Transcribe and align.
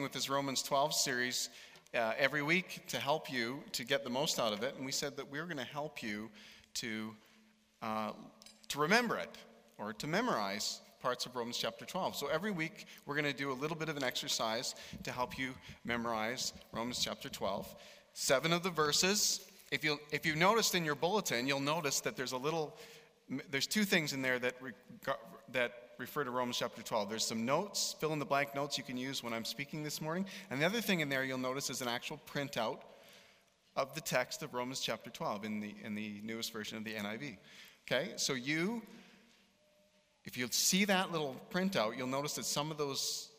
with 0.00 0.12
this 0.12 0.30
Romans 0.30 0.62
12 0.62 0.94
series 0.94 1.48
uh, 1.92 2.12
every 2.16 2.40
week 2.40 2.86
to 2.86 2.98
help 2.98 3.32
you 3.32 3.64
to 3.72 3.84
get 3.84 4.04
the 4.04 4.10
most 4.10 4.38
out 4.38 4.52
of 4.52 4.62
it. 4.62 4.76
And 4.76 4.86
we 4.86 4.92
said 4.92 5.16
that 5.16 5.28
we 5.28 5.40
were 5.40 5.44
going 5.46 5.56
to 5.56 5.64
help 5.64 6.04
you 6.04 6.30
to, 6.74 7.12
uh, 7.82 8.12
to 8.68 8.78
remember 8.78 9.16
it 9.16 9.36
or 9.76 9.92
to 9.94 10.06
memorize 10.06 10.82
parts 11.02 11.26
of 11.26 11.34
Romans 11.34 11.58
chapter 11.58 11.84
12. 11.84 12.14
So 12.14 12.28
every 12.28 12.52
week 12.52 12.86
we're 13.06 13.16
going 13.16 13.24
to 13.24 13.36
do 13.36 13.50
a 13.50 13.58
little 13.58 13.76
bit 13.76 13.88
of 13.88 13.96
an 13.96 14.04
exercise 14.04 14.76
to 15.02 15.10
help 15.10 15.36
you 15.36 15.52
memorize 15.84 16.52
Romans 16.72 17.00
chapter 17.02 17.28
12. 17.28 17.74
Seven 18.12 18.52
of 18.52 18.62
the 18.62 18.70
verses. 18.70 19.50
If 19.72 19.82
you 19.82 19.98
if 20.12 20.24
you've 20.24 20.36
noticed 20.36 20.76
in 20.76 20.84
your 20.84 20.94
bulletin, 20.94 21.48
you'll 21.48 21.58
notice 21.58 21.98
that 22.02 22.16
there's 22.16 22.32
a 22.32 22.38
little 22.38 22.76
there's 23.50 23.66
two 23.66 23.82
things 23.82 24.12
in 24.12 24.22
there 24.22 24.38
that 24.38 24.54
that 25.50 25.72
refer 25.98 26.24
to 26.24 26.30
Romans 26.30 26.56
chapter 26.56 26.80
12. 26.80 27.10
There's 27.10 27.24
some 27.24 27.44
notes, 27.44 27.96
fill 27.98 28.12
in 28.12 28.18
the 28.18 28.24
blank 28.24 28.54
notes 28.54 28.78
you 28.78 28.84
can 28.84 28.96
use 28.96 29.22
when 29.22 29.32
I'm 29.32 29.44
speaking 29.44 29.82
this 29.82 30.00
morning. 30.00 30.26
And 30.50 30.60
the 30.60 30.66
other 30.66 30.80
thing 30.80 31.00
in 31.00 31.08
there 31.08 31.24
you'll 31.24 31.38
notice 31.38 31.70
is 31.70 31.82
an 31.82 31.88
actual 31.88 32.20
printout 32.32 32.78
of 33.76 33.94
the 33.94 34.00
text 34.00 34.42
of 34.42 34.54
Romans 34.54 34.80
chapter 34.80 35.10
12 35.10 35.44
in 35.44 35.60
the, 35.60 35.74
in 35.84 35.94
the 35.94 36.20
newest 36.22 36.52
version 36.52 36.78
of 36.78 36.84
the 36.84 36.94
NIV. 36.94 37.36
Okay, 37.86 38.10
so 38.16 38.34
you, 38.34 38.82
if 40.24 40.36
you 40.36 40.46
see 40.50 40.84
that 40.84 41.10
little 41.10 41.36
printout, 41.50 41.96
you'll 41.96 42.06
notice 42.06 42.34
that 42.34 42.44
some 42.44 42.70
of 42.70 42.78
those 42.78 43.30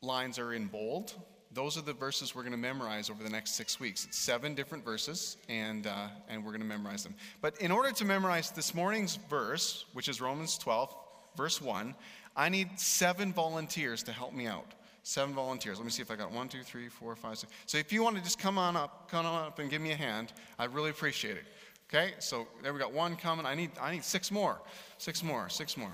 lines 0.00 0.38
are 0.38 0.52
in 0.52 0.66
bold. 0.66 1.14
Those 1.52 1.78
are 1.78 1.82
the 1.82 1.94
verses 1.94 2.34
we're 2.34 2.42
going 2.42 2.52
to 2.52 2.58
memorize 2.58 3.08
over 3.08 3.24
the 3.24 3.30
next 3.30 3.54
six 3.54 3.80
weeks. 3.80 4.04
It's 4.04 4.18
seven 4.18 4.54
different 4.54 4.84
verses, 4.84 5.38
and, 5.48 5.86
uh, 5.86 6.08
and 6.28 6.44
we're 6.44 6.50
going 6.50 6.60
to 6.60 6.66
memorize 6.66 7.02
them. 7.02 7.14
But 7.40 7.60
in 7.60 7.72
order 7.72 7.90
to 7.90 8.04
memorize 8.04 8.50
this 8.50 8.74
morning's 8.74 9.16
verse, 9.30 9.86
which 9.94 10.08
is 10.08 10.20
Romans 10.20 10.58
12, 10.58 10.94
verse 11.38 11.62
1, 11.62 11.94
I 12.36 12.48
need 12.50 12.78
seven 12.78 13.32
volunteers 13.32 14.02
to 14.02 14.12
help 14.12 14.34
me 14.34 14.46
out. 14.46 14.74
Seven 15.04 15.34
volunteers. 15.34 15.78
Let 15.78 15.86
me 15.86 15.90
see 15.90 16.02
if 16.02 16.10
I 16.10 16.16
got 16.16 16.30
one, 16.30 16.48
two, 16.48 16.62
three, 16.62 16.88
four, 16.88 17.16
five, 17.16 17.38
six. 17.38 17.50
So 17.64 17.78
if 17.78 17.92
you 17.94 18.02
want 18.02 18.16
to 18.16 18.22
just 18.22 18.38
come 18.38 18.58
on 18.58 18.76
up, 18.76 19.10
come 19.10 19.24
on 19.24 19.46
up 19.46 19.58
and 19.58 19.70
give 19.70 19.80
me 19.80 19.92
a 19.92 19.96
hand, 19.96 20.34
I'd 20.58 20.74
really 20.74 20.90
appreciate 20.90 21.38
it. 21.38 21.44
Okay, 21.88 22.12
so 22.18 22.46
there 22.62 22.74
we 22.74 22.78
got 22.78 22.92
one 22.92 23.16
coming. 23.16 23.46
I 23.46 23.54
need, 23.54 23.70
I 23.80 23.92
need 23.92 24.04
six 24.04 24.30
more. 24.30 24.60
Six 24.98 25.22
more, 25.22 25.48
six 25.48 25.78
more. 25.78 25.92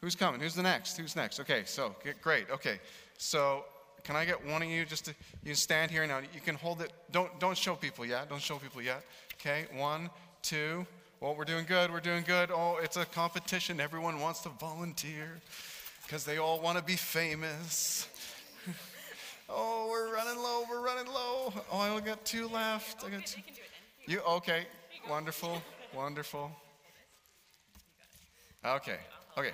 Who's 0.00 0.14
coming? 0.14 0.40
Who's 0.40 0.54
the 0.54 0.62
next? 0.62 0.96
Who's 0.96 1.16
next? 1.16 1.40
Okay, 1.40 1.62
so 1.64 1.96
great. 2.22 2.48
Okay, 2.50 2.78
so 3.18 3.64
can 4.04 4.14
I 4.14 4.24
get 4.24 4.44
one 4.46 4.62
of 4.62 4.68
you 4.68 4.84
just 4.84 5.06
to 5.06 5.14
you 5.44 5.54
stand 5.54 5.90
here 5.90 6.06
now? 6.06 6.18
You 6.18 6.40
can 6.44 6.54
hold 6.54 6.82
it. 6.82 6.92
Don't 7.10 7.38
don't 7.40 7.56
show 7.56 7.74
people 7.74 8.04
yet. 8.04 8.28
Don't 8.28 8.42
show 8.42 8.58
people 8.58 8.82
yet. 8.82 9.04
Okay, 9.34 9.66
one, 9.74 10.10
two, 10.42 10.86
well, 11.22 11.36
we're 11.36 11.44
doing 11.44 11.64
good, 11.68 11.92
we're 11.92 12.00
doing 12.00 12.24
good. 12.26 12.50
Oh, 12.50 12.80
it's 12.82 12.96
a 12.96 13.04
competition. 13.04 13.80
Everyone 13.80 14.18
wants 14.18 14.40
to 14.40 14.48
volunteer 14.48 15.38
because 16.04 16.24
they 16.24 16.38
all 16.38 16.60
want 16.60 16.78
to 16.78 16.82
be 16.82 16.96
famous. 16.96 18.08
oh, 19.48 19.86
we're 19.88 20.12
running 20.12 20.42
low, 20.42 20.64
we're 20.68 20.84
running 20.84 21.06
low. 21.06 21.52
Oh, 21.70 21.78
I 21.78 21.90
only 21.90 22.02
got 22.02 22.24
two 22.24 22.48
left. 22.48 23.04
I 23.04 23.10
got 23.10 23.24
two. 23.24 23.40
You 24.06 24.18
okay? 24.30 24.66
Wonderful, 25.08 25.62
wonderful. 25.94 26.50
Okay, 28.64 28.98
okay. 29.38 29.52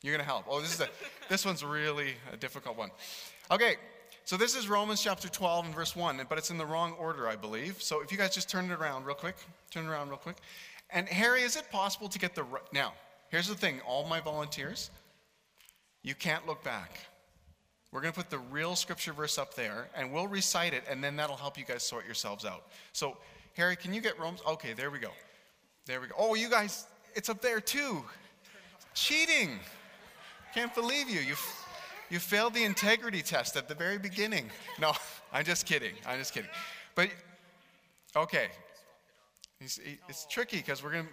You're 0.00 0.14
gonna 0.14 0.24
help. 0.24 0.46
Oh, 0.48 0.62
this 0.62 0.72
is 0.72 0.80
a 0.80 0.88
this 1.28 1.44
one's 1.44 1.62
really 1.62 2.14
a 2.32 2.38
difficult 2.38 2.78
one. 2.78 2.90
Okay, 3.50 3.76
so 4.24 4.38
this 4.38 4.56
is 4.56 4.66
Romans 4.66 5.02
chapter 5.02 5.28
12 5.28 5.66
and 5.66 5.74
verse 5.74 5.94
1, 5.94 6.22
but 6.30 6.38
it's 6.38 6.50
in 6.50 6.56
the 6.56 6.64
wrong 6.64 6.92
order, 6.92 7.28
I 7.28 7.36
believe. 7.36 7.82
So 7.82 8.00
if 8.00 8.10
you 8.10 8.16
guys 8.16 8.34
just 8.34 8.48
turn 8.48 8.70
it 8.70 8.72
around 8.72 9.04
real 9.04 9.14
quick, 9.14 9.36
turn 9.70 9.84
it 9.84 9.88
around 9.88 10.08
real 10.08 10.16
quick. 10.16 10.36
And 10.92 11.08
Harry, 11.08 11.42
is 11.42 11.56
it 11.56 11.70
possible 11.70 12.08
to 12.08 12.18
get 12.18 12.34
the 12.34 12.44
now? 12.72 12.92
Here's 13.30 13.48
the 13.48 13.54
thing, 13.54 13.80
all 13.86 14.06
my 14.06 14.20
volunteers, 14.20 14.90
you 16.02 16.14
can't 16.14 16.46
look 16.46 16.62
back. 16.62 16.98
We're 17.90 18.00
going 18.00 18.12
to 18.12 18.18
put 18.18 18.30
the 18.30 18.38
real 18.38 18.76
scripture 18.76 19.12
verse 19.12 19.38
up 19.38 19.54
there, 19.54 19.88
and 19.94 20.12
we'll 20.12 20.26
recite 20.26 20.74
it, 20.74 20.84
and 20.88 21.02
then 21.02 21.16
that'll 21.16 21.36
help 21.36 21.58
you 21.58 21.64
guys 21.64 21.82
sort 21.82 22.04
yourselves 22.04 22.44
out. 22.44 22.66
So, 22.92 23.16
Harry, 23.54 23.76
can 23.76 23.92
you 23.94 24.00
get 24.00 24.18
Romans? 24.18 24.40
Okay, 24.46 24.72
there 24.72 24.90
we 24.90 24.98
go. 24.98 25.10
There 25.86 26.00
we 26.00 26.08
go. 26.08 26.14
Oh, 26.18 26.34
you 26.34 26.48
guys, 26.48 26.86
it's 27.14 27.28
up 27.28 27.42
there 27.42 27.60
too. 27.60 28.04
Cheating. 28.94 29.58
Can't 30.54 30.74
believe 30.74 31.08
you. 31.08 31.20
You, 31.20 31.34
you 32.10 32.18
failed 32.18 32.54
the 32.54 32.64
integrity 32.64 33.22
test 33.22 33.56
at 33.56 33.68
the 33.68 33.74
very 33.74 33.98
beginning. 33.98 34.50
No, 34.78 34.92
I'm 35.32 35.44
just 35.44 35.66
kidding. 35.66 35.94
I'm 36.06 36.18
just 36.18 36.32
kidding. 36.32 36.50
But, 36.94 37.10
okay, 38.16 38.48
He's, 39.62 39.80
he, 39.82 39.98
it's 40.08 40.26
tricky 40.26 40.56
because 40.56 40.82
we're 40.82 40.90
going 40.90 41.04
to. 41.04 41.10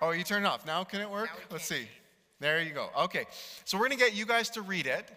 Oh, 0.00 0.12
you 0.12 0.22
turned 0.22 0.46
off. 0.46 0.64
Now 0.64 0.84
can 0.84 1.00
it 1.00 1.10
work? 1.10 1.28
Let's 1.50 1.64
see. 1.64 1.88
There 2.38 2.62
you 2.62 2.70
go. 2.72 2.90
Okay. 2.96 3.24
So 3.64 3.76
we're 3.76 3.88
going 3.88 3.98
to 3.98 4.04
get 4.04 4.14
you 4.14 4.24
guys 4.24 4.48
to 4.50 4.62
read 4.62 4.86
it. 4.86 5.10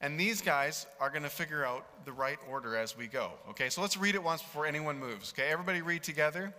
And 0.00 0.20
these 0.20 0.40
guys 0.40 0.86
are 1.00 1.08
going 1.08 1.22
to 1.22 1.30
figure 1.30 1.64
out 1.64 2.04
the 2.04 2.12
right 2.12 2.38
order 2.50 2.76
as 2.76 2.96
we 2.96 3.06
go. 3.06 3.30
Okay, 3.50 3.70
so 3.70 3.80
let's 3.80 3.96
read 3.96 4.14
it 4.14 4.22
once 4.22 4.42
before 4.42 4.66
anyone 4.66 4.98
moves. 4.98 5.32
Okay, 5.32 5.50
everybody 5.50 5.80
read 5.80 6.02
together. 6.02 6.52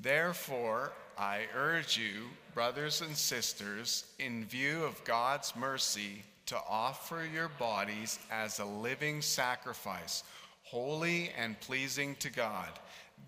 Therefore, 0.00 0.92
I 1.18 1.46
urge 1.56 1.98
you, 1.98 2.26
brothers 2.54 3.00
and 3.00 3.16
sisters, 3.16 4.04
in 4.20 4.44
view 4.44 4.84
of 4.84 5.02
God's 5.02 5.56
mercy, 5.56 6.22
to 6.46 6.58
offer 6.68 7.26
your 7.34 7.48
bodies 7.58 8.20
as 8.30 8.60
a 8.60 8.64
living 8.64 9.22
sacrifice 9.22 10.22
holy 10.66 11.30
and 11.38 11.58
pleasing 11.60 12.16
to 12.16 12.30
God. 12.30 12.68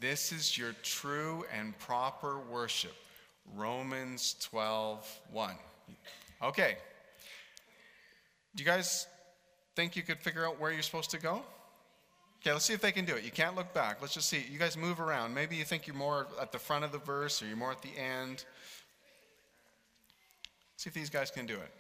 This 0.01 0.33
is 0.33 0.59
your 0.59 0.73
true 0.83 1.45
and 1.57 1.79
proper 1.79 2.41
worship. 2.51 2.95
Romans 3.57 4.35
12, 4.43 5.21
1. 5.33 5.55
Okay. 6.43 6.77
Do 8.57 8.63
you 8.63 8.69
guys 8.69 9.07
think 9.77 9.95
you 9.95 10.03
could 10.03 10.19
figure 10.19 10.45
out 10.45 10.61
where 10.61 10.73
you're 10.73 10.83
supposed 10.83 11.11
to 11.11 11.21
go? 11.21 11.43
Okay, 12.43 12.53
let's 12.53 12.65
see 12.65 12.75
if 12.75 12.81
they 12.81 12.93
can 12.93 13.05
do 13.05 13.15
it. 13.15 13.23
You 13.23 13.31
can't 13.31 13.55
look 13.55 13.73
back. 13.73 13.99
Let's 14.01 14.15
just 14.15 14.29
see. 14.29 14.45
You 14.51 14.59
guys 14.59 14.77
move 14.77 15.01
around. 15.01 15.33
Maybe 15.33 15.55
you 15.55 15.65
think 15.65 15.87
you're 15.87 15.97
more 15.97 16.27
at 16.41 16.51
the 16.51 16.59
front 16.59 16.85
of 16.85 16.91
the 16.91 16.99
verse 16.99 17.41
or 17.41 17.47
you're 17.47 17.57
more 17.57 17.71
at 17.71 17.83
the 17.83 17.97
end. 17.97 18.45
See 20.77 20.89
if 20.89 20.95
these 20.95 21.11
guys 21.11 21.31
can 21.31 21.47
do 21.47 21.55
it. 21.55 21.73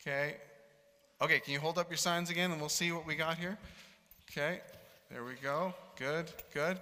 Okay. 0.00 0.36
Okay, 1.20 1.38
can 1.38 1.52
you 1.52 1.60
hold 1.60 1.78
up 1.78 1.88
your 1.88 1.98
signs 1.98 2.30
again 2.30 2.50
and 2.50 2.60
we'll 2.60 2.68
see 2.68 2.90
what 2.90 3.06
we 3.06 3.14
got 3.14 3.38
here? 3.38 3.56
Okay, 4.34 4.60
there 5.10 5.24
we 5.24 5.34
go. 5.42 5.74
Good, 5.98 6.24
good. 6.54 6.78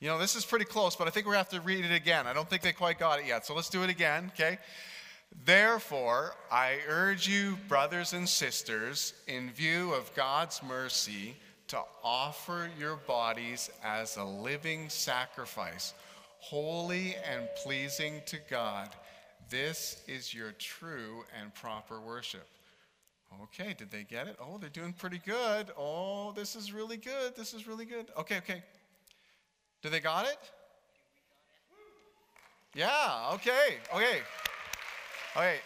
You 0.00 0.08
know, 0.08 0.18
this 0.18 0.34
is 0.34 0.44
pretty 0.44 0.64
close, 0.64 0.96
but 0.96 1.06
I 1.06 1.10
think 1.10 1.28
we 1.28 1.36
have 1.36 1.50
to 1.50 1.60
read 1.60 1.84
it 1.84 1.94
again. 1.94 2.26
I 2.26 2.32
don't 2.32 2.50
think 2.50 2.62
they 2.62 2.72
quite 2.72 2.98
got 2.98 3.20
it 3.20 3.26
yet. 3.26 3.46
So 3.46 3.54
let's 3.54 3.68
do 3.68 3.84
it 3.84 3.90
again, 3.90 4.32
okay? 4.34 4.58
Therefore, 5.44 6.34
I 6.50 6.78
urge 6.88 7.28
you, 7.28 7.58
brothers 7.68 8.12
and 8.12 8.28
sisters, 8.28 9.14
in 9.28 9.52
view 9.52 9.92
of 9.92 10.12
God's 10.16 10.60
mercy, 10.64 11.36
to 11.68 11.78
offer 12.02 12.68
your 12.76 12.96
bodies 12.96 13.70
as 13.84 14.16
a 14.16 14.24
living 14.24 14.88
sacrifice, 14.88 15.94
holy 16.40 17.14
and 17.30 17.48
pleasing 17.62 18.20
to 18.26 18.38
God. 18.50 18.88
This 19.48 20.02
is 20.08 20.34
your 20.34 20.50
true 20.58 21.22
and 21.40 21.54
proper 21.54 22.00
worship. 22.00 22.48
Okay, 23.44 23.74
did 23.76 23.90
they 23.90 24.04
get 24.04 24.26
it? 24.26 24.36
Oh, 24.40 24.58
they're 24.58 24.70
doing 24.70 24.92
pretty 24.92 25.20
good. 25.24 25.70
Oh, 25.76 26.32
this 26.32 26.56
is 26.56 26.72
really 26.72 26.96
good. 26.96 27.36
This 27.36 27.54
is 27.54 27.66
really 27.66 27.84
good. 27.84 28.06
Okay, 28.16 28.38
okay. 28.38 28.62
Do 29.82 29.88
they 29.88 30.00
got 30.00 30.26
it? 30.26 30.38
Yeah, 32.74 33.30
okay, 33.34 33.78
okay. 33.94 34.20
Okay. 35.36 35.56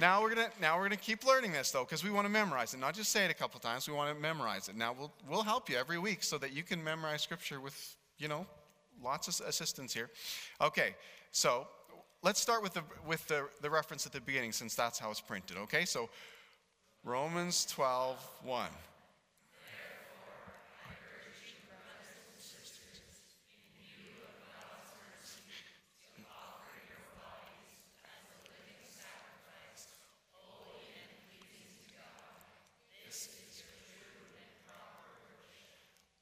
Now 0.00 0.22
we're 0.22 0.34
gonna 0.34 0.50
now 0.60 0.78
we're 0.78 0.84
gonna 0.84 0.96
keep 0.96 1.26
learning 1.26 1.52
this 1.52 1.72
though, 1.72 1.84
because 1.84 2.04
we 2.04 2.10
want 2.10 2.24
to 2.24 2.30
memorize 2.30 2.72
it. 2.72 2.78
Not 2.78 2.94
just 2.94 3.10
say 3.10 3.24
it 3.24 3.30
a 3.30 3.34
couple 3.34 3.58
times, 3.58 3.88
we 3.88 3.94
want 3.94 4.14
to 4.14 4.20
memorize 4.20 4.68
it. 4.68 4.76
Now 4.76 4.94
we'll 4.96 5.12
we'll 5.28 5.42
help 5.42 5.68
you 5.68 5.76
every 5.76 5.98
week 5.98 6.22
so 6.22 6.38
that 6.38 6.52
you 6.52 6.62
can 6.62 6.82
memorize 6.82 7.22
scripture 7.22 7.60
with, 7.60 7.96
you 8.18 8.28
know, 8.28 8.46
lots 9.02 9.26
of 9.26 9.46
assistance 9.46 9.92
here. 9.92 10.10
Okay, 10.60 10.94
so 11.32 11.66
let's 12.22 12.40
start 12.40 12.62
with 12.62 12.74
the 12.74 12.82
with 13.06 13.26
the, 13.26 13.48
the 13.60 13.68
reference 13.68 14.06
at 14.06 14.12
the 14.12 14.20
beginning 14.20 14.52
since 14.52 14.76
that's 14.76 14.98
how 14.98 15.10
it's 15.10 15.20
printed. 15.20 15.56
Okay, 15.56 15.84
so 15.84 16.08
Romans 17.04 17.64
12, 17.66 18.16
1. 18.42 18.66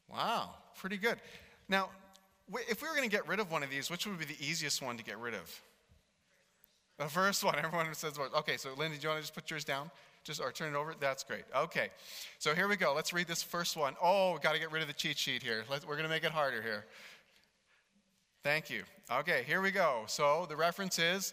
Wow, 0.08 0.54
pretty 0.78 0.96
good. 0.96 1.18
Now, 1.68 1.90
if 2.68 2.80
we 2.80 2.88
were 2.88 2.94
going 2.94 3.08
to 3.08 3.14
get 3.14 3.28
rid 3.28 3.38
of 3.38 3.50
one 3.50 3.62
of 3.62 3.68
these, 3.68 3.90
which 3.90 4.06
would 4.06 4.18
be 4.18 4.24
the 4.24 4.38
easiest 4.40 4.80
one 4.80 4.96
to 4.96 5.04
get 5.04 5.18
rid 5.18 5.34
of? 5.34 5.60
The 6.96 7.04
first 7.04 7.44
one, 7.44 7.54
everyone 7.58 7.92
says, 7.92 8.18
okay, 8.18 8.56
so 8.56 8.70
Lindy, 8.78 8.96
do 8.96 9.02
you 9.02 9.08
want 9.10 9.18
to 9.18 9.22
just 9.24 9.34
put 9.34 9.50
yours 9.50 9.62
down? 9.62 9.90
Just 10.26 10.40
or 10.40 10.50
turn 10.50 10.74
it 10.74 10.76
over. 10.76 10.92
That's 10.98 11.22
great. 11.22 11.44
Okay, 11.54 11.90
so 12.40 12.52
here 12.52 12.66
we 12.66 12.74
go. 12.74 12.92
Let's 12.92 13.12
read 13.12 13.28
this 13.28 13.44
first 13.44 13.76
one. 13.76 13.94
Oh, 14.02 14.32
we 14.32 14.40
got 14.40 14.54
to 14.54 14.58
get 14.58 14.72
rid 14.72 14.82
of 14.82 14.88
the 14.88 14.94
cheat 14.94 15.16
sheet 15.16 15.40
here. 15.40 15.62
Let, 15.70 15.86
we're 15.86 15.94
going 15.94 16.02
to 16.02 16.10
make 16.10 16.24
it 16.24 16.32
harder 16.32 16.60
here. 16.60 16.84
Thank 18.42 18.68
you. 18.68 18.82
Okay, 19.08 19.44
here 19.46 19.60
we 19.60 19.70
go. 19.70 20.02
So 20.08 20.44
the 20.48 20.56
reference 20.56 20.98
is 20.98 21.32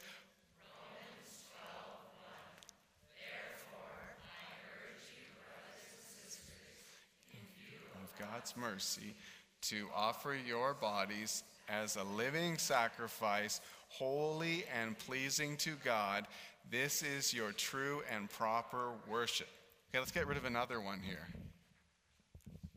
God's 8.19 8.55
mercy 8.55 9.15
to 9.63 9.87
offer 9.95 10.35
your 10.47 10.75
bodies 10.75 11.43
as 11.67 11.95
a 11.95 12.03
living 12.03 12.59
sacrifice, 12.59 13.59
holy 13.87 14.65
and 14.79 14.99
pleasing 14.99 15.57
to 15.57 15.71
God. 15.83 16.27
This 16.69 17.03
is 17.03 17.33
your 17.33 17.51
true 17.51 18.01
and 18.11 18.29
proper 18.29 18.91
worship. 19.07 19.47
Okay, 19.89 19.99
let's 19.99 20.11
get 20.11 20.27
rid 20.27 20.37
of 20.37 20.45
another 20.45 20.81
one 20.81 20.99
here. 20.99 21.27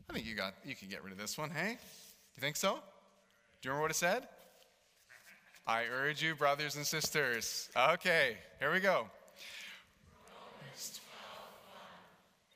I 0.09 0.13
think 0.13 0.25
you 0.25 0.35
got 0.35 0.53
you 0.63 0.75
can 0.75 0.87
get 0.87 1.03
rid 1.03 1.11
of 1.11 1.19
this 1.19 1.37
one, 1.37 1.49
hey? 1.49 1.77
You 2.35 2.41
think 2.41 2.55
so? 2.55 2.73
Do 2.73 2.79
you 3.63 3.71
remember 3.71 3.81
what 3.81 3.91
it 3.91 3.95
said? 3.95 4.29
I 5.65 5.85
urge 5.91 6.21
you, 6.21 6.35
brothers 6.35 6.77
and 6.77 6.85
sisters. 6.85 7.69
Okay, 7.75 8.37
here 8.59 8.71
we 8.71 8.79
go. 8.79 9.07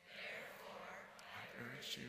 Therefore, 0.05 0.85
I 1.35 1.43
urge 1.59 1.97
you, 1.97 2.07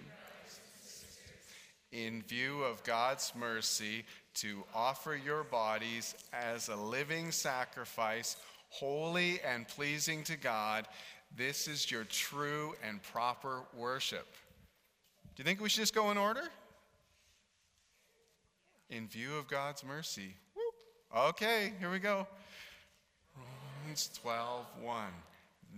in 2.06 2.22
view 2.22 2.62
of 2.62 2.84
God's 2.84 3.32
mercy, 3.34 4.04
to 4.34 4.64
offer 4.74 5.16
your 5.16 5.42
bodies 5.42 6.14
as 6.32 6.68
a 6.68 6.76
living 6.76 7.32
sacrifice, 7.32 8.36
holy 8.72 9.38
and 9.42 9.68
pleasing 9.68 10.24
to 10.24 10.36
God. 10.36 10.88
This 11.36 11.68
is 11.68 11.90
your 11.90 12.04
true 12.04 12.74
and 12.86 13.02
proper 13.02 13.60
worship. 13.76 14.26
Do 15.34 15.42
you 15.42 15.44
think 15.44 15.60
we 15.60 15.68
should 15.68 15.82
just 15.82 15.94
go 15.94 16.10
in 16.10 16.16
order? 16.16 16.42
In 18.88 19.08
view 19.08 19.36
of 19.36 19.46
God's 19.46 19.84
mercy. 19.84 20.34
Okay, 21.14 21.72
here 21.78 21.90
we 21.90 21.98
go. 21.98 22.26
Romans 23.82 24.10
12, 24.22 24.64
1. 24.80 25.04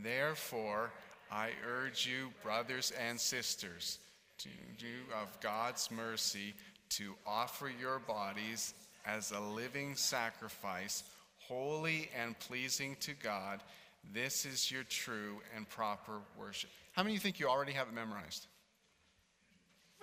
Therefore, 0.02 0.92
I 1.32 1.50
urge 1.68 2.06
you, 2.06 2.30
brothers 2.44 2.92
and 3.08 3.18
sisters, 3.18 3.98
to 4.38 4.48
do 4.78 5.12
of 5.20 5.40
God's 5.40 5.90
mercy 5.90 6.54
to 6.90 7.14
offer 7.26 7.70
your 7.80 7.98
bodies 7.98 8.74
as 9.04 9.32
a 9.32 9.40
living 9.40 9.96
sacrifice, 9.96 11.02
holy 11.48 12.10
and 12.20 12.38
pleasing 12.38 12.96
to 13.00 13.12
God. 13.14 13.60
This 14.12 14.44
is 14.44 14.70
your 14.70 14.84
true 14.84 15.40
and 15.56 15.68
proper 15.68 16.20
worship. 16.38 16.70
How 16.92 17.02
many 17.02 17.12
of 17.12 17.16
you 17.16 17.20
think 17.20 17.40
you 17.40 17.48
already 17.48 17.72
have 17.72 17.88
it 17.88 17.94
memorized? 17.94 18.46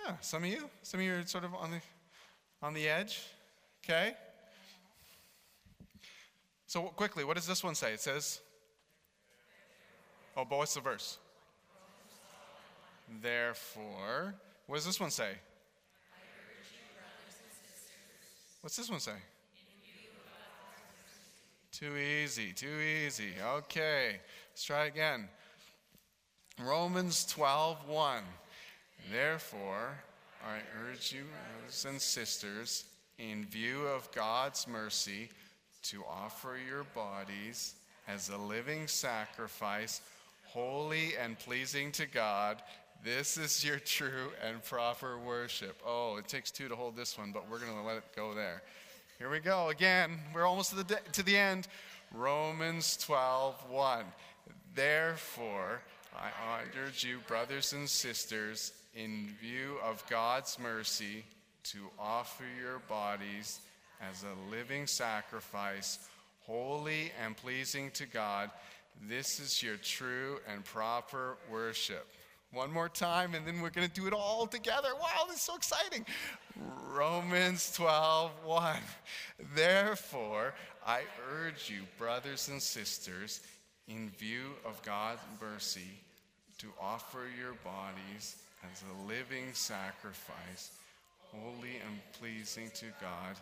Yeah, 0.04 0.14
some 0.20 0.42
of 0.42 0.48
you. 0.48 0.68
Some 0.82 1.00
of 1.00 1.06
you 1.06 1.14
are 1.14 1.26
sort 1.26 1.44
of 1.44 1.54
on 1.54 1.70
the 1.70 1.80
on 2.62 2.74
the 2.74 2.88
edge. 2.88 3.20
Okay? 3.84 4.14
So 6.66 6.82
quickly, 6.82 7.24
what 7.24 7.36
does 7.36 7.46
this 7.46 7.62
one 7.62 7.74
say? 7.74 7.92
It 7.92 8.00
says, 8.00 8.40
Oh, 10.36 10.46
but 10.48 10.56
what's 10.58 10.74
the 10.74 10.80
verse? 10.80 11.18
Therefore, 13.20 14.34
what 14.66 14.76
does 14.76 14.86
this 14.86 14.98
one 14.98 15.10
say? 15.10 15.32
What's 18.62 18.76
this 18.76 18.88
one 18.88 19.00
say? 19.00 19.12
Too 21.72 21.96
easy, 21.96 22.52
too 22.52 22.80
easy. 23.06 23.32
Okay, 23.42 24.20
let's 24.50 24.62
try 24.62 24.84
again. 24.84 25.26
Romans 26.62 27.24
12, 27.24 27.88
1. 27.88 28.22
Therefore, 29.10 29.96
I 30.44 30.58
urge 30.84 31.14
you, 31.14 31.22
brothers 31.22 31.86
and 31.88 31.98
sisters, 31.98 32.84
in 33.18 33.46
view 33.46 33.86
of 33.86 34.12
God's 34.12 34.68
mercy, 34.68 35.30
to 35.84 36.04
offer 36.04 36.58
your 36.68 36.84
bodies 36.94 37.74
as 38.06 38.28
a 38.28 38.36
living 38.36 38.86
sacrifice, 38.86 40.02
holy 40.44 41.16
and 41.16 41.38
pleasing 41.38 41.90
to 41.92 42.06
God. 42.06 42.62
This 43.02 43.38
is 43.38 43.64
your 43.64 43.78
true 43.78 44.30
and 44.46 44.62
proper 44.62 45.18
worship. 45.18 45.80
Oh, 45.86 46.18
it 46.18 46.28
takes 46.28 46.50
two 46.50 46.68
to 46.68 46.76
hold 46.76 46.96
this 46.96 47.16
one, 47.16 47.32
but 47.32 47.50
we're 47.50 47.60
going 47.60 47.78
to 47.78 47.82
let 47.82 47.96
it 47.96 48.04
go 48.14 48.34
there. 48.34 48.62
Here 49.22 49.30
we 49.30 49.38
go 49.38 49.68
again. 49.68 50.18
We're 50.34 50.44
almost 50.44 50.70
to 50.70 50.76
the, 50.76 50.82
de- 50.82 51.10
to 51.12 51.22
the 51.22 51.36
end. 51.36 51.68
Romans 52.12 52.96
12, 52.96 53.70
1. 53.70 54.04
Therefore, 54.74 55.80
I 56.12 56.62
urge 56.84 57.04
you, 57.04 57.20
brothers 57.28 57.72
and 57.72 57.88
sisters, 57.88 58.72
in 58.96 59.32
view 59.40 59.76
of 59.84 60.04
God's 60.10 60.58
mercy, 60.58 61.24
to 61.66 61.78
offer 62.00 62.42
your 62.60 62.80
bodies 62.88 63.60
as 64.10 64.24
a 64.24 64.50
living 64.50 64.88
sacrifice, 64.88 66.00
holy 66.40 67.12
and 67.24 67.36
pleasing 67.36 67.92
to 67.92 68.06
God. 68.06 68.50
This 69.08 69.38
is 69.38 69.62
your 69.62 69.76
true 69.76 70.40
and 70.52 70.64
proper 70.64 71.36
worship. 71.48 72.08
One 72.52 72.70
more 72.70 72.90
time, 72.90 73.34
and 73.34 73.46
then 73.46 73.62
we're 73.62 73.70
going 73.70 73.88
to 73.88 73.94
do 73.94 74.06
it 74.06 74.12
all 74.12 74.46
together. 74.46 74.88
Wow, 75.00 75.24
this 75.26 75.36
is 75.36 75.42
so 75.42 75.56
exciting. 75.56 76.04
Romans 76.92 77.72
12, 77.74 78.30
1. 78.44 78.76
Therefore, 79.54 80.52
I 80.86 81.02
urge 81.32 81.70
you, 81.70 81.82
brothers 81.96 82.48
and 82.48 82.60
sisters, 82.60 83.40
in 83.88 84.10
view 84.18 84.50
of 84.66 84.82
God's 84.82 85.22
mercy, 85.40 85.98
to 86.58 86.66
offer 86.78 87.22
your 87.40 87.54
bodies 87.64 88.36
as 88.70 88.82
a 88.82 89.08
living 89.08 89.54
sacrifice, 89.54 90.72
holy 91.30 91.80
and 91.86 91.98
pleasing 92.20 92.70
to 92.74 92.86
God. 93.00 93.36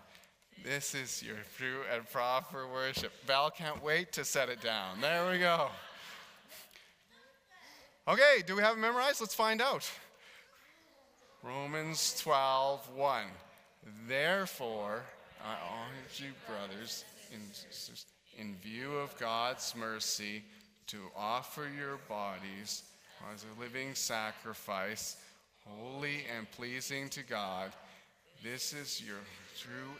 This 0.65 0.95
is 0.95 1.21
your 1.21 1.37
true 1.57 1.81
and 1.93 2.09
proper 2.11 2.69
worship. 2.69 3.13
Val 3.27 3.51
can't 3.51 3.83
wait 3.83 4.13
to 4.13 4.25
set 4.25 4.49
it 4.49 4.61
down. 4.61 5.01
There 5.01 5.31
we 5.31 5.39
go. 5.39 5.69
Okay, 8.11 8.43
do 8.45 8.57
we 8.57 8.63
have 8.63 8.77
it 8.77 8.81
memorized? 8.81 9.21
Let's 9.21 9.37
find 9.37 9.63
out. 9.63 9.89
Romans 11.45 12.21
12, 12.21 12.91
1. 12.97 13.23
Therefore, 14.09 15.03
I 15.41 15.53
urge 15.53 16.21
you, 16.21 16.33
brothers, 16.45 17.05
in, 17.33 17.41
in 18.37 18.57
view 18.57 18.97
of 18.97 19.17
God's 19.17 19.77
mercy, 19.77 20.43
to 20.89 20.97
offer 21.17 21.69
your 21.79 21.99
bodies 22.09 22.83
as 23.33 23.45
a 23.45 23.61
living 23.61 23.95
sacrifice, 23.95 25.17
holy 25.65 26.25
and 26.37 26.51
pleasing 26.51 27.09
to 27.11 27.23
God. 27.23 27.71
This 28.43 28.73
is 28.73 29.01
your 29.07 29.19
true. 29.57 29.93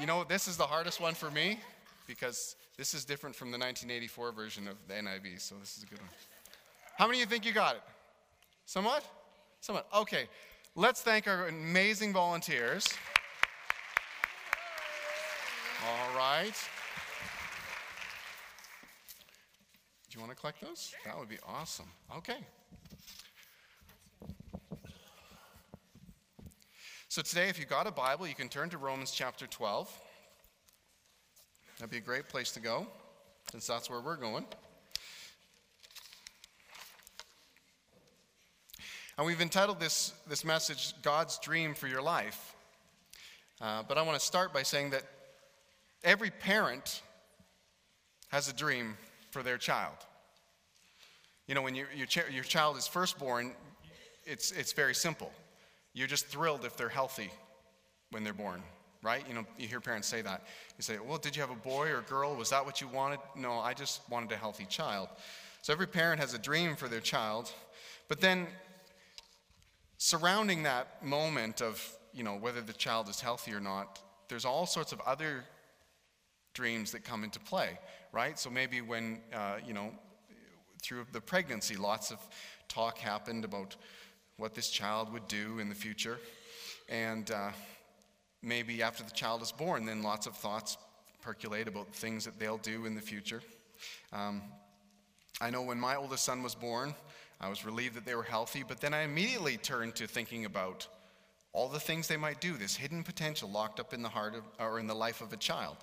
You 0.00 0.06
know, 0.06 0.24
this 0.24 0.48
is 0.48 0.56
the 0.56 0.66
hardest 0.66 0.98
one 0.98 1.12
for 1.12 1.30
me 1.30 1.58
because 2.06 2.56
this 2.78 2.94
is 2.94 3.04
different 3.04 3.36
from 3.36 3.50
the 3.50 3.58
1984 3.58 4.32
version 4.32 4.66
of 4.66 4.76
the 4.88 4.94
NIV, 4.94 5.42
so 5.42 5.56
this 5.56 5.76
is 5.76 5.82
a 5.82 5.86
good 5.86 6.00
one. 6.00 6.08
How 6.96 7.06
many 7.06 7.18
of 7.18 7.26
you 7.28 7.30
think 7.30 7.44
you 7.44 7.52
got 7.52 7.74
it? 7.74 7.82
Somewhat? 8.66 9.04
Somewhat. 9.60 9.88
Okay, 9.94 10.28
let's 10.76 11.00
thank 11.00 11.26
our 11.26 11.48
amazing 11.48 12.12
volunteers. 12.12 12.86
All 15.84 16.16
right. 16.16 16.54
Do 20.08 20.16
you 20.16 20.20
want 20.20 20.30
to 20.30 20.36
collect 20.36 20.60
those? 20.60 20.94
That 21.04 21.18
would 21.18 21.28
be 21.28 21.38
awesome. 21.46 21.88
Okay. 22.16 22.38
So 27.08 27.22
today, 27.22 27.48
if 27.48 27.58
you've 27.58 27.68
got 27.68 27.88
a 27.88 27.92
Bible, 27.92 28.26
you 28.28 28.34
can 28.34 28.48
turn 28.48 28.70
to 28.70 28.78
Romans 28.78 29.10
chapter 29.10 29.46
12. 29.46 29.92
That'd 31.78 31.90
be 31.90 31.98
a 31.98 32.00
great 32.00 32.28
place 32.28 32.52
to 32.52 32.60
go, 32.60 32.86
since 33.50 33.66
that's 33.66 33.90
where 33.90 34.00
we're 34.00 34.16
going. 34.16 34.46
And 39.16 39.24
we've 39.26 39.40
entitled 39.40 39.78
this, 39.78 40.12
this 40.26 40.44
message, 40.44 40.92
God's 41.02 41.38
Dream 41.38 41.74
for 41.74 41.86
Your 41.86 42.02
Life. 42.02 42.56
Uh, 43.60 43.84
but 43.86 43.96
I 43.96 44.02
want 44.02 44.18
to 44.18 44.24
start 44.24 44.52
by 44.52 44.64
saying 44.64 44.90
that 44.90 45.04
every 46.02 46.30
parent 46.30 47.00
has 48.28 48.48
a 48.48 48.52
dream 48.52 48.96
for 49.30 49.44
their 49.44 49.56
child. 49.56 49.94
You 51.46 51.54
know, 51.54 51.62
when 51.62 51.76
your, 51.76 51.86
your, 51.94 52.08
your 52.28 52.42
child 52.42 52.76
is 52.76 52.88
first 52.88 53.16
born, 53.16 53.52
it's, 54.24 54.50
it's 54.50 54.72
very 54.72 54.96
simple. 54.96 55.30
You're 55.92 56.08
just 56.08 56.26
thrilled 56.26 56.64
if 56.64 56.76
they're 56.76 56.88
healthy 56.88 57.30
when 58.10 58.24
they're 58.24 58.32
born, 58.32 58.64
right? 59.00 59.22
You 59.28 59.34
know, 59.34 59.46
you 59.56 59.68
hear 59.68 59.80
parents 59.80 60.08
say 60.08 60.22
that. 60.22 60.42
You 60.76 60.82
say, 60.82 60.98
well, 60.98 61.18
did 61.18 61.36
you 61.36 61.42
have 61.42 61.52
a 61.52 61.54
boy 61.54 61.88
or 61.88 61.98
a 61.98 62.02
girl? 62.02 62.34
Was 62.34 62.50
that 62.50 62.66
what 62.66 62.80
you 62.80 62.88
wanted? 62.88 63.20
No, 63.36 63.60
I 63.60 63.74
just 63.74 64.00
wanted 64.10 64.32
a 64.32 64.36
healthy 64.36 64.66
child. 64.68 65.08
So 65.62 65.72
every 65.72 65.86
parent 65.86 66.18
has 66.18 66.34
a 66.34 66.38
dream 66.38 66.74
for 66.74 66.88
their 66.88 67.00
child. 67.00 67.52
But 68.08 68.20
then 68.20 68.48
surrounding 70.04 70.64
that 70.64 71.02
moment 71.02 71.62
of, 71.62 71.82
you 72.12 72.22
know, 72.22 72.34
whether 72.34 72.60
the 72.60 72.74
child 72.74 73.08
is 73.08 73.22
healthy 73.22 73.54
or 73.54 73.60
not, 73.60 73.98
there's 74.28 74.44
all 74.44 74.66
sorts 74.66 74.92
of 74.92 75.00
other 75.06 75.46
dreams 76.52 76.92
that 76.92 77.02
come 77.02 77.24
into 77.24 77.40
play, 77.40 77.78
right? 78.12 78.38
So 78.38 78.50
maybe 78.50 78.82
when, 78.82 79.22
uh, 79.32 79.56
you 79.66 79.72
know, 79.72 79.92
through 80.82 81.06
the 81.12 81.22
pregnancy, 81.22 81.74
lots 81.74 82.10
of 82.10 82.18
talk 82.68 82.98
happened 82.98 83.46
about 83.46 83.76
what 84.36 84.54
this 84.54 84.68
child 84.68 85.10
would 85.10 85.26
do 85.26 85.58
in 85.58 85.70
the 85.70 85.74
future. 85.74 86.18
And 86.90 87.30
uh, 87.30 87.52
maybe 88.42 88.82
after 88.82 89.04
the 89.04 89.10
child 89.10 89.40
is 89.40 89.52
born, 89.52 89.86
then 89.86 90.02
lots 90.02 90.26
of 90.26 90.36
thoughts 90.36 90.76
percolate 91.22 91.66
about 91.66 91.94
things 91.94 92.26
that 92.26 92.38
they'll 92.38 92.58
do 92.58 92.84
in 92.84 92.94
the 92.94 93.00
future. 93.00 93.40
Um, 94.12 94.42
I 95.40 95.48
know 95.48 95.62
when 95.62 95.80
my 95.80 95.96
oldest 95.96 96.26
son 96.26 96.42
was 96.42 96.54
born, 96.54 96.94
I 97.44 97.48
was 97.50 97.66
relieved 97.66 97.94
that 97.96 98.06
they 98.06 98.14
were 98.14 98.22
healthy, 98.22 98.64
but 98.66 98.80
then 98.80 98.94
I 98.94 99.02
immediately 99.02 99.58
turned 99.58 99.94
to 99.96 100.06
thinking 100.06 100.46
about 100.46 100.88
all 101.52 101.68
the 101.68 101.78
things 101.78 102.08
they 102.08 102.16
might 102.16 102.40
do, 102.40 102.56
this 102.56 102.74
hidden 102.74 103.04
potential 103.04 103.50
locked 103.50 103.78
up 103.78 103.92
in 103.92 104.00
the 104.00 104.08
heart 104.08 104.34
of, 104.34 104.44
or 104.58 104.78
in 104.78 104.86
the 104.86 104.94
life 104.94 105.20
of 105.20 105.30
a 105.30 105.36
child. 105.36 105.76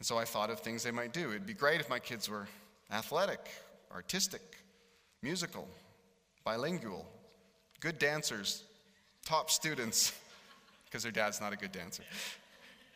And 0.00 0.06
so 0.06 0.18
I 0.18 0.24
thought 0.24 0.50
of 0.50 0.58
things 0.58 0.82
they 0.82 0.90
might 0.90 1.12
do. 1.12 1.30
It'd 1.30 1.46
be 1.46 1.54
great 1.54 1.80
if 1.80 1.88
my 1.88 2.00
kids 2.00 2.28
were 2.28 2.48
athletic, 2.90 3.38
artistic, 3.94 4.42
musical, 5.22 5.68
bilingual, 6.42 7.06
good 7.78 8.00
dancers, 8.00 8.64
top 9.24 9.52
students, 9.52 10.12
because 10.86 11.04
their 11.04 11.12
dad's 11.12 11.40
not 11.40 11.52
a 11.52 11.56
good 11.56 11.70
dancer, 11.70 12.02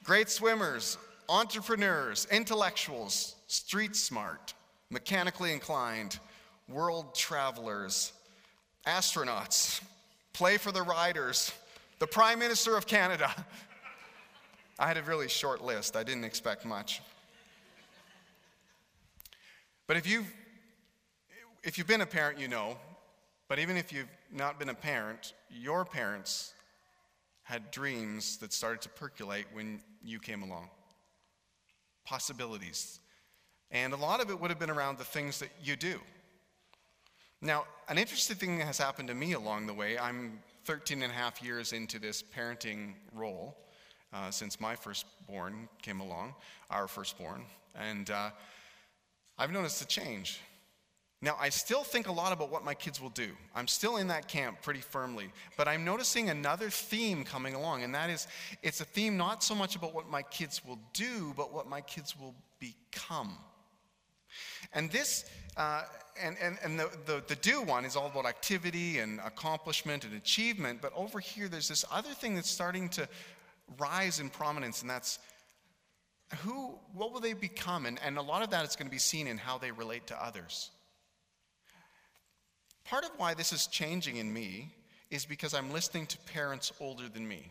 great 0.03 0.29
swimmers, 0.29 0.99
entrepreneurs, 1.29 2.27
intellectuals, 2.33 3.37
street 3.47 3.95
smart, 3.95 4.55
mechanically 4.91 5.53
inclined, 5.53 6.19
world 6.69 7.15
travelers, 7.15 8.13
astronauts, 8.87 9.81
play 10.33 10.57
for 10.57 10.71
the 10.71 10.83
riders, 10.83 11.53
the 11.99 12.07
Prime 12.07 12.39
Minister 12.39 12.77
of 12.77 12.87
Canada. 12.87 13.31
I 14.79 14.87
had 14.87 14.97
a 14.97 15.03
really 15.03 15.29
short 15.29 15.65
list. 15.65 15.97
I 15.97 16.05
didn't 16.05 16.25
expect 16.25 16.65
much. 16.65 17.01
But 19.87 19.97
if 19.97 20.07
you've, 20.07 20.31
if 21.65 21.79
you've 21.79 21.87
been 21.87 22.03
a 22.03 22.07
parent, 22.07 22.39
you 22.39 22.47
know. 22.47 22.77
But 23.49 23.59
even 23.59 23.77
if 23.77 23.93
you've 23.93 24.11
not 24.31 24.59
been 24.59 24.69
a 24.69 24.75
parent, 24.75 25.33
your 25.51 25.85
parents 25.85 26.53
had 27.43 27.71
dreams 27.71 28.37
that 28.37 28.53
started 28.53 28.83
to 28.83 28.91
percolate 28.91 29.47
when 29.53 29.81
you 30.05 30.21
came 30.21 30.43
along. 30.43 30.69
Possibilities. 32.05 33.01
And 33.71 33.95
a 33.95 33.97
lot 33.97 34.21
of 34.21 34.29
it 34.29 34.39
would 34.39 34.51
have 34.51 34.59
been 34.59 34.71
around 34.71 34.99
the 34.99 35.05
things 35.05 35.39
that 35.41 35.49
you 35.63 35.75
do. 35.75 35.99
Now, 37.41 37.67
an 37.89 37.99
interesting 37.99 38.37
thing 38.37 38.59
that 38.59 38.65
has 38.65 38.79
happened 38.79 39.09
to 39.09 39.15
me 39.15 39.33
along 39.33 39.69
the 39.69 39.75
way, 39.75 39.97
I'm 39.97 40.41
13 40.65 41.03
and 41.03 41.13
a 41.13 41.15
half 41.15 41.41
years 41.41 41.73
into 41.73 42.01
this 42.01 42.21
parenting 42.21 42.95
role 43.15 43.57
uh, 44.13 44.31
since 44.33 44.61
my 44.61 44.75
firstborn 44.75 45.69
came 45.81 46.01
along, 46.01 46.35
our 46.69 46.89
firstborn, 46.89 47.45
and 47.77 48.11
uh, 48.11 48.31
I've 49.39 49.53
noticed 49.53 49.81
a 49.83 49.87
change. 49.87 50.41
Now, 51.21 51.37
I 51.39 51.49
still 51.49 51.85
think 51.85 52.09
a 52.09 52.13
lot 52.13 52.33
about 52.33 52.51
what 52.51 52.65
my 52.65 52.75
kids 52.75 53.01
will 53.01 53.11
do. 53.11 53.31
I'm 53.55 53.69
still 53.69 53.99
in 53.99 54.09
that 54.09 54.27
camp 54.27 54.63
pretty 54.63 54.81
firmly, 54.81 55.31
but 55.57 55.69
I'm 55.69 55.85
noticing 55.85 56.31
another 56.31 56.71
theme 56.71 57.25
coming 57.25 57.55
along, 57.55 57.85
and 57.85 57.95
that 57.95 58.11
is 58.11 58.27
it's 58.65 58.81
a 58.81 58.85
theme 58.85 59.17
not 59.17 59.45
so 59.45 59.55
much 59.55 59.77
about 59.77 59.95
what 59.95 60.09
my 60.09 60.23
kids 60.23 60.65
will 60.65 60.79
do, 60.93 61.33
but 61.37 61.53
what 61.53 61.69
my 61.69 61.83
kids 61.83 62.19
will 62.19 62.35
become. 62.59 63.37
And 64.73 64.91
this, 64.91 65.25
uh, 65.57 65.83
and, 66.21 66.37
and, 66.41 66.59
and 66.63 66.79
the, 66.79 66.91
the, 67.07 67.23
the 67.27 67.37
do 67.37 67.63
one 67.63 67.85
is 67.85 67.97
all 67.97 68.07
about 68.07 68.27
activity 68.27 68.99
and 68.99 69.21
accomplishment 69.21 70.05
and 70.05 70.15
achievement, 70.15 70.81
but 70.83 70.93
over 70.95 71.21
here 71.21 71.49
there's 71.49 71.69
this 71.69 71.85
other 71.91 72.11
thing 72.11 72.35
that's 72.35 72.51
starting 72.51 72.89
to 72.91 73.09
rise 73.79 74.21
in 74.21 74.31
prominence, 74.31 74.81
and 74.83 74.91
that's 74.91 75.19
who, 76.43 76.75
what 76.95 77.13
will 77.13 77.21
they 77.21 77.33
become? 77.33 77.87
And, 77.87 77.99
and 78.05 78.19
a 78.19 78.23
lot 78.23 78.43
of 78.43 78.51
that 78.51 78.67
is 78.67 78.77
going 78.77 78.87
to 78.87 78.91
be 78.93 78.99
seen 78.99 79.27
in 79.27 79.39
how 79.39 79.59
they 79.59 79.71
relate 79.71 80.07
to 80.09 80.25
others. 80.25 80.71
Part 82.85 83.05
of 83.05 83.11
why 83.17 83.35
this 83.35 83.53
is 83.53 83.67
changing 83.67 84.17
in 84.17 84.33
me 84.33 84.75
is 85.11 85.25
because 85.25 85.55
I'm 85.55 85.73
listening 85.73 86.07
to 86.07 86.19
parents 86.19 86.73
older 86.81 87.09
than 87.09 87.27
me, 87.27 87.51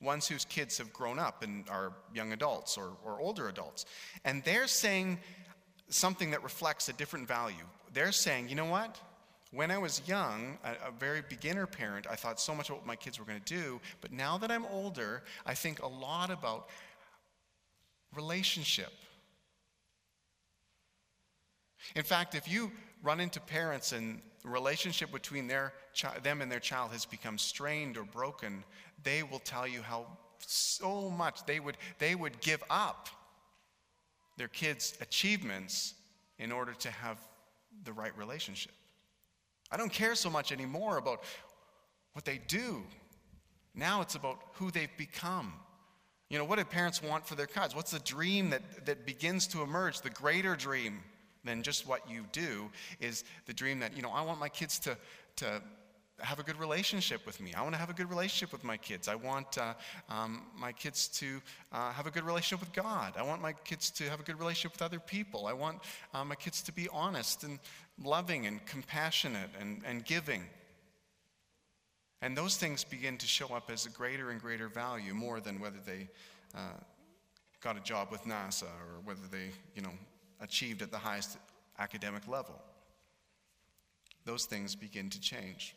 ones 0.00 0.28
whose 0.28 0.44
kids 0.44 0.78
have 0.78 0.92
grown 0.92 1.18
up 1.18 1.42
and 1.42 1.68
are 1.68 1.92
young 2.14 2.32
adults 2.32 2.76
or, 2.78 2.92
or 3.04 3.20
older 3.20 3.48
adults. 3.48 3.86
And 4.24 4.42
they're 4.44 4.68
saying 4.68 5.18
something 5.88 6.30
that 6.30 6.42
reflects 6.42 6.88
a 6.88 6.92
different 6.92 7.28
value. 7.28 7.64
They're 7.92 8.12
saying, 8.12 8.48
you 8.48 8.54
know 8.54 8.66
what? 8.66 9.00
When 9.52 9.70
I 9.70 9.78
was 9.78 10.02
young, 10.06 10.58
a, 10.64 10.88
a, 10.88 10.90
very 10.90 11.22
beginner 11.28 11.66
parent, 11.66 12.06
I 12.10 12.16
thought 12.16 12.40
so 12.40 12.54
much 12.54 12.68
about 12.68 12.78
what 12.78 12.86
my 12.86 12.96
kids 12.96 13.18
were 13.18 13.24
going 13.24 13.40
to 13.40 13.54
do. 13.54 13.80
But 14.00 14.12
now 14.12 14.36
that 14.38 14.50
I'm 14.50 14.66
older, 14.66 15.22
I 15.46 15.54
think 15.54 15.82
a 15.82 15.86
lot 15.86 16.30
about 16.30 16.68
relationship. 18.14 18.92
In 21.94 22.02
fact, 22.02 22.34
if 22.34 22.50
you 22.50 22.72
run 23.02 23.20
into 23.20 23.40
parents 23.40 23.92
and 23.92 24.20
the 24.42 24.48
relationship 24.48 25.12
between 25.12 25.46
their 25.46 25.72
chi- 25.98 26.18
them 26.18 26.42
and 26.42 26.50
their 26.50 26.60
child 26.60 26.90
has 26.90 27.04
become 27.04 27.38
strained 27.38 27.96
or 27.96 28.04
broken, 28.04 28.64
they 29.04 29.22
will 29.22 29.38
tell 29.38 29.66
you 29.66 29.80
how 29.80 30.06
so 30.38 31.08
much 31.10 31.46
they 31.46 31.60
would, 31.60 31.76
they 31.98 32.14
would 32.14 32.40
give 32.40 32.62
up 32.68 33.08
their 34.36 34.48
kids' 34.48 34.96
achievements 35.00 35.94
in 36.38 36.52
order 36.52 36.72
to 36.74 36.90
have 36.90 37.18
the 37.84 37.92
right 37.92 38.16
relationship. 38.16 38.72
I 39.70 39.76
don't 39.76 39.92
care 39.92 40.14
so 40.14 40.30
much 40.30 40.52
anymore 40.52 40.98
about 40.98 41.22
what 42.12 42.24
they 42.24 42.40
do. 42.46 42.82
Now 43.74 44.00
it's 44.00 44.14
about 44.14 44.38
who 44.54 44.70
they've 44.70 44.96
become. 44.96 45.52
You 46.28 46.38
know, 46.38 46.44
what 46.44 46.58
do 46.58 46.64
parents 46.64 47.02
want 47.02 47.26
for 47.26 47.34
their 47.34 47.46
kids? 47.46 47.74
What's 47.74 47.92
the 47.92 48.00
dream 48.00 48.50
that, 48.50 48.86
that 48.86 49.06
begins 49.06 49.46
to 49.48 49.62
emerge? 49.62 50.00
The 50.00 50.10
greater 50.10 50.56
dream 50.56 51.00
than 51.44 51.62
just 51.62 51.86
what 51.86 52.08
you 52.10 52.24
do 52.32 52.70
is 53.00 53.24
the 53.46 53.52
dream 53.52 53.78
that, 53.80 53.96
you 53.96 54.02
know, 54.02 54.10
I 54.10 54.22
want 54.22 54.40
my 54.40 54.48
kids 54.48 54.78
to, 54.80 54.96
to 55.36 55.62
have 56.20 56.38
a 56.38 56.42
good 56.42 56.58
relationship 56.58 57.26
with 57.26 57.40
me. 57.40 57.52
I 57.54 57.62
want 57.62 57.74
to 57.74 57.78
have 57.78 57.90
a 57.90 57.94
good 57.94 58.08
relationship 58.08 58.52
with 58.52 58.64
my 58.64 58.76
kids. 58.76 59.06
I 59.06 59.14
want 59.14 59.58
uh, 59.58 59.74
um, 60.08 60.42
my 60.58 60.72
kids 60.72 61.08
to 61.08 61.40
uh, 61.72 61.92
have 61.92 62.06
a 62.06 62.10
good 62.10 62.24
relationship 62.24 62.60
with 62.60 62.72
God. 62.72 63.14
I 63.18 63.22
want 63.22 63.42
my 63.42 63.52
kids 63.52 63.90
to 63.92 64.04
have 64.04 64.20
a 64.20 64.22
good 64.22 64.38
relationship 64.38 64.72
with 64.72 64.82
other 64.82 64.98
people. 64.98 65.46
I 65.46 65.52
want 65.52 65.80
uh, 66.14 66.24
my 66.24 66.34
kids 66.34 66.62
to 66.62 66.72
be 66.72 66.88
honest 66.90 67.44
and 67.44 67.58
loving 68.02 68.46
and 68.46 68.64
compassionate 68.64 69.50
and, 69.60 69.82
and 69.84 70.04
giving. 70.04 70.44
And 72.22 72.36
those 72.36 72.56
things 72.56 72.82
begin 72.82 73.18
to 73.18 73.26
show 73.26 73.48
up 73.48 73.70
as 73.70 73.84
a 73.84 73.90
greater 73.90 74.30
and 74.30 74.40
greater 74.40 74.68
value 74.68 75.12
more 75.12 75.40
than 75.40 75.60
whether 75.60 75.78
they 75.84 76.08
uh, 76.54 76.80
got 77.60 77.76
a 77.76 77.80
job 77.80 78.08
with 78.10 78.22
NASA 78.24 78.64
or 78.64 79.00
whether 79.04 79.26
they, 79.30 79.50
you 79.74 79.82
know, 79.82 79.92
achieved 80.40 80.80
at 80.80 80.90
the 80.90 80.98
highest 80.98 81.36
academic 81.78 82.26
level. 82.26 82.54
Those 84.24 84.46
things 84.46 84.74
begin 84.74 85.10
to 85.10 85.20
change. 85.20 85.76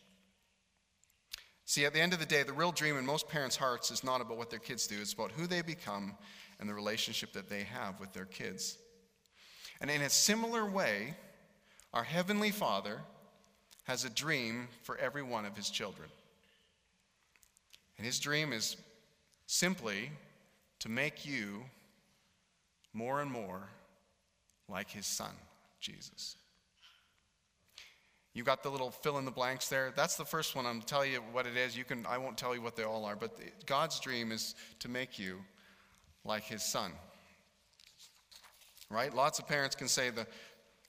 See, 1.69 1.85
at 1.85 1.93
the 1.93 2.01
end 2.01 2.13
of 2.13 2.19
the 2.19 2.25
day, 2.25 2.41
the 2.41 2.51
real 2.51 2.71
dream 2.71 2.97
in 2.97 3.05
most 3.05 3.29
parents' 3.29 3.55
hearts 3.55 3.91
is 3.91 4.03
not 4.03 4.21
about 4.21 4.37
what 4.37 4.49
their 4.49 4.57
kids 4.57 4.87
do, 4.87 4.99
it's 4.99 5.13
about 5.13 5.31
who 5.31 5.45
they 5.45 5.61
become 5.61 6.15
and 6.59 6.67
the 6.67 6.73
relationship 6.73 7.31
that 7.33 7.47
they 7.47 7.61
have 7.61 7.99
with 7.99 8.11
their 8.11 8.25
kids. 8.25 8.79
And 9.79 9.91
in 9.91 10.01
a 10.01 10.09
similar 10.09 10.65
way, 10.65 11.13
our 11.93 12.03
Heavenly 12.03 12.49
Father 12.49 13.01
has 13.83 14.03
a 14.03 14.09
dream 14.09 14.67
for 14.81 14.97
every 14.97 15.21
one 15.21 15.45
of 15.45 15.55
His 15.55 15.69
children. 15.69 16.09
And 17.97 18.05
His 18.07 18.19
dream 18.19 18.51
is 18.51 18.75
simply 19.45 20.09
to 20.79 20.89
make 20.89 21.23
you 21.23 21.65
more 22.93 23.21
and 23.21 23.29
more 23.29 23.69
like 24.67 24.89
His 24.89 25.05
Son, 25.05 25.35
Jesus. 25.79 26.35
You 28.33 28.43
got 28.43 28.63
the 28.63 28.69
little 28.69 28.91
fill 28.91 29.17
in 29.17 29.25
the 29.25 29.31
blanks 29.31 29.69
there. 29.69 29.91
That's 29.95 30.15
the 30.15 30.25
first 30.25 30.55
one. 30.55 30.65
I'm 30.65 30.81
telling 30.81 31.11
you 31.11 31.19
what 31.31 31.45
it 31.45 31.57
is. 31.57 31.75
You 31.75 31.83
can 31.83 32.05
I 32.05 32.17
won't 32.17 32.37
tell 32.37 32.53
you 32.53 32.61
what 32.61 32.75
they 32.75 32.83
all 32.83 33.05
are, 33.05 33.15
but 33.15 33.39
God's 33.65 33.99
dream 33.99 34.31
is 34.31 34.55
to 34.79 34.87
make 34.87 35.17
you 35.17 35.39
like 36.23 36.43
his 36.43 36.63
son. 36.63 36.91
Right? 38.91 39.13
Lots 39.13 39.39
of 39.39 39.47
parents 39.47 39.75
can 39.75 39.87
say 39.87 40.09
the 40.09 40.27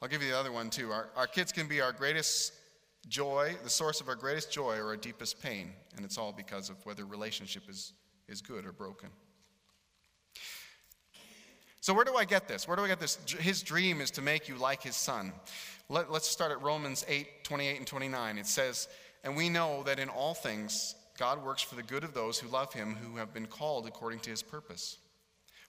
I'll 0.02 0.08
give 0.08 0.22
you 0.22 0.30
the 0.30 0.38
other 0.38 0.52
one 0.52 0.70
too. 0.70 0.90
Our, 0.90 1.10
our 1.16 1.26
kids 1.26 1.52
can 1.52 1.66
be 1.68 1.80
our 1.80 1.92
greatest 1.92 2.54
joy, 3.08 3.56
the 3.62 3.70
source 3.70 4.00
of 4.00 4.08
our 4.08 4.14
greatest 4.14 4.50
joy 4.50 4.78
or 4.78 4.88
our 4.88 4.96
deepest 4.96 5.42
pain, 5.42 5.72
and 5.96 6.04
it's 6.04 6.18
all 6.18 6.32
because 6.32 6.70
of 6.70 6.76
whether 6.86 7.04
relationship 7.04 7.64
is, 7.68 7.92
is 8.28 8.40
good 8.40 8.64
or 8.64 8.72
broken. 8.72 9.10
So, 11.82 11.94
where 11.94 12.04
do 12.04 12.14
I 12.16 12.24
get 12.24 12.46
this? 12.46 12.68
Where 12.68 12.76
do 12.76 12.82
I 12.82 12.88
get 12.88 13.00
this? 13.00 13.18
His 13.38 13.62
dream 13.62 14.00
is 14.00 14.10
to 14.12 14.22
make 14.22 14.48
you 14.48 14.56
like 14.56 14.82
his 14.82 14.96
son. 14.96 15.32
Let, 15.90 16.08
us 16.08 16.24
start 16.24 16.52
at 16.52 16.62
Romans 16.62 17.04
8 17.08 17.42
28 17.42 17.78
and 17.78 17.86
29. 17.86 18.38
It 18.38 18.46
says, 18.46 18.86
And 19.24 19.36
we 19.36 19.48
know 19.48 19.82
that 19.82 19.98
in 19.98 20.08
all 20.08 20.34
things 20.34 20.94
God 21.18 21.44
works 21.44 21.62
for 21.62 21.74
the 21.74 21.82
good 21.82 22.04
of 22.04 22.14
those 22.14 22.38
who 22.38 22.48
love 22.48 22.72
him, 22.72 22.94
who 22.94 23.16
have 23.16 23.34
been 23.34 23.46
called 23.46 23.88
according 23.88 24.20
to 24.20 24.30
his 24.30 24.40
purpose. 24.40 24.98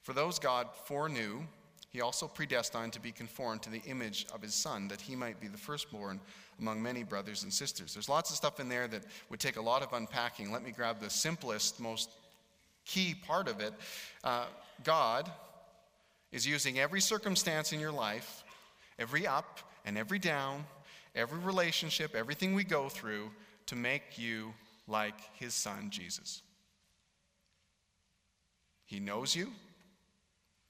For 0.03 0.13
those 0.13 0.37
God 0.37 0.67
foreknew, 0.85 1.41
he 1.89 2.01
also 2.01 2.27
predestined 2.27 2.93
to 2.93 2.99
be 2.99 3.11
conformed 3.11 3.63
to 3.63 3.71
the 3.71 3.81
image 3.87 4.27
of 4.31 4.43
his 4.43 4.53
son, 4.53 4.87
that 4.89 5.01
he 5.01 5.15
might 5.15 5.41
be 5.41 5.47
the 5.47 5.57
firstborn 5.57 6.19
among 6.59 6.83
many 6.83 7.01
brothers 7.01 7.41
and 7.41 7.51
sisters. 7.51 7.95
There's 7.95 8.07
lots 8.07 8.29
of 8.29 8.35
stuff 8.35 8.59
in 8.59 8.69
there 8.69 8.87
that 8.89 9.01
would 9.31 9.39
take 9.39 9.57
a 9.57 9.61
lot 9.61 9.81
of 9.81 9.91
unpacking. 9.91 10.51
Let 10.51 10.63
me 10.63 10.69
grab 10.69 10.99
the 10.99 11.09
simplest, 11.09 11.79
most 11.79 12.11
key 12.85 13.15
part 13.15 13.47
of 13.47 13.59
it. 13.59 13.73
Uh, 14.23 14.45
God 14.83 15.31
is 16.31 16.45
using 16.45 16.77
every 16.77 17.01
circumstance 17.01 17.73
in 17.73 17.79
your 17.79 17.91
life, 17.91 18.43
every 18.99 19.25
up 19.25 19.61
and 19.85 19.97
every 19.97 20.19
down, 20.19 20.65
every 21.15 21.39
relationship, 21.39 22.15
everything 22.15 22.53
we 22.53 22.63
go 22.63 22.89
through 22.89 23.31
to 23.67 23.75
make 23.75 24.17
you 24.17 24.53
like 24.87 25.19
his 25.35 25.53
son, 25.53 25.89
Jesus. 25.89 26.41
He 28.85 28.99
knows 28.99 29.35
you, 29.35 29.47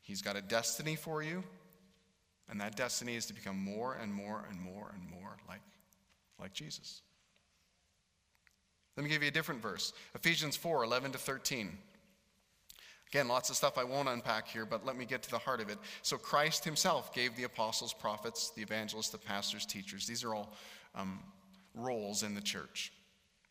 he's 0.01 0.21
got 0.21 0.35
a 0.35 0.41
destiny 0.41 0.95
for 0.95 1.23
you, 1.23 1.43
and 2.49 2.61
that 2.61 2.75
destiny 2.75 3.15
is 3.15 3.25
to 3.27 3.33
become 3.33 3.57
more 3.57 3.97
and 4.01 4.13
more 4.13 4.45
and 4.49 4.59
more 4.59 4.91
and 4.93 5.09
more 5.09 5.37
like, 5.47 5.61
like 6.39 6.53
Jesus. 6.53 7.01
Let 8.97 9.03
me 9.03 9.09
give 9.09 9.21
you 9.21 9.29
a 9.29 9.31
different 9.31 9.61
verse 9.61 9.93
Ephesians 10.13 10.55
4 10.57 10.83
11 10.83 11.13
to 11.13 11.17
13. 11.17 11.77
Again, 13.11 13.27
lots 13.27 13.49
of 13.49 13.57
stuff 13.57 13.77
I 13.77 13.83
won't 13.83 14.07
unpack 14.07 14.47
here, 14.47 14.65
but 14.65 14.85
let 14.85 14.95
me 14.95 15.03
get 15.03 15.21
to 15.23 15.29
the 15.29 15.37
heart 15.37 15.59
of 15.59 15.69
it. 15.69 15.77
So, 16.01 16.17
Christ 16.17 16.63
himself 16.63 17.13
gave 17.13 17.35
the 17.35 17.43
apostles, 17.43 17.91
prophets, 17.93 18.51
the 18.55 18.61
evangelists, 18.61 19.09
the 19.09 19.17
pastors, 19.17 19.65
teachers. 19.65 20.07
These 20.07 20.23
are 20.23 20.33
all 20.33 20.53
um, 20.95 21.19
roles 21.75 22.23
in 22.23 22.35
the 22.35 22.41
church. 22.41 22.93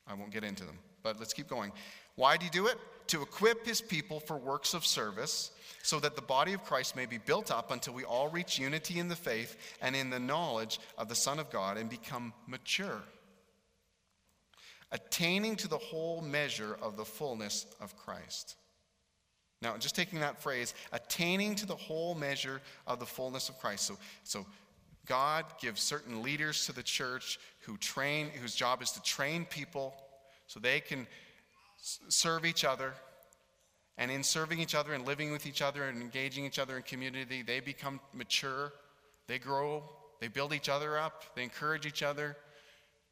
I 0.07 0.15
won't 0.15 0.31
get 0.31 0.45
into 0.45 0.65
them, 0.65 0.79
but 1.03 1.19
let's 1.19 1.35
keep 1.35 1.47
going. 1.47 1.73
Why 2.17 2.39
did 2.39 2.45
he 2.45 2.51
do 2.51 2.69
it? 2.69 2.79
To 3.09 3.21
equip 3.21 3.67
his 3.67 3.83
people 3.83 4.19
for 4.19 4.39
works 4.39 4.73
of 4.73 4.87
service, 4.87 5.51
so 5.83 6.01
that 6.01 6.17
the 6.17 6.23
body 6.23 6.55
of 6.55 6.65
Christ 6.65 6.97
may 6.97 7.05
be 7.05 7.19
built 7.19 7.51
up 7.51 7.71
until 7.71 7.93
we 7.93 8.05
all 8.05 8.29
reach 8.29 8.59
unity 8.59 8.99
in 8.99 9.09
the 9.09 9.17
faith 9.17 9.77
and 9.83 9.95
in 9.95 10.09
the 10.09 10.19
knowledge 10.19 10.81
of 10.97 11.11
the 11.11 11.15
Son 11.15 11.39
of 11.39 11.51
God 11.51 11.77
and 11.77 11.91
become 11.91 12.33
mature, 12.47 13.03
attaining 14.91 15.57
to 15.57 15.69
the 15.69 15.77
whole 15.77 16.23
measure 16.23 16.79
of 16.81 16.97
the 16.97 17.05
fullness 17.05 17.67
of 17.79 17.95
Christ. 17.95 18.57
Now, 19.63 19.77
just 19.77 19.95
taking 19.95 20.21
that 20.21 20.41
phrase, 20.43 20.75
attaining 20.93 21.55
to 21.57 21.67
the 21.67 21.77
whole 21.77 22.15
measure 22.15 22.63
of 22.87 22.99
the 22.99 23.07
fullness 23.07 23.49
of 23.49 23.59
Christ. 23.59 23.87
So, 23.87 23.99
so 24.25 24.47
God 25.07 25.45
gives 25.61 25.83
certain 25.83 26.23
leaders 26.23 26.67
to 26.67 26.73
the 26.73 26.83
church 26.83 27.39
who 27.61 27.77
train, 27.77 28.31
whose 28.31 28.55
job 28.55 28.81
is 28.81 28.93
to 28.93 29.03
train 29.03 29.45
people 29.45 29.95
so 30.47 30.61
they 30.61 30.81
can 30.81 31.07
serve 32.09 32.47
each 32.47 32.65
other. 32.65 32.95
And 33.99 34.11
in 34.11 34.23
serving 34.23 34.61
each 34.61 34.75
other 34.75 34.95
and 34.95 35.05
living 35.05 35.31
with 35.31 35.47
each 35.47 35.61
other 35.61 35.85
and 35.85 36.01
engaging 36.01 36.47
each 36.47 36.59
other 36.59 36.77
in 36.77 36.83
community, 36.83 37.43
they 37.43 37.61
become 37.61 38.01
mature, 38.15 38.73
they 39.27 39.39
grow, 39.39 39.83
they 40.21 40.29
build 40.29 40.55
each 40.55 40.71
other 40.71 40.99
up, 40.99 41.25
they 41.35 41.43
encourage 41.43 41.85
each 41.85 42.03
other, 42.03 42.37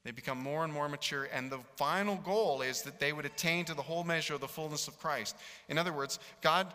they 0.08 0.12
become 0.12 0.38
more 0.38 0.64
and 0.64 0.72
more 0.72 0.88
mature, 0.88 1.28
and 1.34 1.52
the 1.52 1.58
final 1.76 2.16
goal 2.16 2.62
is 2.62 2.80
that 2.80 2.98
they 2.98 3.12
would 3.12 3.26
attain 3.26 3.66
to 3.66 3.74
the 3.74 3.82
whole 3.82 4.04
measure 4.04 4.32
of 4.32 4.40
the 4.40 4.48
fullness 4.48 4.88
of 4.88 4.98
Christ. 4.98 5.36
In 5.68 5.76
other 5.76 5.92
words, 5.92 6.18
God, 6.40 6.72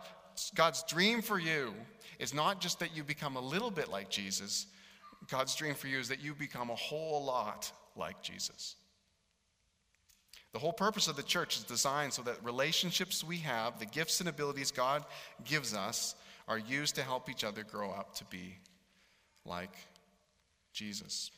God's 0.54 0.84
dream 0.84 1.24
for 1.24 1.40
you 1.40 1.74
is 2.20 2.32
not 2.32 2.62
just 2.62 2.78
that 2.78 2.96
you 2.96 3.04
become 3.04 3.36
a 3.36 3.42
little 3.42 3.72
bit 3.72 3.90
like 3.90 4.12
Jesus, 4.12 4.68
God's 5.32 5.56
dream 5.56 5.74
for 5.74 5.88
you 5.88 5.98
is 5.98 6.10
that 6.10 6.22
you 6.22 6.36
become 6.36 6.70
a 6.70 6.76
whole 6.76 7.26
lot 7.26 7.72
like 7.96 8.22
Jesus. 8.22 8.76
The 10.52 10.60
whole 10.60 10.72
purpose 10.72 11.08
of 11.08 11.16
the 11.16 11.24
church 11.24 11.58
is 11.58 11.64
designed 11.64 12.14
so 12.14 12.22
that 12.22 12.36
relationships 12.46 13.24
we 13.24 13.38
have, 13.38 13.80
the 13.80 13.88
gifts 13.88 14.20
and 14.20 14.30
abilities 14.30 14.70
God 14.70 15.06
gives 15.44 15.74
us, 15.74 16.14
are 16.48 16.60
used 16.60 16.94
to 16.98 17.02
help 17.02 17.32
each 17.32 17.44
other 17.44 17.64
grow 17.64 17.90
up 17.90 18.14
to 18.18 18.26
be 18.26 18.58
like 19.44 19.74
Jesus. 20.72 21.32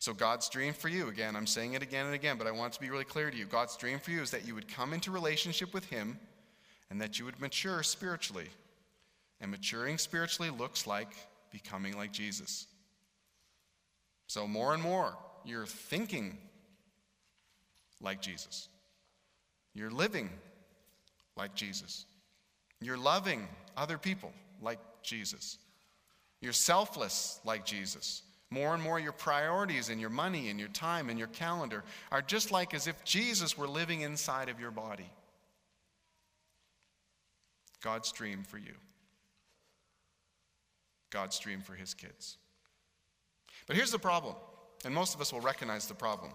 So, 0.00 0.14
God's 0.14 0.48
dream 0.48 0.72
for 0.72 0.88
you, 0.88 1.08
again, 1.08 1.36
I'm 1.36 1.46
saying 1.46 1.74
it 1.74 1.82
again 1.82 2.06
and 2.06 2.14
again, 2.14 2.38
but 2.38 2.46
I 2.46 2.52
want 2.52 2.72
to 2.72 2.80
be 2.80 2.88
really 2.88 3.04
clear 3.04 3.30
to 3.30 3.36
you. 3.36 3.44
God's 3.44 3.76
dream 3.76 3.98
for 3.98 4.10
you 4.10 4.22
is 4.22 4.30
that 4.30 4.46
you 4.46 4.54
would 4.54 4.66
come 4.66 4.94
into 4.94 5.10
relationship 5.10 5.74
with 5.74 5.84
Him 5.84 6.18
and 6.88 6.98
that 7.02 7.18
you 7.18 7.26
would 7.26 7.38
mature 7.38 7.82
spiritually. 7.82 8.48
And 9.42 9.50
maturing 9.50 9.98
spiritually 9.98 10.50
looks 10.50 10.86
like 10.86 11.12
becoming 11.52 11.98
like 11.98 12.12
Jesus. 12.12 12.66
So, 14.26 14.46
more 14.46 14.72
and 14.72 14.82
more, 14.82 15.14
you're 15.44 15.66
thinking 15.66 16.38
like 18.00 18.22
Jesus. 18.22 18.68
You're 19.74 19.90
living 19.90 20.30
like 21.36 21.54
Jesus. 21.54 22.06
You're 22.80 22.96
loving 22.96 23.46
other 23.76 23.98
people 23.98 24.32
like 24.62 24.78
Jesus. 25.02 25.58
You're 26.40 26.54
selfless 26.54 27.38
like 27.44 27.66
Jesus. 27.66 28.22
More 28.52 28.74
and 28.74 28.82
more, 28.82 28.98
your 28.98 29.12
priorities 29.12 29.90
and 29.90 30.00
your 30.00 30.10
money 30.10 30.48
and 30.48 30.58
your 30.58 30.68
time 30.70 31.08
and 31.08 31.18
your 31.18 31.28
calendar 31.28 31.84
are 32.10 32.20
just 32.20 32.50
like 32.50 32.74
as 32.74 32.88
if 32.88 33.04
Jesus 33.04 33.56
were 33.56 33.68
living 33.68 34.00
inside 34.00 34.48
of 34.48 34.58
your 34.58 34.72
body. 34.72 35.08
God's 37.80 38.10
dream 38.10 38.42
for 38.42 38.58
you, 38.58 38.74
God's 41.10 41.38
dream 41.38 41.60
for 41.60 41.74
his 41.74 41.94
kids. 41.94 42.38
But 43.66 43.76
here's 43.76 43.92
the 43.92 43.98
problem, 43.98 44.34
and 44.84 44.92
most 44.92 45.14
of 45.14 45.20
us 45.20 45.32
will 45.32 45.40
recognize 45.40 45.86
the 45.86 45.94
problem. 45.94 46.32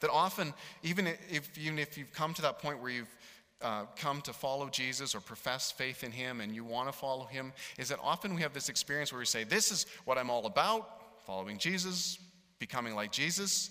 That 0.00 0.10
often, 0.10 0.52
even 0.82 1.06
if, 1.06 1.56
even 1.56 1.78
if 1.78 1.96
you've 1.96 2.12
come 2.12 2.34
to 2.34 2.42
that 2.42 2.58
point 2.58 2.82
where 2.82 2.90
you've 2.90 3.14
uh, 3.60 3.84
come 3.96 4.20
to 4.22 4.32
follow 4.32 4.68
Jesus 4.68 5.14
or 5.14 5.20
profess 5.20 5.70
faith 5.70 6.04
in 6.04 6.12
Him 6.12 6.40
and 6.40 6.54
you 6.54 6.64
want 6.64 6.88
to 6.88 6.92
follow 6.92 7.24
Him 7.24 7.52
is 7.76 7.88
that 7.88 7.98
often 8.02 8.34
we 8.34 8.42
have 8.42 8.52
this 8.52 8.68
experience 8.68 9.12
where 9.12 9.18
we 9.18 9.26
say, 9.26 9.44
This 9.44 9.72
is 9.72 9.86
what 10.04 10.18
I'm 10.18 10.30
all 10.30 10.46
about 10.46 10.97
following 11.28 11.58
Jesus, 11.58 12.18
becoming 12.58 12.94
like 12.94 13.12
Jesus, 13.12 13.70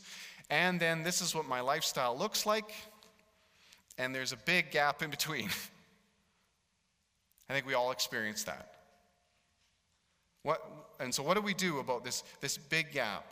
and 0.52 0.80
then 0.80 1.02
this 1.02 1.22
is 1.22 1.34
what 1.34 1.48
my 1.48 1.60
lifestyle 1.60 2.16
looks 2.16 2.46
like, 2.46 2.70
and 3.98 4.14
there's 4.14 4.32
a 4.32 4.38
big 4.38 4.70
gap 4.70 5.02
in 5.02 5.10
between. 5.10 5.50
I 7.50 7.54
think 7.54 7.66
we 7.66 7.74
all 7.74 7.90
experience 7.90 8.44
that. 8.44 8.74
What, 10.44 10.62
and 11.00 11.12
so, 11.12 11.24
what 11.24 11.34
do 11.34 11.42
we 11.42 11.56
do 11.56 11.80
about 11.80 12.04
this, 12.04 12.24
this 12.42 12.60
big 12.60 12.92
gap? 12.92 13.26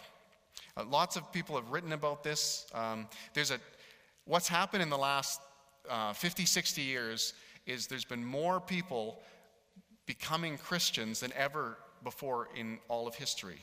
Uh, 0.75 0.85
lots 0.85 1.17
of 1.17 1.31
people 1.31 1.55
have 1.55 1.69
written 1.69 1.93
about 1.93 2.23
this. 2.23 2.65
Um, 2.73 3.07
there's 3.35 3.51
a, 3.51 3.59
what's 4.23 4.47
happened 4.47 4.81
in 4.81 4.89
the 4.89 4.97
last 4.97 5.39
uh, 5.87 6.13
50, 6.13 6.47
60 6.47 6.81
years 6.81 7.35
is 7.67 7.85
there's 7.85 8.05
been 8.05 8.25
more 8.25 8.59
people 8.59 9.21
becoming 10.07 10.57
Christians 10.57 11.19
than 11.19 11.31
ever 11.33 11.77
before 12.03 12.49
in 12.55 12.79
all 12.87 13.07
of 13.07 13.13
history. 13.13 13.59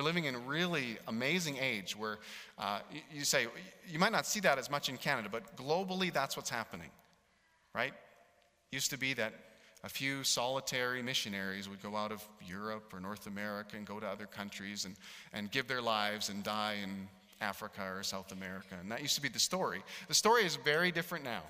We're 0.00 0.04
living 0.04 0.24
in 0.24 0.34
a 0.34 0.38
really 0.38 0.96
amazing 1.08 1.58
age 1.60 1.94
where 1.94 2.20
uh, 2.58 2.78
you, 3.12 3.22
say, 3.22 3.48
you 3.86 3.98
might 3.98 4.12
not 4.12 4.24
see 4.24 4.40
that 4.40 4.56
as 4.56 4.70
much 4.70 4.88
in 4.88 4.96
Canada, 4.96 5.28
but 5.30 5.54
globally 5.58 6.10
that's 6.10 6.38
what's 6.38 6.48
happening, 6.48 6.88
right? 7.74 7.92
Used 8.72 8.88
to 8.92 8.98
be 8.98 9.12
that 9.12 9.34
a 9.84 9.90
few 9.90 10.24
solitary 10.24 11.02
missionaries 11.02 11.68
would 11.68 11.82
go 11.82 11.96
out 11.96 12.12
of 12.12 12.26
Europe 12.48 12.94
or 12.94 13.00
North 13.00 13.26
America 13.26 13.76
and 13.76 13.86
go 13.86 14.00
to 14.00 14.06
other 14.06 14.24
countries 14.24 14.86
and, 14.86 14.96
and 15.34 15.50
give 15.50 15.68
their 15.68 15.82
lives 15.82 16.30
and 16.30 16.42
die 16.42 16.76
in 16.82 17.06
Africa 17.42 17.82
or 17.82 18.02
South 18.02 18.32
America. 18.32 18.76
And 18.80 18.90
that 18.90 19.02
used 19.02 19.16
to 19.16 19.22
be 19.22 19.28
the 19.28 19.38
story. 19.38 19.82
The 20.08 20.14
story 20.14 20.46
is 20.46 20.56
very 20.56 20.90
different 20.90 21.24
now. 21.24 21.42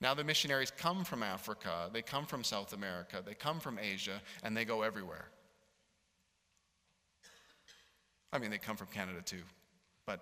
Now 0.00 0.14
the 0.14 0.24
missionaries 0.24 0.70
come 0.70 1.04
from 1.04 1.22
Africa, 1.22 1.90
they 1.92 2.00
come 2.00 2.24
from 2.24 2.42
South 2.42 2.72
America, 2.72 3.22
they 3.22 3.34
come 3.34 3.60
from 3.60 3.78
Asia, 3.78 4.22
and 4.42 4.56
they 4.56 4.64
go 4.64 4.80
everywhere. 4.80 5.26
I 8.34 8.38
mean, 8.38 8.50
they 8.50 8.58
come 8.58 8.76
from 8.76 8.88
Canada 8.88 9.20
too. 9.24 9.42
But 10.04 10.20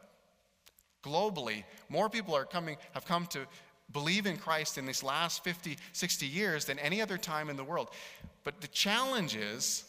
globally, 1.02 1.64
more 1.88 2.08
people 2.08 2.36
are 2.36 2.44
coming, 2.44 2.76
have 2.92 3.04
come 3.04 3.26
to 3.26 3.40
believe 3.92 4.26
in 4.26 4.36
Christ 4.36 4.78
in 4.78 4.86
these 4.86 5.02
last 5.02 5.42
50, 5.42 5.76
60 5.92 6.26
years 6.26 6.64
than 6.66 6.78
any 6.78 7.02
other 7.02 7.18
time 7.18 7.50
in 7.50 7.56
the 7.56 7.64
world. 7.64 7.88
But 8.44 8.60
the 8.60 8.68
challenge 8.68 9.34
is 9.34 9.84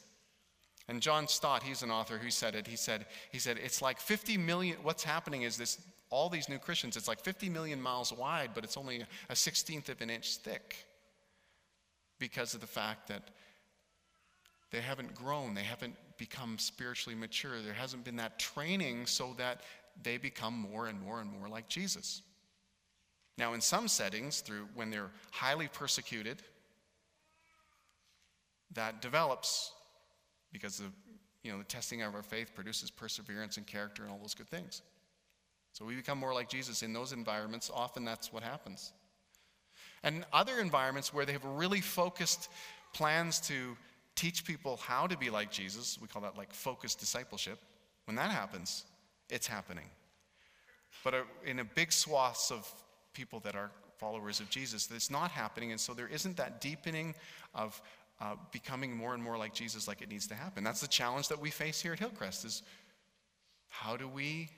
and 0.87 1.01
John 1.01 1.27
Stott, 1.27 1.63
he's 1.63 1.81
an 1.81 1.91
author 1.91 2.17
who 2.17 2.29
said 2.29 2.55
it. 2.55 2.67
He 2.67 2.75
said, 2.75 3.05
he 3.31 3.39
said, 3.39 3.57
it's 3.63 3.81
like 3.81 3.99
50 3.99 4.37
million, 4.37 4.77
what's 4.83 5.03
happening 5.03 5.43
is 5.43 5.57
this, 5.57 5.79
all 6.09 6.29
these 6.29 6.49
new 6.49 6.59
Christians, 6.59 6.97
it's 6.97 7.07
like 7.07 7.21
50 7.21 7.49
million 7.49 7.81
miles 7.81 8.11
wide, 8.11 8.51
but 8.53 8.63
it's 8.63 8.77
only 8.77 9.05
a 9.29 9.33
16th 9.33 9.89
of 9.89 10.01
an 10.01 10.09
inch 10.09 10.37
thick 10.37 10.85
because 12.19 12.53
of 12.53 12.61
the 12.61 12.67
fact 12.67 13.07
that 13.07 13.29
they 14.71 14.81
haven't 14.81 15.15
grown, 15.15 15.53
they 15.53 15.63
haven't 15.63 15.95
become 16.17 16.57
spiritually 16.57 17.15
mature. 17.17 17.61
There 17.61 17.73
hasn't 17.73 18.03
been 18.03 18.17
that 18.17 18.39
training 18.39 19.05
so 19.05 19.33
that 19.37 19.61
they 20.01 20.17
become 20.17 20.53
more 20.53 20.87
and 20.87 21.01
more 21.01 21.21
and 21.21 21.31
more 21.31 21.49
like 21.49 21.67
Jesus. 21.67 22.21
Now, 23.37 23.53
in 23.53 23.61
some 23.61 23.87
settings, 23.87 24.41
through 24.41 24.67
when 24.75 24.91
they're 24.91 25.09
highly 25.31 25.67
persecuted, 25.67 26.41
that 28.73 29.01
develops 29.01 29.71
because 30.51 30.77
the, 30.77 30.85
you 31.43 31.51
know, 31.51 31.57
the 31.57 31.63
testing 31.63 32.01
of 32.03 32.13
our 32.13 32.23
faith 32.23 32.53
produces 32.53 32.91
perseverance 32.91 33.57
and 33.57 33.65
character 33.65 34.03
and 34.03 34.11
all 34.11 34.19
those 34.19 34.35
good 34.35 34.49
things. 34.49 34.81
So 35.73 35.85
we 35.85 35.95
become 35.95 36.19
more 36.19 36.33
like 36.33 36.49
Jesus 36.49 36.83
in 36.83 36.93
those 36.93 37.11
environments. 37.11 37.71
Often 37.73 38.05
that's 38.05 38.31
what 38.31 38.43
happens. 38.43 38.93
And 40.03 40.25
other 40.31 40.59
environments 40.59 41.13
where 41.13 41.25
they 41.25 41.33
have 41.33 41.43
really 41.43 41.81
focused 41.81 42.49
plans 42.93 43.39
to 43.41 43.75
teach 44.15 44.45
people 44.45 44.77
how 44.77 45.07
to 45.07 45.17
be 45.17 45.29
like 45.29 45.51
Jesus, 45.51 45.97
we 46.01 46.07
call 46.07 46.21
that 46.21 46.37
like 46.37 46.53
focused 46.53 46.99
discipleship. 46.99 47.59
When 48.05 48.15
that 48.15 48.31
happens, 48.31 48.85
it's 49.29 49.47
happening. 49.47 49.85
But 51.03 51.13
uh, 51.13 51.21
in 51.45 51.59
a 51.59 51.63
big 51.63 51.91
swaths 51.91 52.51
of 52.51 52.71
people 53.13 53.39
that 53.41 53.55
are 53.55 53.71
followers 53.97 54.39
of 54.39 54.49
Jesus, 54.49 54.89
it's 54.93 55.09
not 55.09 55.31
happening. 55.31 55.71
And 55.71 55.79
so 55.79 55.93
there 55.93 56.07
isn't 56.07 56.37
that 56.37 56.61
deepening 56.61 57.15
of, 57.53 57.81
uh, 58.21 58.35
becoming 58.51 58.95
more 58.95 59.13
and 59.13 59.23
more 59.23 59.37
like 59.37 59.53
Jesus 59.53 59.87
like 59.87 60.01
it 60.01 60.09
needs 60.09 60.27
to 60.27 60.35
happen. 60.35 60.63
That's 60.63 60.81
the 60.81 60.87
challenge 60.87 61.27
that 61.29 61.39
we 61.39 61.49
face 61.49 61.81
here 61.81 61.93
at 61.93 61.99
Hillcrest 61.99 62.45
is 62.45 62.63
how 63.69 63.97
do 63.97 64.07
we 64.07 64.49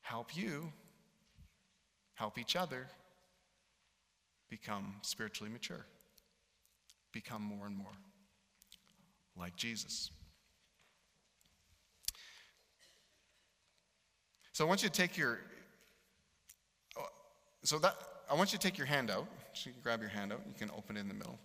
help 0.00 0.36
you 0.36 0.72
help 2.14 2.38
each 2.38 2.56
other 2.56 2.86
become 4.48 4.94
spiritually 5.02 5.52
mature, 5.52 5.84
become 7.16 7.40
more 7.40 7.64
and 7.64 7.74
more 7.74 7.96
like 9.38 9.56
Jesus. 9.56 10.10
So 14.52 14.66
I 14.66 14.68
want 14.68 14.82
you 14.82 14.90
to 14.90 14.94
take 14.94 15.16
your 15.16 15.38
so 17.62 17.78
that 17.78 17.96
I 18.30 18.34
want 18.34 18.52
you 18.52 18.58
to 18.58 18.68
take 18.68 18.76
your 18.76 18.86
hand 18.86 19.10
out. 19.10 19.26
So 19.54 19.68
you 19.68 19.72
can 19.72 19.80
grab 19.82 20.00
your 20.00 20.10
hand 20.10 20.30
out. 20.30 20.42
You 20.46 20.52
can 20.58 20.70
open 20.76 20.98
it 20.98 21.00
in 21.00 21.08
the 21.08 21.14
middle, 21.14 21.38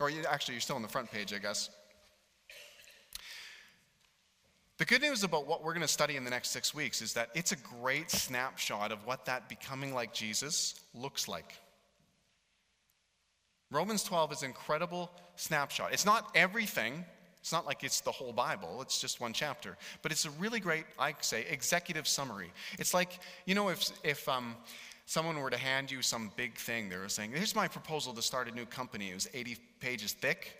or 0.00 0.10
you, 0.10 0.24
actually, 0.28 0.54
you're 0.54 0.60
still 0.60 0.74
on 0.74 0.82
the 0.82 0.88
front 0.88 1.12
page, 1.12 1.32
I 1.32 1.38
guess. 1.38 1.70
The 4.78 4.84
good 4.84 5.02
news 5.02 5.22
about 5.22 5.46
what 5.46 5.62
we're 5.62 5.74
going 5.74 5.82
to 5.82 5.88
study 6.00 6.16
in 6.16 6.24
the 6.24 6.30
next 6.30 6.48
six 6.48 6.74
weeks 6.74 7.02
is 7.02 7.12
that 7.12 7.28
it's 7.36 7.52
a 7.52 7.56
great 7.56 8.10
snapshot 8.10 8.90
of 8.90 9.06
what 9.06 9.26
that 9.26 9.48
becoming 9.48 9.94
like 9.94 10.12
Jesus 10.12 10.74
looks 10.92 11.28
like. 11.28 11.61
Romans 13.72 14.04
12 14.04 14.32
is 14.32 14.42
an 14.42 14.48
incredible 14.48 15.10
snapshot. 15.36 15.92
It's 15.92 16.04
not 16.04 16.30
everything, 16.34 17.04
it's 17.40 17.52
not 17.52 17.66
like 17.66 17.82
it's 17.82 18.02
the 18.02 18.12
whole 18.12 18.32
Bible, 18.32 18.82
it's 18.82 19.00
just 19.00 19.20
one 19.20 19.32
chapter. 19.32 19.78
But 20.02 20.12
it's 20.12 20.26
a 20.26 20.30
really 20.32 20.60
great, 20.60 20.84
I 20.98 21.14
say, 21.22 21.46
executive 21.48 22.06
summary. 22.06 22.52
It's 22.78 22.92
like, 22.92 23.18
you 23.46 23.54
know, 23.54 23.70
if, 23.70 23.90
if 24.04 24.28
um, 24.28 24.56
someone 25.06 25.40
were 25.40 25.50
to 25.50 25.56
hand 25.56 25.90
you 25.90 26.02
some 26.02 26.30
big 26.36 26.56
thing, 26.56 26.90
they 26.90 26.96
were 26.96 27.08
saying, 27.08 27.32
Here's 27.32 27.56
my 27.56 27.66
proposal 27.66 28.12
to 28.12 28.22
start 28.22 28.46
a 28.46 28.54
new 28.54 28.66
company. 28.66 29.10
It 29.10 29.14
was 29.14 29.28
80 29.32 29.56
pages 29.80 30.12
thick. 30.12 30.58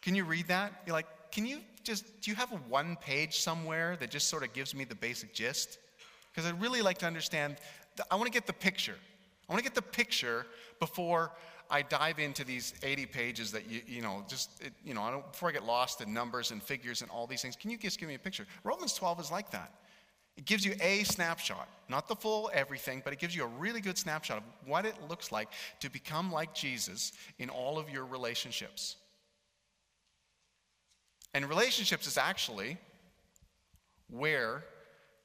Can 0.00 0.14
you 0.14 0.24
read 0.24 0.46
that? 0.48 0.72
You're 0.86 0.94
like, 0.94 1.08
Can 1.32 1.44
you 1.44 1.58
just, 1.82 2.20
do 2.22 2.30
you 2.30 2.36
have 2.36 2.52
a 2.52 2.56
one 2.68 2.96
page 3.00 3.40
somewhere 3.40 3.96
that 3.98 4.10
just 4.10 4.28
sort 4.28 4.44
of 4.44 4.52
gives 4.52 4.74
me 4.74 4.84
the 4.84 4.94
basic 4.94 5.34
gist? 5.34 5.78
Because 6.32 6.48
I'd 6.48 6.60
really 6.60 6.82
like 6.82 6.98
to 6.98 7.06
understand, 7.06 7.56
I 8.10 8.14
want 8.14 8.26
to 8.26 8.32
get 8.32 8.46
the 8.46 8.52
picture. 8.52 8.96
I 9.48 9.52
want 9.52 9.62
to 9.62 9.68
get 9.68 9.74
the 9.74 9.82
picture 9.82 10.46
before 10.80 11.32
I 11.70 11.82
dive 11.82 12.18
into 12.18 12.44
these 12.44 12.74
80 12.82 13.06
pages 13.06 13.52
that 13.52 13.70
you, 13.70 13.80
you 13.86 14.02
know, 14.02 14.24
just, 14.28 14.62
it, 14.62 14.72
you 14.84 14.94
know, 14.94 15.02
I 15.02 15.10
don't, 15.10 15.30
before 15.32 15.48
I 15.48 15.52
get 15.52 15.64
lost 15.64 16.00
in 16.00 16.12
numbers 16.12 16.50
and 16.50 16.62
figures 16.62 17.02
and 17.02 17.10
all 17.10 17.26
these 17.26 17.42
things. 17.42 17.56
Can 17.56 17.70
you 17.70 17.78
just 17.78 17.98
give 17.98 18.08
me 18.08 18.14
a 18.14 18.18
picture? 18.18 18.46
Romans 18.62 18.94
12 18.94 19.20
is 19.20 19.30
like 19.30 19.50
that. 19.50 19.72
It 20.36 20.46
gives 20.46 20.64
you 20.64 20.74
a 20.80 21.04
snapshot, 21.04 21.68
not 21.88 22.08
the 22.08 22.16
full 22.16 22.50
everything, 22.52 23.02
but 23.04 23.12
it 23.12 23.18
gives 23.18 23.36
you 23.36 23.44
a 23.44 23.46
really 23.46 23.80
good 23.80 23.96
snapshot 23.96 24.38
of 24.38 24.44
what 24.66 24.84
it 24.84 24.94
looks 25.08 25.30
like 25.30 25.48
to 25.80 25.90
become 25.90 26.32
like 26.32 26.54
Jesus 26.54 27.12
in 27.38 27.48
all 27.48 27.78
of 27.78 27.88
your 27.88 28.04
relationships. 28.04 28.96
And 31.32 31.48
relationships 31.48 32.06
is 32.06 32.18
actually 32.18 32.78
where 34.10 34.64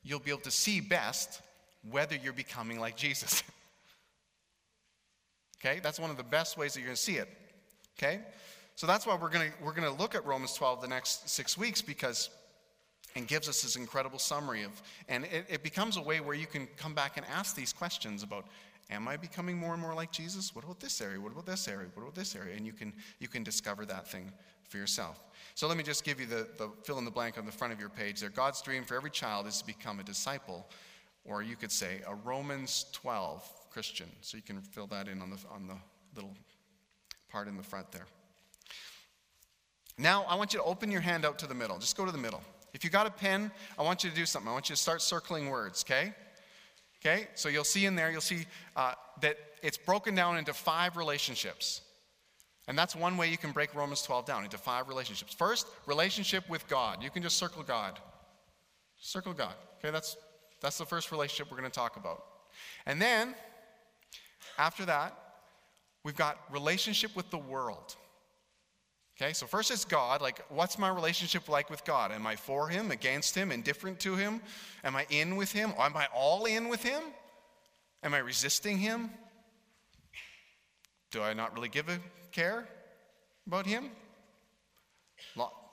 you'll 0.03 0.19
be 0.19 0.31
able 0.31 0.41
to 0.41 0.51
see 0.51 0.79
best 0.79 1.41
whether 1.89 2.15
you're 2.15 2.33
becoming 2.33 2.79
like 2.79 2.95
Jesus. 2.95 3.43
okay? 5.59 5.79
That's 5.81 5.99
one 5.99 6.09
of 6.09 6.17
the 6.17 6.23
best 6.23 6.57
ways 6.57 6.73
that 6.73 6.79
you're 6.79 6.87
going 6.87 6.95
to 6.95 7.01
see 7.01 7.17
it. 7.17 7.29
Okay? 7.97 8.21
So 8.75 8.87
that's 8.87 9.05
why 9.05 9.15
we're 9.15 9.29
going 9.29 9.51
to 9.51 9.63
we're 9.63 9.73
going 9.73 9.91
to 9.91 10.01
look 10.01 10.15
at 10.15 10.25
Romans 10.25 10.53
12 10.53 10.81
the 10.81 10.87
next 10.87 11.29
6 11.29 11.57
weeks 11.57 11.81
because 11.81 12.29
and 13.15 13.27
gives 13.27 13.49
us 13.49 13.61
this 13.61 13.75
incredible 13.75 14.19
summary 14.19 14.63
of, 14.63 14.71
and 15.07 15.25
it, 15.25 15.45
it, 15.49 15.63
becomes 15.63 15.97
a 15.97 16.01
way 16.01 16.19
where 16.19 16.35
you 16.35 16.45
can 16.45 16.67
come 16.77 16.93
back 16.93 17.17
and 17.17 17.25
ask 17.33 17.55
these 17.55 17.73
questions 17.73 18.23
about, 18.23 18.45
am 18.89 19.07
I 19.07 19.17
becoming 19.17 19.57
more 19.57 19.73
and 19.73 19.81
more 19.81 19.93
like 19.93 20.11
Jesus? 20.11 20.53
What 20.55 20.63
about 20.63 20.79
this 20.79 21.01
area? 21.01 21.19
What 21.19 21.31
about 21.31 21.45
this 21.45 21.67
area? 21.67 21.87
What 21.93 22.03
about 22.03 22.15
this 22.15 22.35
area? 22.35 22.55
And 22.55 22.65
you 22.65 22.73
can, 22.73 22.93
you 23.19 23.27
can 23.27 23.43
discover 23.43 23.85
that 23.85 24.07
thing 24.07 24.31
for 24.67 24.77
yourself. 24.77 25.23
So 25.55 25.67
let 25.67 25.77
me 25.77 25.83
just 25.83 26.03
give 26.03 26.19
you 26.19 26.27
the, 26.27 26.47
the 26.57 26.69
fill 26.83 26.99
in 26.99 27.05
the 27.05 27.11
blank 27.11 27.37
on 27.37 27.45
the 27.45 27.51
front 27.51 27.73
of 27.73 27.79
your 27.79 27.89
page 27.89 28.19
there. 28.19 28.29
God's 28.29 28.61
dream 28.61 28.83
for 28.83 28.95
every 28.95 29.11
child 29.11 29.47
is 29.47 29.59
to 29.59 29.65
become 29.65 29.99
a 29.99 30.03
disciple, 30.03 30.69
or 31.25 31.41
you 31.41 31.55
could 31.55 31.71
say 31.71 32.01
a 32.07 32.13
Romans 32.13 32.85
12 32.93 33.43
Christian. 33.69 34.07
So 34.21 34.37
you 34.37 34.43
can 34.43 34.61
fill 34.61 34.87
that 34.87 35.07
in 35.07 35.21
on 35.21 35.29
the, 35.29 35.37
on 35.51 35.67
the 35.67 35.75
little 36.15 36.35
part 37.29 37.47
in 37.47 37.57
the 37.57 37.63
front 37.63 37.91
there. 37.91 38.05
Now, 39.97 40.23
I 40.29 40.35
want 40.35 40.53
you 40.53 40.59
to 40.59 40.65
open 40.65 40.91
your 40.91 41.01
hand 41.01 41.25
out 41.25 41.37
to 41.39 41.47
the 41.47 41.53
middle. 41.53 41.77
Just 41.77 41.97
go 41.97 42.05
to 42.05 42.11
the 42.11 42.17
middle. 42.17 42.41
If 42.73 42.83
you 42.83 42.89
got 42.89 43.05
a 43.05 43.11
pen, 43.11 43.51
I 43.77 43.83
want 43.83 44.03
you 44.03 44.09
to 44.09 44.15
do 44.15 44.25
something. 44.25 44.49
I 44.49 44.53
want 44.53 44.69
you 44.69 44.75
to 44.75 44.81
start 44.81 45.01
circling 45.01 45.49
words, 45.49 45.83
okay? 45.85 46.13
Okay? 47.01 47.27
So 47.35 47.49
you'll 47.49 47.63
see 47.63 47.85
in 47.85 47.95
there, 47.95 48.11
you'll 48.11 48.21
see 48.21 48.45
uh, 48.75 48.93
that 49.21 49.37
it's 49.61 49.77
broken 49.77 50.15
down 50.15 50.37
into 50.37 50.53
five 50.53 50.95
relationships. 50.95 51.81
And 52.67 52.77
that's 52.77 52.95
one 52.95 53.17
way 53.17 53.29
you 53.29 53.37
can 53.37 53.51
break 53.51 53.73
Romans 53.73 54.01
12 54.03 54.25
down 54.25 54.43
into 54.43 54.57
five 54.57 54.87
relationships. 54.87 55.33
First, 55.33 55.67
relationship 55.87 56.47
with 56.49 56.67
God. 56.67 57.03
You 57.03 57.09
can 57.09 57.23
just 57.23 57.37
circle 57.37 57.63
God. 57.63 57.99
Circle 58.99 59.33
God. 59.33 59.55
Okay, 59.79 59.91
that's, 59.91 60.17
that's 60.61 60.77
the 60.77 60.85
first 60.85 61.11
relationship 61.11 61.51
we're 61.51 61.57
going 61.57 61.69
to 61.69 61.75
talk 61.75 61.97
about. 61.97 62.23
And 62.85 63.01
then, 63.01 63.33
after 64.59 64.85
that, 64.85 65.17
we've 66.03 66.15
got 66.15 66.37
relationship 66.51 67.15
with 67.15 67.31
the 67.31 67.37
world. 67.37 67.95
Okay, 69.19 69.33
so 69.33 69.47
first 69.47 69.71
it's 69.71 69.85
God. 69.85 70.21
Like, 70.21 70.45
what's 70.49 70.77
my 70.77 70.89
relationship 70.89 71.49
like 71.49 71.69
with 71.69 71.83
God? 71.83 72.11
Am 72.11 72.27
I 72.27 72.35
for 72.35 72.69
Him, 72.69 72.91
against 72.91 73.35
Him, 73.35 73.51
indifferent 73.51 73.99
to 74.01 74.15
Him? 74.15 74.41
Am 74.83 74.95
I 74.95 75.05
in 75.09 75.35
with 75.35 75.51
Him? 75.51 75.73
Am 75.79 75.97
I 75.97 76.07
all 76.13 76.45
in 76.45 76.69
with 76.69 76.83
Him? 76.83 77.01
Am 78.03 78.13
I 78.13 78.19
resisting 78.19 78.77
Him? 78.77 79.09
Do 81.11 81.21
I 81.21 81.33
not 81.33 81.53
really 81.55 81.69
give 81.69 81.89
a 81.89 81.99
care 82.31 82.67
about 83.47 83.65
Him? 83.65 83.89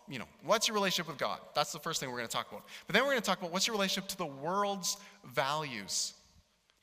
You 0.09 0.20
know, 0.20 0.25
what's 0.44 0.68
your 0.68 0.77
relationship 0.77 1.09
with 1.09 1.18
God? 1.18 1.40
That's 1.55 1.72
the 1.72 1.81
first 1.81 1.99
thing 1.99 2.09
we're 2.11 2.18
going 2.18 2.29
to 2.29 2.33
talk 2.33 2.49
about. 2.49 2.64
But 2.87 2.94
then 2.94 3.03
we're 3.03 3.11
going 3.11 3.22
to 3.22 3.27
talk 3.27 3.40
about 3.40 3.53
what's 3.53 3.66
your 3.66 3.75
relationship 3.75 4.09
to 4.11 4.16
the 4.16 4.27
world's 4.27 4.99
values. 5.25 6.14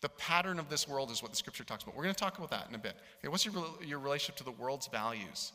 The 0.04 0.10
pattern 0.10 0.60
of 0.60 0.68
this 0.68 0.86
world 0.86 1.12
is 1.12 1.24
what 1.24 1.32
the 1.32 1.38
scripture 1.38 1.63
talks 1.63 1.84
about. 1.84 1.96
We're 1.96 2.04
going 2.04 2.13
to 2.13 2.20
talk 2.20 2.38
about 2.38 2.50
that 2.50 2.68
in 2.68 2.76
a 2.76 2.78
bit. 2.78 2.98
Okay, 3.20 3.30
what's 3.30 3.46
your, 3.46 3.54
your 3.82 4.00
relationship 4.00 4.36
to 4.36 4.44
the 4.44 4.52
world's 4.52 4.88
values? 4.88 5.54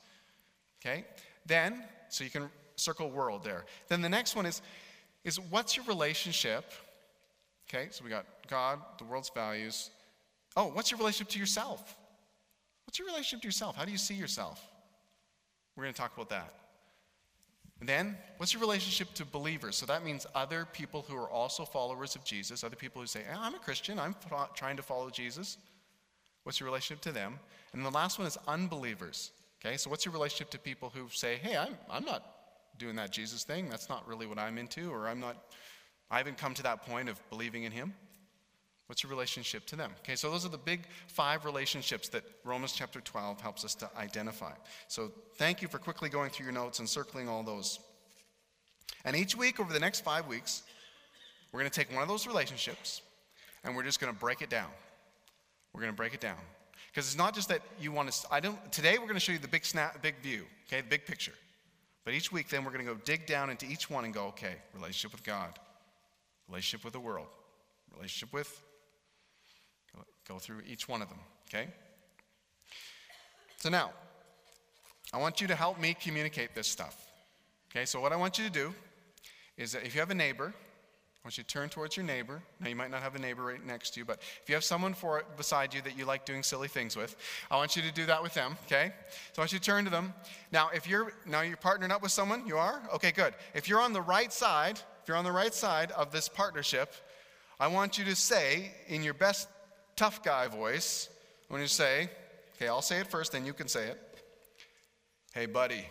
Okay? 0.81 1.05
Then, 1.45 1.85
so 2.09 2.25
you 2.25 2.31
can 2.31 2.49
circle 2.77 3.11
world 3.11 3.45
there. 3.45 3.67
Then 3.89 4.01
the 4.01 4.09
next 4.09 4.35
one 4.35 4.47
is, 4.47 4.63
is 5.23 5.39
what's 5.39 5.77
your 5.77 5.85
relationship? 5.85 6.65
Okay, 7.69 7.89
so 7.91 8.03
we 8.03 8.09
got 8.09 8.25
God, 8.49 8.79
the 8.97 9.05
world's 9.05 9.31
values. 9.35 9.91
Oh, 10.57 10.69
what's 10.69 10.91
your 10.91 10.97
relationship 10.97 11.31
to 11.35 11.39
yourself? 11.39 11.99
What's 12.87 12.99
your 12.99 13.07
relationship 13.07 13.43
to 13.43 13.49
yourself? 13.49 13.77
How 13.77 13.85
do 13.85 13.93
you 13.93 13.99
see 13.99 14.15
yourself? 14.15 14.67
We're 15.77 15.85
going 15.85 15.93
to 15.93 16.01
talk 16.01 16.15
about 16.15 16.31
that. 16.31 16.55
Then, 17.81 18.17
what's 18.39 18.53
your 18.53 18.61
relationship 18.61 19.15
to 19.15 19.25
believers? 19.25 19.77
So 19.77 19.87
that 19.87 20.05
means 20.05 20.27
other 20.35 20.67
people 20.73 21.05
who 21.09 21.17
are 21.17 21.31
also 21.31 21.65
followers 21.65 22.17
of 22.17 22.25
Jesus, 22.25 22.65
other 22.65 22.77
people 22.77 23.01
who 23.01 23.07
say, 23.07 23.23
oh, 23.33 23.39
I'm 23.39 23.55
a 23.55 23.59
Christian, 23.59 23.99
I'm 23.99 24.17
trying 24.55 24.77
to 24.77 24.83
follow 24.83 25.11
Jesus. 25.11 25.59
What's 26.43 26.59
your 26.59 26.69
relationship 26.69 27.03
to 27.03 27.13
them? 27.13 27.39
And 27.73 27.85
the 27.85 27.91
last 27.91 28.19
one 28.19 28.27
is 28.27 28.37
unbelievers. 28.49 29.31
Okay, 29.65 29.77
so 29.77 29.91
what's 29.91 30.05
your 30.05 30.13
relationship 30.13 30.51
to 30.51 30.59
people 30.59 30.91
who 30.95 31.09
say, 31.11 31.37
hey, 31.37 31.57
I'm, 31.57 31.77
I'm 31.91 32.05
not 32.05 32.25
doing 32.79 32.97
that 32.97 33.11
Jesus 33.11 33.45
thing. 33.45 33.69
That's 33.69 33.89
not 33.89 34.07
really 34.09 34.27
what 34.27 34.39
I'm 34.39 34.57
into, 34.59 34.91
or 34.91 35.09
I'm 35.09 35.21
not, 35.21 35.37
I 36.11 36.19
haven't 36.19 36.39
come 36.39 36.55
to 36.55 36.63
that 36.63 36.87
point 36.87 37.09
of 37.09 37.21
believing 37.29 37.65
in 37.65 37.73
Him. 37.73 37.93
What's 38.89 39.03
your 39.03 39.11
relationship 39.11 39.67
to 39.67 39.77
them? 39.77 39.93
Okay, 40.01 40.17
so 40.17 40.31
those 40.31 40.47
are 40.47 40.49
the 40.49 40.57
big 40.57 40.87
five 41.09 41.45
relationships 41.45 42.09
that 42.09 42.25
Romans 42.43 42.73
chapter 42.73 43.03
12 43.03 43.39
helps 43.39 43.63
us 43.63 43.75
to 43.77 43.91
identify. 43.99 44.53
So 44.89 45.13
thank 45.37 45.61
you 45.61 45.69
for 45.69 45.79
quickly 45.79 46.09
going 46.09 46.31
through 46.31 46.45
your 46.45 46.55
notes 46.55 46.79
and 46.79 46.89
circling 46.89 47.29
all 47.29 47.43
those. 47.43 47.81
And 49.05 49.15
each 49.15 49.37
week, 49.37 49.61
over 49.61 49.75
the 49.75 49.79
next 49.79 50.01
five 50.01 50.27
weeks, 50.27 50.63
we're 51.53 51.61
going 51.61 51.71
to 51.71 51.79
take 51.79 51.93
one 51.93 52.03
of 52.03 52.09
those 52.09 52.27
relationships 52.27 53.03
and 53.63 53.77
we're 53.77 53.83
just 53.83 54.01
going 54.01 54.13
to 54.13 54.19
break 54.19 54.41
it 54.41 54.49
down. 54.49 54.71
We're 55.75 55.83
going 55.83 55.93
to 55.93 55.97
break 55.97 56.15
it 56.15 56.21
down. 56.21 56.39
Because 56.91 57.07
it's 57.07 57.19
not 57.19 57.35
just 57.35 57.51
that 57.51 57.61
you 57.79 57.93
want 57.93 58.11
to, 58.11 58.29
I 58.33 58.41
don't, 58.41 58.73
today 58.73 58.97
we're 58.97 59.05
going 59.05 59.15
to 59.15 59.21
show 59.21 59.33
you 59.33 59.39
the 59.39 59.49
big 59.49 59.67
snap, 59.67 60.01
big 60.01 60.17
view, 60.23 60.45
okay, 60.67 60.81
the 60.81 60.89
big 60.89 61.05
picture. 61.05 61.35
But 62.07 62.15
each 62.15 62.33
week 62.33 62.49
then 62.49 62.65
we're 62.65 62.73
going 62.73 62.87
to 62.87 62.95
go 62.95 62.99
dig 63.05 63.27
down 63.27 63.51
into 63.51 63.67
each 63.67 63.91
one 63.91 64.07
and 64.07 64.15
go, 64.15 64.29
okay, 64.29 64.55
relationship 64.75 65.13
with 65.13 65.25
God, 65.25 65.59
relationship 66.49 66.85
with 66.85 66.95
the 66.95 67.01
world, 67.01 67.27
relationship 67.95 68.33
with, 68.33 68.63
go 70.29 70.39
through 70.39 70.61
each 70.67 70.89
one 70.89 71.03
of 71.03 71.09
them, 71.09 71.19
okay? 71.49 71.69
So 73.57 73.71
now, 73.71 73.91
I 75.13 75.19
want 75.19 75.41
you 75.41 75.47
to 75.49 75.55
help 75.55 75.81
me 75.81 75.97
communicate 76.01 76.55
this 76.55 76.69
stuff. 76.69 77.11
Okay, 77.71 77.87
so 77.87 78.01
what 78.01 78.13
I 78.13 78.17
want 78.17 78.39
you 78.39 78.45
to 78.45 78.51
do 78.51 78.75
is 79.57 79.73
that 79.73 79.85
if 79.85 79.95
you 79.95 80.01
have 80.01 80.11
a 80.11 80.15
neighbor, 80.15 80.55
I 80.55 81.27
want 81.27 81.37
you 81.37 81.45
to 81.45 81.49
turn 81.49 81.69
towards 81.69 81.97
your 81.97 82.07
neighbor. 82.07 82.43
Now, 82.61 82.69
you 82.69 82.77
might 82.77 82.91
not 82.91 83.03
have 83.03 83.15
a 83.15 83.19
neighbor 83.19 83.43
right 83.43 83.65
next 83.67 83.95
to 83.95 84.01
you, 84.01 84.05
but 84.05 84.21
if 84.43 84.49
you 84.49 84.55
have 84.55 84.63
someone 84.65 84.95
for, 84.95 85.25
beside 85.37 85.75
you 85.75 85.83
that 85.83 85.99
you 85.99 86.05
like 86.05 86.25
doing 86.25 86.43
silly 86.43 86.69
things 86.69 86.97
with, 86.97 87.17
I 87.51 87.57
want 87.57 87.75
you 87.75 87.83
to 87.83 87.93
do 87.93 88.07
that 88.07 88.23
with 88.23 88.35
them, 88.35 88.57
okay? 88.67 88.93
So 89.33 89.41
I 89.41 89.43
want 89.43 89.53
you 89.53 89.59
to 89.59 89.65
turn 89.65 89.85
to 89.85 89.91
them. 89.91 90.15
Now, 90.53 90.71
if 90.73 90.89
you're 90.89 91.13
now 91.27 91.41
you're 91.41 91.57
partnering 91.57 91.91
up 91.91 92.03
with 92.03 92.13
someone, 92.13 92.47
you 92.47 92.57
are? 92.57 92.81
Okay, 92.95 93.11
good. 93.11 93.35
If 93.55 93.69
you're 93.69 93.81
on 93.81 93.93
the 93.93 94.03
right 94.03 94.33
side, 94.33 94.81
if 95.03 95.09
you're 95.09 95.17
on 95.17 95.25
the 95.25 95.33
right 95.33 95.53
side 95.53 95.91
of 95.93 96.13
this 96.13 96.29
partnership, 96.29 96.95
I 97.59 97.67
want 97.67 97.99
you 97.99 98.05
to 98.05 98.15
say 98.15 98.73
in 98.87 99.03
your 99.03 99.15
best 99.15 99.49
tough 99.99 100.23
guy 100.23 100.47
voice, 100.47 101.09
when 101.49 101.61
you 101.61 101.67
say, 101.67 102.09
okay, 102.57 102.69
I'll 102.69 102.83
say 102.83 103.01
it 103.01 103.09
first, 103.09 103.33
then 103.33 103.45
you 103.45 103.53
can 103.53 103.67
say 103.67 103.89
it. 103.89 104.01
Hey, 105.35 105.47
buddy. 105.47 105.85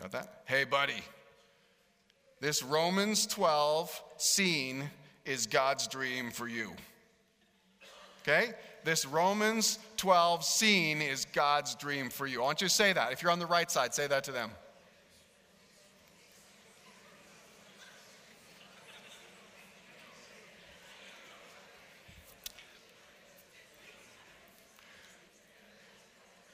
Got 0.00 0.12
that? 0.12 0.42
Hey, 0.46 0.64
buddy. 0.64 1.02
This 2.40 2.62
Romans 2.62 3.26
12 3.26 4.02
scene 4.16 4.88
is 5.26 5.46
God's 5.46 5.86
dream 5.88 6.30
for 6.30 6.48
you. 6.48 6.72
Okay? 8.22 8.52
This 8.82 9.04
Romans 9.04 9.78
12 9.98 10.42
scene 10.42 11.02
is 11.02 11.26
God's 11.26 11.74
dream 11.74 12.08
for 12.08 12.26
you. 12.26 12.40
I 12.40 12.44
want 12.46 12.62
you 12.62 12.68
to 12.68 12.74
say 12.74 12.94
that. 12.94 13.12
If 13.12 13.22
you're 13.22 13.30
on 13.30 13.38
the 13.38 13.46
right 13.46 13.70
side, 13.70 13.92
say 13.92 14.06
that 14.06 14.24
to 14.24 14.32
them. 14.32 14.50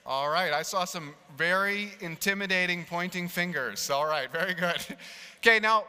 All 0.08 0.30
right, 0.30 0.52
I 0.52 0.62
saw 0.62 0.84
some 0.84 1.14
very 1.36 1.90
intimidating 2.00 2.84
pointing 2.84 3.26
fingers. 3.26 3.90
All 3.90 4.06
right, 4.06 4.30
very 4.30 4.54
good. 4.54 4.84
Okay, 5.38 5.60
now, 5.60 5.84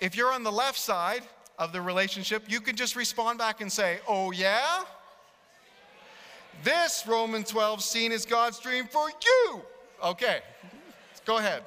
if 0.00 0.16
you're 0.16 0.32
on 0.32 0.42
the 0.42 0.50
left 0.50 0.78
side 0.78 1.22
of 1.56 1.72
the 1.72 1.80
relationship, 1.80 2.42
you 2.48 2.60
can 2.60 2.74
just 2.74 2.96
respond 2.96 3.38
back 3.38 3.60
and 3.60 3.70
say, 3.70 3.98
Oh, 4.08 4.32
yeah? 4.32 4.82
This 6.64 7.04
Romans 7.06 7.50
12 7.50 7.82
scene 7.82 8.10
is 8.10 8.24
God's 8.24 8.58
dream 8.58 8.88
for 8.88 9.08
you. 9.08 9.62
Okay, 10.02 10.40
go 11.24 11.36
ahead. 11.38 11.62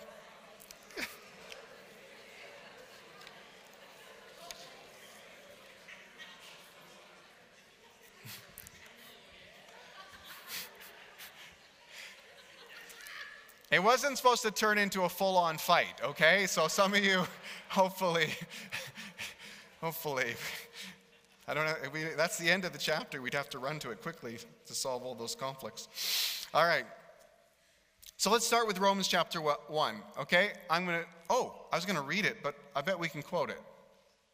It 13.71 13.81
wasn't 13.81 14.17
supposed 14.17 14.41
to 14.41 14.51
turn 14.51 14.77
into 14.77 15.03
a 15.03 15.09
full 15.09 15.37
on 15.37 15.57
fight, 15.57 16.01
okay? 16.03 16.45
So 16.45 16.67
some 16.67 16.93
of 16.93 17.03
you, 17.03 17.23
hopefully, 17.69 18.27
hopefully, 19.81 20.33
I 21.47 21.53
don't 21.53 21.65
know, 21.65 21.75
we, 21.93 22.03
that's 22.17 22.37
the 22.37 22.49
end 22.49 22.65
of 22.65 22.73
the 22.73 22.77
chapter. 22.77 23.21
We'd 23.21 23.33
have 23.33 23.49
to 23.51 23.59
run 23.59 23.79
to 23.79 23.91
it 23.91 24.01
quickly 24.01 24.37
to 24.65 24.73
solve 24.75 25.03
all 25.03 25.15
those 25.15 25.35
conflicts. 25.35 26.47
All 26.53 26.65
right. 26.65 26.85
So 28.17 28.29
let's 28.29 28.45
start 28.45 28.67
with 28.67 28.77
Romans 28.77 29.07
chapter 29.07 29.39
1, 29.39 29.95
okay? 30.19 30.51
I'm 30.69 30.85
going 30.85 30.99
to, 30.99 31.07
oh, 31.29 31.55
I 31.71 31.77
was 31.77 31.85
going 31.85 31.95
to 31.95 32.03
read 32.03 32.25
it, 32.25 32.37
but 32.43 32.55
I 32.75 32.81
bet 32.81 32.99
we 32.99 33.07
can 33.07 33.23
quote 33.23 33.49
it. 33.49 33.59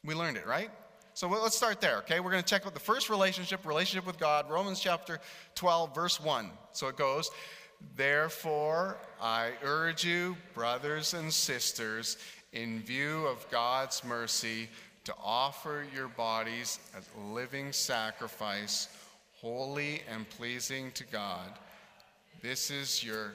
We 0.04 0.14
learned 0.14 0.38
it, 0.38 0.46
right? 0.46 0.72
So 1.14 1.28
let's 1.30 1.56
start 1.56 1.80
there, 1.80 2.00
okay? 2.00 2.20
We're 2.20 2.32
going 2.32 2.44
to 2.44 2.50
check 2.50 2.66
out 2.66 2.74
the 2.74 2.80
first 2.80 3.10
relationship, 3.10 3.66
relationship 3.66 4.06
with 4.06 4.20
God, 4.20 4.50
Romans 4.50 4.80
chapter 4.80 5.20
12, 5.56 5.96
verse 5.96 6.20
1. 6.20 6.50
So 6.74 6.88
it 6.88 6.98
goes, 6.98 7.32
Therefore, 7.96 8.98
I 9.22 9.52
urge 9.64 10.04
you, 10.04 10.38
brothers 10.54 11.14
and 11.14 11.32
sisters, 11.32 12.18
in 12.54 12.82
view 12.82 13.26
of 13.28 13.50
God's 13.50 14.04
mercy, 14.04 14.70
to 15.04 15.14
offer 15.24 15.86
your 15.96 16.08
bodies 16.08 16.80
as 16.96 17.08
a 17.18 17.34
living 17.34 17.72
sacrifice, 17.72 18.90
holy 19.40 20.02
and 20.12 20.30
pleasing 20.30 20.92
to 20.92 21.06
God. 21.06 21.54
This 22.42 22.70
is 22.72 23.04
your 23.04 23.34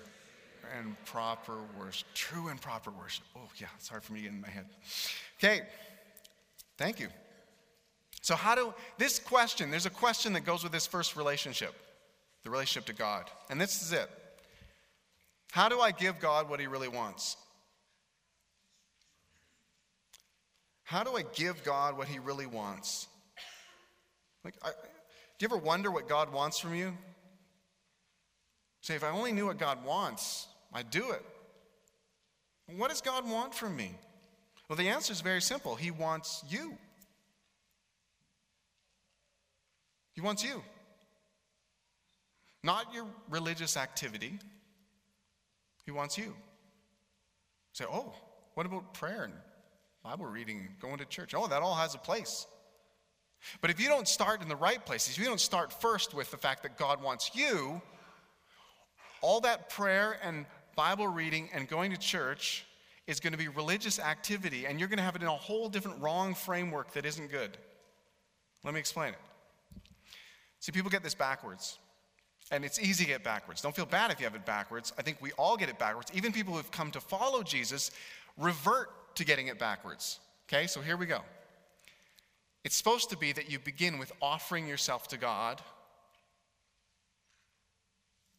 and 0.78 0.96
proper 1.04 1.58
worship, 1.78 2.06
true 2.14 2.48
and 2.48 2.60
proper 2.60 2.90
worship. 2.90 3.24
Oh, 3.36 3.48
yeah, 3.56 3.66
it's 3.76 3.88
hard 3.88 4.02
for 4.02 4.12
me 4.12 4.20
to 4.20 4.24
get 4.24 4.32
in 4.32 4.40
my 4.40 4.48
head. 4.48 4.66
Okay, 5.38 5.62
thank 6.78 7.00
you. 7.00 7.08
So, 8.22 8.36
how 8.36 8.54
do 8.54 8.72
this 8.98 9.18
question? 9.18 9.70
There's 9.70 9.86
a 9.86 9.90
question 9.90 10.32
that 10.34 10.44
goes 10.44 10.62
with 10.62 10.72
this 10.72 10.86
first 10.86 11.16
relationship, 11.16 11.74
the 12.44 12.50
relationship 12.50 12.86
to 12.86 12.92
God. 12.92 13.24
And 13.50 13.60
this 13.60 13.82
is 13.82 13.92
it 13.92 14.08
how 15.52 15.68
do 15.68 15.80
I 15.80 15.90
give 15.90 16.18
God 16.18 16.48
what 16.48 16.60
He 16.60 16.66
really 16.66 16.88
wants? 16.88 17.36
How 20.82 21.04
do 21.04 21.14
I 21.14 21.24
give 21.34 21.62
God 21.62 21.98
what 21.98 22.08
He 22.08 22.18
really 22.18 22.46
wants? 22.46 23.06
Like, 24.44 24.54
I, 24.64 24.70
do 24.70 24.74
you 25.40 25.48
ever 25.48 25.58
wonder 25.58 25.90
what 25.90 26.08
God 26.08 26.32
wants 26.32 26.58
from 26.58 26.74
you? 26.74 26.96
Say, 28.80 28.94
if 28.94 29.04
I 29.04 29.10
only 29.10 29.30
knew 29.30 29.44
what 29.44 29.58
God 29.58 29.84
wants, 29.84 30.48
I'd 30.72 30.88
do 30.88 31.10
it. 31.10 31.22
What 32.74 32.88
does 32.88 33.02
God 33.02 33.28
want 33.28 33.54
from 33.54 33.76
me? 33.76 33.90
Well, 34.70 34.78
the 34.78 34.88
answer 34.88 35.12
is 35.12 35.20
very 35.20 35.42
simple 35.42 35.76
He 35.76 35.90
wants 35.90 36.42
you. 36.48 36.78
He 40.14 40.22
wants 40.22 40.42
you. 40.42 40.62
Not 42.64 42.94
your 42.94 43.04
religious 43.28 43.76
activity, 43.76 44.38
he 45.84 45.90
wants 45.90 46.16
you. 46.18 46.34
Say, 47.72 47.84
oh, 47.90 48.12
what 48.54 48.66
about 48.66 48.94
prayer 48.94 49.24
and 49.24 49.32
Bible 50.02 50.26
reading, 50.26 50.58
and 50.58 50.80
going 50.80 50.98
to 50.98 51.04
church? 51.04 51.34
Oh, 51.34 51.46
that 51.46 51.62
all 51.62 51.74
has 51.74 51.94
a 51.94 51.98
place. 51.98 52.46
But 53.60 53.70
if 53.70 53.80
you 53.80 53.88
don't 53.88 54.06
start 54.06 54.42
in 54.42 54.48
the 54.48 54.56
right 54.56 54.84
places, 54.84 55.16
if 55.16 55.22
you 55.22 55.28
don't 55.28 55.40
start 55.40 55.72
first 55.80 56.14
with 56.14 56.30
the 56.30 56.36
fact 56.36 56.62
that 56.64 56.76
God 56.76 57.02
wants 57.02 57.30
you, 57.34 57.80
all 59.20 59.40
that 59.40 59.68
prayer 59.68 60.18
and 60.22 60.46
Bible 60.76 61.06
reading 61.06 61.48
and 61.52 61.68
going 61.68 61.90
to 61.92 61.96
church 61.96 62.64
is 63.06 63.20
going 63.20 63.32
to 63.32 63.38
be 63.38 63.48
religious 63.48 63.98
activity, 63.98 64.66
and 64.66 64.78
you're 64.78 64.88
going 64.88 64.98
to 64.98 65.04
have 65.04 65.16
it 65.16 65.22
in 65.22 65.28
a 65.28 65.32
whole 65.32 65.68
different 65.68 66.00
wrong 66.00 66.34
framework 66.34 66.92
that 66.92 67.04
isn't 67.04 67.30
good. 67.30 67.56
Let 68.64 68.74
me 68.74 68.80
explain 68.80 69.10
it. 69.10 69.18
See, 70.60 70.70
people 70.72 70.90
get 70.90 71.02
this 71.02 71.14
backwards. 71.14 71.78
And 72.52 72.64
it's 72.64 72.78
easy 72.78 73.04
to 73.04 73.10
get 73.10 73.24
backwards. 73.24 73.62
Don't 73.62 73.74
feel 73.74 73.86
bad 73.86 74.12
if 74.12 74.20
you 74.20 74.24
have 74.24 74.34
it 74.34 74.44
backwards. 74.44 74.92
I 74.98 75.02
think 75.02 75.16
we 75.20 75.32
all 75.32 75.56
get 75.56 75.70
it 75.70 75.78
backwards. 75.78 76.12
Even 76.14 76.32
people 76.32 76.54
who've 76.54 76.70
come 76.70 76.90
to 76.90 77.00
follow 77.00 77.42
Jesus 77.42 77.90
revert 78.36 79.16
to 79.16 79.24
getting 79.24 79.46
it 79.48 79.58
backwards. 79.58 80.20
Okay, 80.48 80.66
so 80.66 80.82
here 80.82 80.98
we 80.98 81.06
go. 81.06 81.20
It's 82.62 82.76
supposed 82.76 83.10
to 83.10 83.16
be 83.16 83.32
that 83.32 83.50
you 83.50 83.58
begin 83.58 83.98
with 83.98 84.12
offering 84.20 84.68
yourself 84.68 85.08
to 85.08 85.16
God, 85.16 85.60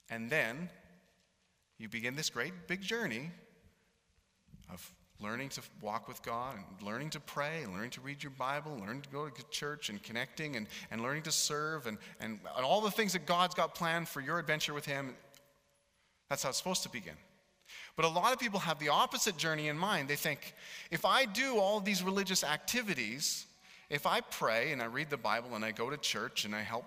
and 0.09 0.29
then 0.29 0.69
you 1.77 1.89
begin 1.89 2.15
this 2.15 2.29
great 2.29 2.53
big 2.67 2.81
journey 2.81 3.31
of 4.71 4.93
learning 5.19 5.49
to 5.49 5.61
walk 5.81 6.07
with 6.07 6.21
God 6.23 6.55
and 6.55 6.87
learning 6.87 7.09
to 7.11 7.19
pray 7.19 7.63
and 7.63 7.73
learning 7.73 7.91
to 7.91 8.01
read 8.01 8.21
your 8.21 8.31
Bible, 8.31 8.77
learning 8.79 9.03
to 9.03 9.09
go 9.09 9.29
to 9.29 9.49
church 9.49 9.89
and 9.89 10.01
connecting 10.01 10.55
and, 10.55 10.67
and 10.91 11.01
learning 11.01 11.23
to 11.23 11.31
serve 11.31 11.87
and, 11.87 11.97
and, 12.19 12.39
and 12.55 12.65
all 12.65 12.81
the 12.81 12.91
things 12.91 13.13
that 13.13 13.25
God's 13.25 13.55
got 13.55 13.75
planned 13.75 14.07
for 14.07 14.21
your 14.21 14.39
adventure 14.39 14.73
with 14.73 14.85
Him. 14.85 15.15
That's 16.29 16.43
how 16.43 16.49
it's 16.49 16.57
supposed 16.57 16.83
to 16.83 16.89
begin. 16.89 17.15
But 17.95 18.05
a 18.05 18.09
lot 18.09 18.33
of 18.33 18.39
people 18.39 18.59
have 18.59 18.79
the 18.79 18.89
opposite 18.89 19.37
journey 19.37 19.67
in 19.67 19.77
mind. 19.77 20.07
They 20.07 20.15
think, 20.15 20.53
if 20.91 21.05
I 21.05 21.25
do 21.25 21.57
all 21.57 21.79
these 21.79 22.03
religious 22.03 22.43
activities, 22.43 23.45
if 23.89 24.07
I 24.07 24.21
pray 24.21 24.71
and 24.71 24.81
I 24.81 24.85
read 24.85 25.09
the 25.09 25.17
Bible 25.17 25.55
and 25.55 25.63
I 25.63 25.71
go 25.71 25.89
to 25.89 25.97
church 25.97 26.45
and 26.45 26.55
I 26.55 26.61
help 26.61 26.85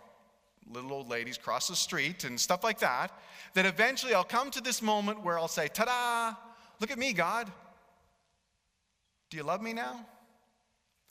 little 0.73 0.93
old 0.93 1.09
ladies 1.09 1.39
cross 1.39 1.69
the 1.69 1.77
street 1.77 2.25
and 2.25 2.39
stuff 2.39 2.65
like 2.65 2.81
that, 2.81 3.13
that 3.55 3.67
eventually 3.67 4.15
I'll 4.15 4.25
come 4.25 4.51
to 4.51 4.61
this 4.61 4.83
moment 4.83 5.23
where 5.23 5.39
I'll 5.39 5.49
say, 5.49 5.69
ta 5.69 5.85
da, 5.85 6.37
look 6.81 6.91
at 6.91 6.99
me, 6.99 7.13
God. 7.13 7.51
Do 9.31 9.37
you 9.37 9.43
love 9.43 9.63
me 9.63 9.73
now? 9.73 10.05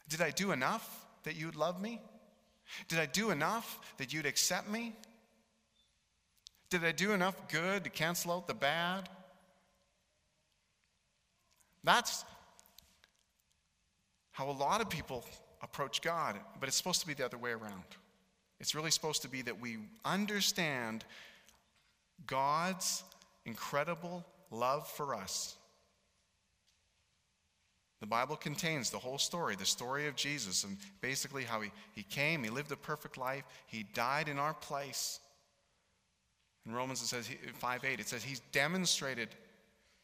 Did 0.08 0.22
I 0.22 0.32
do 0.32 0.52
enough 0.52 1.06
that 1.24 1.36
you'd 1.36 1.56
love 1.56 1.82
me? 1.82 2.02
Did 2.88 3.00
I 3.00 3.06
do 3.06 3.32
enough 3.32 3.80
that 3.98 4.14
you'd 4.14 4.26
accept 4.26 4.70
me? 4.70 4.94
Did 6.70 6.84
I 6.84 6.92
do 6.92 7.12
enough 7.12 7.36
good 7.50 7.84
to 7.84 7.90
cancel 7.90 8.32
out 8.32 8.48
the 8.48 8.54
bad? 8.54 9.10
That's 11.84 12.26
how 14.32 14.50
a 14.50 14.52
lot 14.52 14.82
of 14.82 14.90
people 14.90 15.24
approach 15.62 16.02
God, 16.02 16.36
but 16.60 16.68
it's 16.68 16.78
supposed 16.78 17.02
to 17.02 17.08
be 17.08 17.14
the 17.14 17.26
other 17.26 17.38
way 17.38 17.52
around. 17.52 17.84
It's 18.60 18.74
really 18.74 18.92
supposed 18.92 19.22
to 19.24 19.30
be 19.30 19.42
that 19.44 19.60
we 19.62 19.78
understand 20.04 21.06
God's 22.26 23.04
incredible 23.46 24.26
love 24.50 24.88
for 24.88 25.14
us 25.14 25.56
the 28.02 28.06
Bible 28.06 28.36
contains 28.36 28.90
the 28.90 29.00
whole 29.00 29.18
story, 29.18 29.56
the 29.56 29.66
story 29.66 30.08
of 30.08 30.16
Jesus, 30.16 30.64
and 30.64 30.78
basically 31.02 31.44
how 31.44 31.62
he, 31.62 31.72
he 31.94 32.04
came, 32.04 32.44
he 32.44 32.50
lived 32.50 32.72
a 32.72 32.78
perfect 32.78 33.18
life, 33.18 33.44
he 33.68 33.84
died 33.94 34.28
in 34.28 34.38
our 34.38 34.54
place. 34.54 35.20
In 36.66 36.74
Romans, 36.74 37.02
it 37.02 37.08
says 37.08 37.30
5 37.54 37.86
8, 37.86 38.00
it 38.00 38.08
says 38.08 38.24
he's 38.24 38.42
demonstrated 38.52 39.30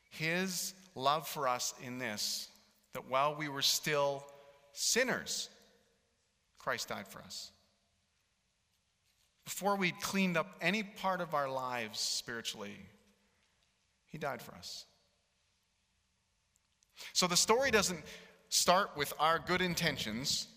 his 0.10 0.73
love 0.95 1.27
for 1.27 1.47
us 1.47 1.73
in 1.84 1.97
this 1.97 2.47
that 2.93 3.10
while 3.10 3.36
we 3.36 3.47
were 3.49 3.62
still 3.62 4.25
sinners, 4.73 5.49
Christ 6.60 6.89
died 6.89 7.08
for 7.08 7.19
us. 7.19 7.51
Before 9.45 9.75
we'd 9.75 9.99
cleaned 10.01 10.38
up 10.38 10.56
any 10.62 10.84
part 10.84 11.21
of 11.21 11.34
our 11.34 11.49
lives 11.49 11.99
spiritually, 11.99 12.77
he 14.08 14.17
died 14.17 14.41
for 14.41 14.54
us. 14.56 14.86
So 17.13 17.27
the 17.27 17.37
story 17.37 17.71
doesn't 17.71 18.03
start 18.49 18.91
with 18.95 19.13
our 19.19 19.39
good 19.39 19.61
intentions 19.61 20.47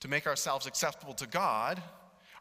to 0.00 0.08
make 0.08 0.26
ourselves 0.26 0.66
acceptable 0.66 1.14
to 1.14 1.26
God. 1.26 1.82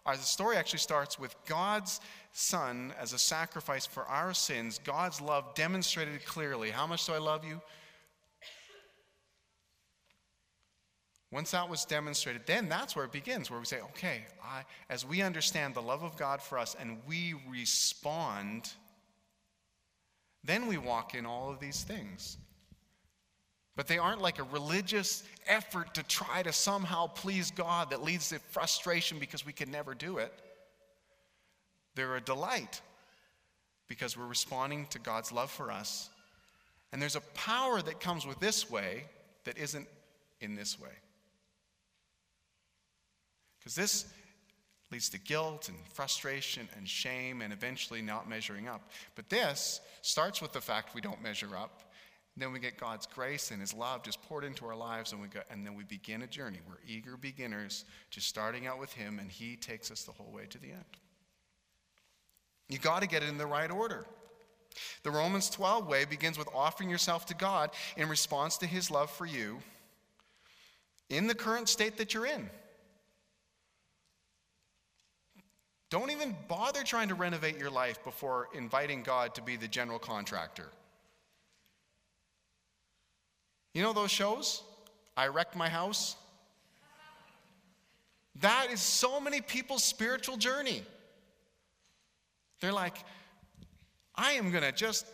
Our, 0.05 0.15
the 0.15 0.23
story 0.23 0.57
actually 0.57 0.79
starts 0.79 1.19
with 1.19 1.35
God's 1.45 1.99
Son 2.31 2.93
as 2.99 3.13
a 3.13 3.19
sacrifice 3.19 3.85
for 3.85 4.03
our 4.03 4.33
sins, 4.33 4.79
God's 4.83 5.19
love 5.19 5.55
demonstrated 5.55 6.25
clearly. 6.25 6.69
How 6.69 6.87
much 6.87 7.05
do 7.05 7.13
I 7.13 7.17
love 7.17 7.43
you? 7.43 7.61
Once 11.31 11.51
that 11.51 11.69
was 11.69 11.85
demonstrated, 11.85 12.41
then 12.47 12.67
that's 12.69 12.95
where 12.95 13.05
it 13.05 13.11
begins, 13.11 13.51
where 13.51 13.59
we 13.59 13.65
say, 13.65 13.79
okay, 13.81 14.25
I, 14.43 14.63
as 14.89 15.05
we 15.05 15.21
understand 15.21 15.75
the 15.75 15.81
love 15.81 16.01
of 16.01 16.17
God 16.17 16.41
for 16.41 16.57
us 16.57 16.75
and 16.79 16.97
we 17.07 17.35
respond, 17.47 18.71
then 20.43 20.65
we 20.65 20.77
walk 20.77 21.13
in 21.13 21.27
all 21.27 21.51
of 21.51 21.59
these 21.59 21.83
things. 21.83 22.37
But 23.79 23.87
they 23.87 23.97
aren't 23.97 24.21
like 24.21 24.39
a 24.39 24.43
religious 24.43 25.23
effort 25.47 25.93
to 25.93 26.03
try 26.03 26.43
to 26.43 26.51
somehow 26.51 27.07
please 27.07 27.49
God 27.49 27.91
that 27.91 28.03
leads 28.03 28.27
to 28.27 28.39
frustration 28.39 29.19
because 29.19 29.45
we 29.45 29.53
can 29.53 29.71
never 29.71 29.93
do 29.93 30.17
it. 30.17 30.33
They're 31.95 32.17
a 32.17 32.21
delight 32.21 32.81
because 33.87 34.17
we're 34.17 34.27
responding 34.27 34.87
to 34.87 34.99
God's 34.99 35.31
love 35.31 35.49
for 35.49 35.71
us. 35.71 36.09
And 36.91 37.01
there's 37.01 37.15
a 37.15 37.21
power 37.21 37.81
that 37.81 38.01
comes 38.01 38.27
with 38.27 38.41
this 38.41 38.69
way 38.69 39.05
that 39.45 39.57
isn't 39.57 39.87
in 40.41 40.55
this 40.55 40.77
way. 40.77 40.91
Because 43.59 43.75
this 43.75 44.07
leads 44.91 45.07
to 45.11 45.19
guilt 45.19 45.69
and 45.69 45.77
frustration 45.93 46.67
and 46.75 46.85
shame 46.85 47.41
and 47.41 47.53
eventually 47.53 48.01
not 48.01 48.27
measuring 48.27 48.67
up. 48.67 48.91
But 49.15 49.29
this 49.29 49.79
starts 50.01 50.41
with 50.41 50.51
the 50.51 50.59
fact 50.59 50.93
we 50.93 50.99
don't 50.99 51.23
measure 51.23 51.55
up. 51.55 51.88
Then 52.39 52.53
we 52.53 52.59
get 52.59 52.77
God's 52.77 53.05
grace 53.05 53.51
and 53.51 53.59
His 53.59 53.73
love 53.73 54.01
just 54.01 54.21
poured 54.23 54.45
into 54.45 54.65
our 54.65 54.75
lives, 54.75 55.11
and, 55.11 55.21
we 55.21 55.27
go, 55.27 55.41
and 55.51 55.65
then 55.65 55.75
we 55.75 55.83
begin 55.83 56.21
a 56.21 56.27
journey. 56.27 56.59
We're 56.67 56.75
eager 56.87 57.17
beginners, 57.17 57.83
just 58.09 58.27
starting 58.27 58.65
out 58.65 58.79
with 58.79 58.93
Him, 58.93 59.19
and 59.19 59.29
He 59.29 59.57
takes 59.57 59.91
us 59.91 60.03
the 60.03 60.13
whole 60.13 60.31
way 60.31 60.45
to 60.49 60.57
the 60.57 60.71
end. 60.71 60.85
You 62.69 62.77
got 62.77 63.01
to 63.01 63.07
get 63.07 63.23
it 63.23 63.29
in 63.29 63.37
the 63.37 63.45
right 63.45 63.69
order. 63.69 64.05
The 65.03 65.11
Romans 65.11 65.49
12 65.49 65.87
way 65.87 66.05
begins 66.05 66.37
with 66.37 66.47
offering 66.53 66.89
yourself 66.89 67.25
to 67.25 67.33
God 67.33 67.71
in 67.97 68.07
response 68.07 68.57
to 68.59 68.65
His 68.65 68.89
love 68.89 69.09
for 69.09 69.25
you 69.25 69.59
in 71.09 71.27
the 71.27 71.35
current 71.35 71.67
state 71.67 71.97
that 71.97 72.13
you're 72.13 72.27
in. 72.27 72.49
Don't 75.89 76.11
even 76.11 76.37
bother 76.47 76.83
trying 76.83 77.09
to 77.09 77.15
renovate 77.15 77.57
your 77.57 77.71
life 77.71 78.01
before 78.03 78.47
inviting 78.53 79.01
God 79.01 79.33
to 79.35 79.41
be 79.41 79.57
the 79.57 79.67
general 79.67 79.99
contractor. 79.99 80.69
You 83.73 83.83
know 83.83 83.93
those 83.93 84.11
shows? 84.11 84.63
I 85.15 85.27
wrecked 85.27 85.55
my 85.55 85.69
house. 85.69 86.15
That 88.41 88.67
is 88.71 88.79
so 88.79 89.19
many 89.19 89.41
people's 89.41 89.83
spiritual 89.83 90.37
journey. 90.37 90.83
They're 92.61 92.71
like, 92.73 92.95
I 94.15 94.33
am 94.33 94.51
going 94.51 94.63
to 94.63 94.71
just 94.71 95.05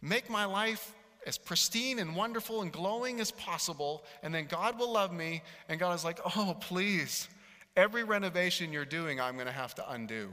make 0.00 0.30
my 0.30 0.44
life 0.44 0.94
as 1.26 1.38
pristine 1.38 1.98
and 1.98 2.16
wonderful 2.16 2.62
and 2.62 2.72
glowing 2.72 3.20
as 3.20 3.30
possible, 3.30 4.04
and 4.22 4.34
then 4.34 4.46
God 4.46 4.78
will 4.78 4.92
love 4.92 5.12
me. 5.12 5.42
And 5.68 5.78
God 5.78 5.94
is 5.94 6.04
like, 6.04 6.18
oh, 6.36 6.56
please, 6.60 7.28
every 7.76 8.04
renovation 8.04 8.72
you're 8.72 8.84
doing, 8.84 9.20
I'm 9.20 9.34
going 9.34 9.46
to 9.46 9.52
have 9.52 9.74
to 9.76 9.90
undo. 9.90 10.30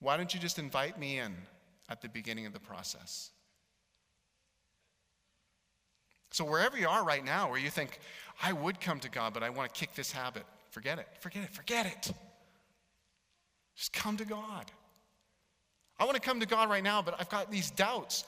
Why 0.00 0.16
don't 0.16 0.32
you 0.32 0.40
just 0.40 0.58
invite 0.58 0.98
me 0.98 1.18
in 1.18 1.34
at 1.88 2.00
the 2.00 2.08
beginning 2.08 2.46
of 2.46 2.52
the 2.52 2.60
process? 2.60 3.30
So, 6.30 6.44
wherever 6.44 6.78
you 6.78 6.88
are 6.88 7.04
right 7.04 7.24
now, 7.24 7.50
where 7.50 7.58
you 7.58 7.70
think, 7.70 7.98
I 8.42 8.52
would 8.52 8.80
come 8.80 9.00
to 9.00 9.10
God, 9.10 9.34
but 9.34 9.42
I 9.42 9.50
want 9.50 9.72
to 9.72 9.78
kick 9.78 9.94
this 9.94 10.12
habit, 10.12 10.44
forget 10.70 10.98
it, 10.98 11.08
forget 11.20 11.44
it, 11.44 11.50
forget 11.50 11.86
it. 11.86 12.12
Just 13.76 13.92
come 13.92 14.16
to 14.16 14.24
God. 14.24 14.70
I 15.98 16.04
want 16.04 16.14
to 16.14 16.20
come 16.20 16.40
to 16.40 16.46
God 16.46 16.70
right 16.70 16.82
now, 16.82 17.02
but 17.02 17.14
I've 17.18 17.28
got 17.28 17.50
these 17.50 17.70
doubts. 17.70 18.24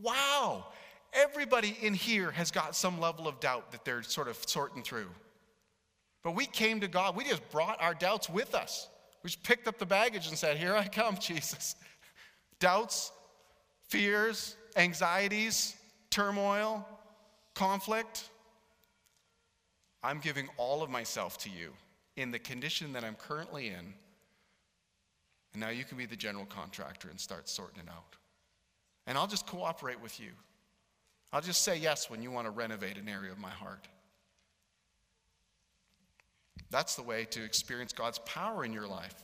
Wow, 0.00 0.66
everybody 1.12 1.76
in 1.80 1.94
here 1.94 2.30
has 2.30 2.50
got 2.50 2.74
some 2.74 3.00
level 3.00 3.28
of 3.28 3.38
doubt 3.38 3.70
that 3.72 3.84
they're 3.84 4.02
sort 4.02 4.28
of 4.28 4.36
sorting 4.46 4.82
through. 4.82 5.08
But 6.24 6.34
we 6.34 6.46
came 6.46 6.80
to 6.80 6.88
God, 6.88 7.16
we 7.16 7.24
just 7.24 7.48
brought 7.50 7.80
our 7.82 7.94
doubts 7.94 8.28
with 8.28 8.54
us. 8.54 8.88
We 9.22 9.28
just 9.28 9.42
picked 9.42 9.68
up 9.68 9.78
the 9.78 9.86
baggage 9.86 10.28
and 10.28 10.38
said, 10.38 10.56
Here 10.56 10.74
I 10.74 10.88
come, 10.88 11.16
Jesus. 11.20 11.76
Doubts, 12.58 13.12
fears, 13.88 14.56
anxieties, 14.76 15.76
turmoil, 16.10 16.86
conflict. 17.54 18.28
I'm 20.02 20.18
giving 20.18 20.48
all 20.56 20.82
of 20.82 20.90
myself 20.90 21.38
to 21.38 21.50
you 21.50 21.72
in 22.16 22.30
the 22.30 22.38
condition 22.38 22.92
that 22.92 23.04
I'm 23.04 23.14
currently 23.14 23.68
in. 23.68 23.94
And 25.52 25.60
now 25.60 25.68
you 25.68 25.84
can 25.84 25.98
be 25.98 26.06
the 26.06 26.16
general 26.16 26.46
contractor 26.46 27.08
and 27.08 27.20
start 27.20 27.48
sorting 27.48 27.80
it 27.80 27.88
out. 27.90 28.16
And 29.06 29.18
I'll 29.18 29.26
just 29.26 29.46
cooperate 29.46 30.00
with 30.00 30.18
you. 30.20 30.30
I'll 31.32 31.40
just 31.40 31.62
say 31.62 31.76
yes 31.76 32.10
when 32.10 32.22
you 32.22 32.30
want 32.30 32.46
to 32.46 32.50
renovate 32.50 32.98
an 32.98 33.08
area 33.08 33.32
of 33.32 33.38
my 33.38 33.50
heart. 33.50 33.88
That's 36.70 36.94
the 36.94 37.02
way 37.02 37.26
to 37.30 37.44
experience 37.44 37.92
God's 37.92 38.18
power 38.20 38.64
in 38.64 38.72
your 38.72 38.86
life. 38.86 39.14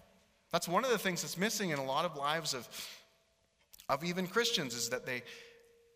That's 0.53 0.69
one 0.69 0.85
of 0.85 0.91
the 0.91 0.99
things 0.99 1.23
that's 1.23 1.39
missing 1.39 1.71
in 1.71 1.79
a 1.79 1.85
lot 1.85 2.05
of 2.05 2.17
lives 2.17 2.55
of, 2.55 2.69
of 3.89 4.05
even 4.05 4.27
Christians 4.27 4.75
is 4.75 4.89
that 4.91 5.05
they, 5.05 5.23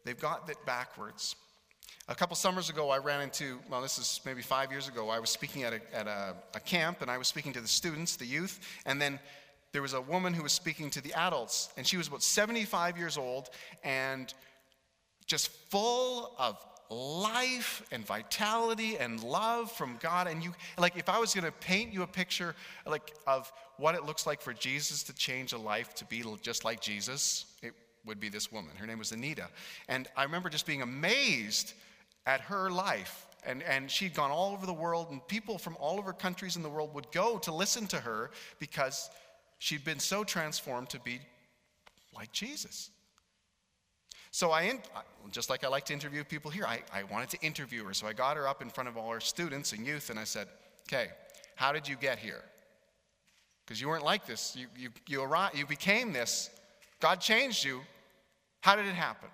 they've 0.04 0.18
got 0.18 0.48
it 0.48 0.58
backwards. 0.66 1.36
A 2.08 2.14
couple 2.14 2.34
summers 2.36 2.68
ago, 2.68 2.90
I 2.90 2.98
ran 2.98 3.22
into, 3.22 3.58
well, 3.70 3.80
this 3.80 3.98
is 3.98 4.20
maybe 4.24 4.42
five 4.42 4.70
years 4.70 4.88
ago, 4.88 5.08
I 5.08 5.18
was 5.18 5.30
speaking 5.30 5.62
at, 5.62 5.72
a, 5.72 5.80
at 5.94 6.06
a, 6.06 6.34
a 6.54 6.60
camp 6.60 7.00
and 7.00 7.10
I 7.10 7.18
was 7.18 7.28
speaking 7.28 7.52
to 7.52 7.60
the 7.60 7.68
students, 7.68 8.16
the 8.16 8.26
youth, 8.26 8.60
and 8.86 9.00
then 9.00 9.20
there 9.72 9.82
was 9.82 9.94
a 9.94 10.00
woman 10.00 10.34
who 10.34 10.42
was 10.42 10.52
speaking 10.52 10.90
to 10.90 11.00
the 11.00 11.14
adults, 11.14 11.70
and 11.76 11.86
she 11.86 11.96
was 11.96 12.08
about 12.08 12.22
75 12.22 12.98
years 12.98 13.16
old 13.16 13.48
and 13.82 14.32
just 15.26 15.48
full 15.70 16.34
of 16.38 16.62
life 16.90 17.82
and 17.90 18.06
vitality 18.06 18.98
and 18.98 19.22
love 19.22 19.72
from 19.72 19.96
God. 20.00 20.26
And 20.26 20.44
you, 20.44 20.52
like, 20.76 20.96
if 20.96 21.08
I 21.08 21.18
was 21.18 21.34
going 21.34 21.44
to 21.44 21.52
paint 21.52 21.92
you 21.92 22.02
a 22.02 22.06
picture, 22.06 22.54
like, 22.86 23.14
of 23.26 23.50
what 23.78 23.94
it 23.94 24.04
looks 24.04 24.26
like 24.26 24.42
for 24.42 24.52
Jesus 24.52 25.02
to 25.04 25.14
change 25.14 25.54
a 25.54 25.58
life 25.58 25.94
to 25.94 26.04
be 26.04 26.22
just 26.42 26.64
like 26.64 26.80
Jesus, 26.80 27.46
it 27.62 27.72
would 28.06 28.20
be 28.20 28.28
this 28.28 28.50
woman. 28.50 28.72
Her 28.76 28.86
name 28.86 28.98
was 28.98 29.12
Anita. 29.12 29.48
And 29.88 30.08
I 30.16 30.24
remember 30.24 30.48
just 30.48 30.66
being 30.66 30.82
amazed 30.82 31.74
at 32.26 32.40
her 32.42 32.70
life. 32.70 33.26
And, 33.44 33.62
and 33.64 33.90
she'd 33.90 34.14
gone 34.14 34.30
all 34.30 34.52
over 34.52 34.66
the 34.66 34.72
world, 34.72 35.08
and 35.10 35.26
people 35.26 35.58
from 35.58 35.76
all 35.80 35.98
over 35.98 36.12
countries 36.12 36.54
in 36.54 36.62
the 36.62 36.68
world 36.68 36.94
would 36.94 37.10
go 37.10 37.38
to 37.38 37.52
listen 37.52 37.86
to 37.88 37.98
her 37.98 38.30
because 38.60 39.10
she'd 39.58 39.84
been 39.84 39.98
so 39.98 40.22
transformed 40.22 40.90
to 40.90 41.00
be 41.00 41.20
like 42.14 42.30
Jesus. 42.32 42.90
So 44.30 44.52
I, 44.52 44.80
just 45.30 45.50
like 45.50 45.64
I 45.64 45.68
like 45.68 45.84
to 45.86 45.92
interview 45.92 46.24
people 46.24 46.50
here, 46.50 46.64
I, 46.66 46.82
I 46.94 47.02
wanted 47.02 47.30
to 47.30 47.40
interview 47.40 47.84
her. 47.84 47.94
So 47.94 48.06
I 48.06 48.12
got 48.12 48.36
her 48.36 48.46
up 48.46 48.62
in 48.62 48.70
front 48.70 48.88
of 48.88 48.96
all 48.96 49.08
our 49.08 49.20
students 49.20 49.72
and 49.72 49.84
youth, 49.84 50.08
and 50.08 50.18
I 50.18 50.24
said, 50.24 50.46
okay, 50.88 51.08
how 51.56 51.72
did 51.72 51.86
you 51.86 51.96
get 51.96 52.18
here? 52.18 52.42
Because 53.64 53.80
you 53.80 53.88
weren't 53.88 54.04
like 54.04 54.24
this. 54.26 54.56
You, 54.56 54.68
you, 54.76 54.88
you, 55.06 55.22
arrived, 55.22 55.56
you 55.56 55.66
became 55.66 56.12
this. 56.12 56.48
God 57.00 57.20
changed 57.20 57.64
you. 57.64 57.80
How 58.62 58.76
did 58.76 58.86
it 58.86 58.94
happen? 58.94 59.28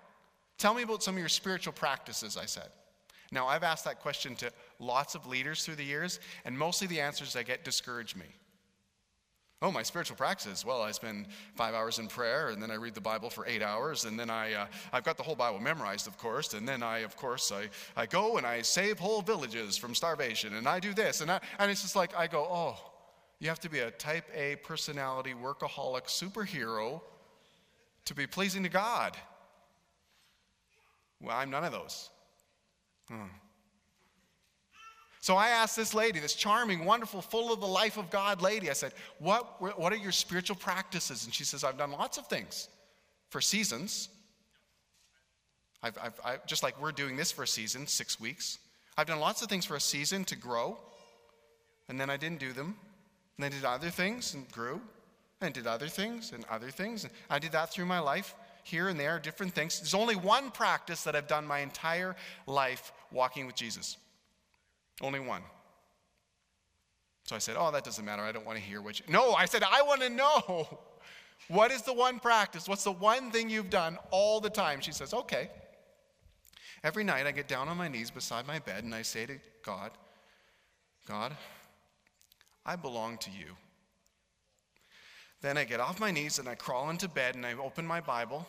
Tell 0.57 0.73
me 0.73 0.83
about 0.83 1.01
some 1.01 1.15
of 1.15 1.19
your 1.19 1.29
spiritual 1.29 1.71
practices, 1.71 2.35
I 2.35 2.45
said. 2.45 2.67
Now, 3.31 3.47
I've 3.47 3.63
asked 3.63 3.85
that 3.85 4.01
question 4.01 4.35
to 4.37 4.51
lots 4.79 5.13
of 5.15 5.27
leaders 5.27 5.63
through 5.63 5.75
the 5.75 5.83
years, 5.83 6.19
and 6.45 6.57
mostly 6.57 6.87
the 6.87 6.99
answers 6.99 7.35
I 7.35 7.43
get 7.43 7.63
discourage 7.63 8.15
me. 8.15 8.25
Oh, 9.61 9.71
my 9.71 9.83
spiritual 9.83 10.17
practices. 10.17 10.65
Well, 10.65 10.81
I 10.81 10.91
spend 10.91 11.27
five 11.55 11.75
hours 11.75 11.99
in 11.99 12.07
prayer, 12.07 12.49
and 12.49 12.63
then 12.63 12.71
I 12.71 12.75
read 12.75 12.95
the 12.95 13.01
Bible 13.01 13.29
for 13.29 13.45
eight 13.45 13.61
hours, 13.61 14.05
and 14.05 14.17
then 14.17 14.31
I, 14.31 14.53
uh, 14.53 14.65
I've 14.91 15.03
got 15.03 15.15
the 15.15 15.23
whole 15.23 15.35
Bible 15.35 15.59
memorized, 15.59 16.07
of 16.07 16.17
course, 16.17 16.53
and 16.53 16.67
then 16.67 16.81
I, 16.81 16.99
of 16.99 17.15
course, 17.15 17.51
I, 17.51 17.69
I 17.95 18.07
go 18.07 18.37
and 18.37 18.47
I 18.47 18.63
save 18.63 18.97
whole 18.97 19.21
villages 19.21 19.77
from 19.77 19.93
starvation, 19.93 20.55
and 20.55 20.67
I 20.67 20.79
do 20.79 20.93
this, 20.93 21.21
and, 21.21 21.29
I, 21.29 21.39
and 21.59 21.69
it's 21.69 21.83
just 21.83 21.95
like 21.95 22.17
I 22.17 22.25
go, 22.25 22.47
oh, 22.49 22.77
you 23.39 23.47
have 23.49 23.59
to 23.59 23.69
be 23.69 23.79
a 23.79 23.91
type 23.91 24.25
A 24.33 24.55
personality, 24.55 25.33
workaholic 25.33 26.07
superhero 26.07 27.01
to 28.09 28.15
be 28.15 28.25
pleasing 28.25 28.63
to 28.63 28.69
God. 28.69 29.15
Well, 31.21 31.37
I'm 31.37 31.51
none 31.51 31.63
of 31.63 31.71
those. 31.71 32.09
Hmm. 33.07 33.27
So 35.21 35.35
I 35.35 35.49
asked 35.49 35.75
this 35.75 35.93
lady, 35.93 36.19
this 36.19 36.33
charming, 36.33 36.85
wonderful, 36.85 37.21
full 37.21 37.53
of 37.53 37.59
the 37.59 37.67
life 37.67 37.97
of 37.97 38.09
God 38.09 38.41
lady, 38.41 38.67
I 38.69 38.73
said, 38.73 38.93
what, 39.19 39.61
what 39.79 39.93
are 39.93 39.97
your 39.97 40.11
spiritual 40.11 40.55
practices? 40.55 41.25
And 41.25 41.33
she 41.33 41.43
says, 41.43 41.63
I've 41.63 41.77
done 41.77 41.91
lots 41.91 42.17
of 42.17 42.25
things 42.25 42.67
for 43.29 43.41
seasons. 43.41 44.09
I've, 45.83 45.97
I've, 46.01 46.19
I've, 46.25 46.45
just 46.47 46.63
like 46.63 46.81
we're 46.81 46.91
doing 46.91 47.15
this 47.15 47.31
for 47.31 47.43
a 47.43 47.47
season, 47.47 47.85
six 47.85 48.19
weeks. 48.19 48.57
I've 48.97 49.07
done 49.07 49.19
lots 49.19 49.43
of 49.43 49.49
things 49.49 49.65
for 49.65 49.75
a 49.75 49.81
season 49.81 50.25
to 50.25 50.35
grow, 50.35 50.79
and 51.89 51.99
then 51.99 52.09
I 52.09 52.17
didn't 52.17 52.39
do 52.39 52.53
them. 52.53 52.75
And 53.37 53.45
I 53.45 53.49
did 53.49 53.63
other 53.63 53.91
things 53.91 54.33
and 54.33 54.51
grew, 54.51 54.81
and 55.41 55.53
did 55.53 55.67
other 55.67 55.87
things 55.87 56.31
and 56.33 56.45
other 56.49 56.69
things. 56.69 57.03
And 57.03 57.13
I 57.29 57.39
did 57.39 57.51
that 57.53 57.71
through 57.71 57.85
my 57.85 57.99
life 57.99 58.35
here 58.63 58.89
and 58.89 58.99
there, 58.99 59.19
different 59.19 59.53
things. 59.53 59.79
There's 59.79 59.93
only 59.93 60.15
one 60.15 60.51
practice 60.51 61.03
that 61.03 61.15
I've 61.15 61.27
done 61.27 61.45
my 61.45 61.59
entire 61.59 62.15
life 62.45 62.91
walking 63.11 63.45
with 63.45 63.55
Jesus. 63.55 63.97
Only 65.01 65.19
one. 65.19 65.41
So 67.23 67.35
I 67.35 67.39
said, 67.39 67.55
Oh, 67.57 67.71
that 67.71 67.83
doesn't 67.83 68.03
matter. 68.03 68.23
I 68.23 68.31
don't 68.31 68.45
want 68.45 68.57
to 68.57 68.63
hear 68.63 68.81
what 68.81 68.99
you. 68.99 69.05
No, 69.07 69.33
I 69.33 69.45
said, 69.45 69.63
I 69.63 69.81
want 69.83 70.01
to 70.01 70.09
know. 70.09 70.79
What 71.47 71.71
is 71.71 71.81
the 71.81 71.93
one 71.93 72.19
practice? 72.19 72.67
What's 72.67 72.83
the 72.83 72.91
one 72.91 73.31
thing 73.31 73.49
you've 73.49 73.69
done 73.69 73.97
all 74.11 74.39
the 74.41 74.49
time? 74.49 74.81
She 74.81 74.91
says, 74.91 75.13
Okay. 75.13 75.49
Every 76.83 77.03
night 77.03 77.25
I 77.25 77.31
get 77.31 77.47
down 77.47 77.67
on 77.69 77.77
my 77.77 77.87
knees 77.87 78.11
beside 78.11 78.45
my 78.45 78.59
bed 78.59 78.83
and 78.83 78.93
I 78.93 79.01
say 79.01 79.25
to 79.25 79.39
God, 79.65 79.91
God, 81.07 81.35
I 82.65 82.75
belong 82.75 83.17
to 83.19 83.31
you. 83.31 83.55
Then 85.41 85.57
I 85.57 85.63
get 85.63 85.79
off 85.79 85.99
my 85.99 86.11
knees 86.11 86.39
and 86.39 86.49
I 86.49 86.55
crawl 86.55 86.89
into 86.89 87.07
bed 87.07 87.35
and 87.35 87.45
I 87.45 87.53
open 87.53 87.85
my 87.85 88.01
Bible 88.01 88.47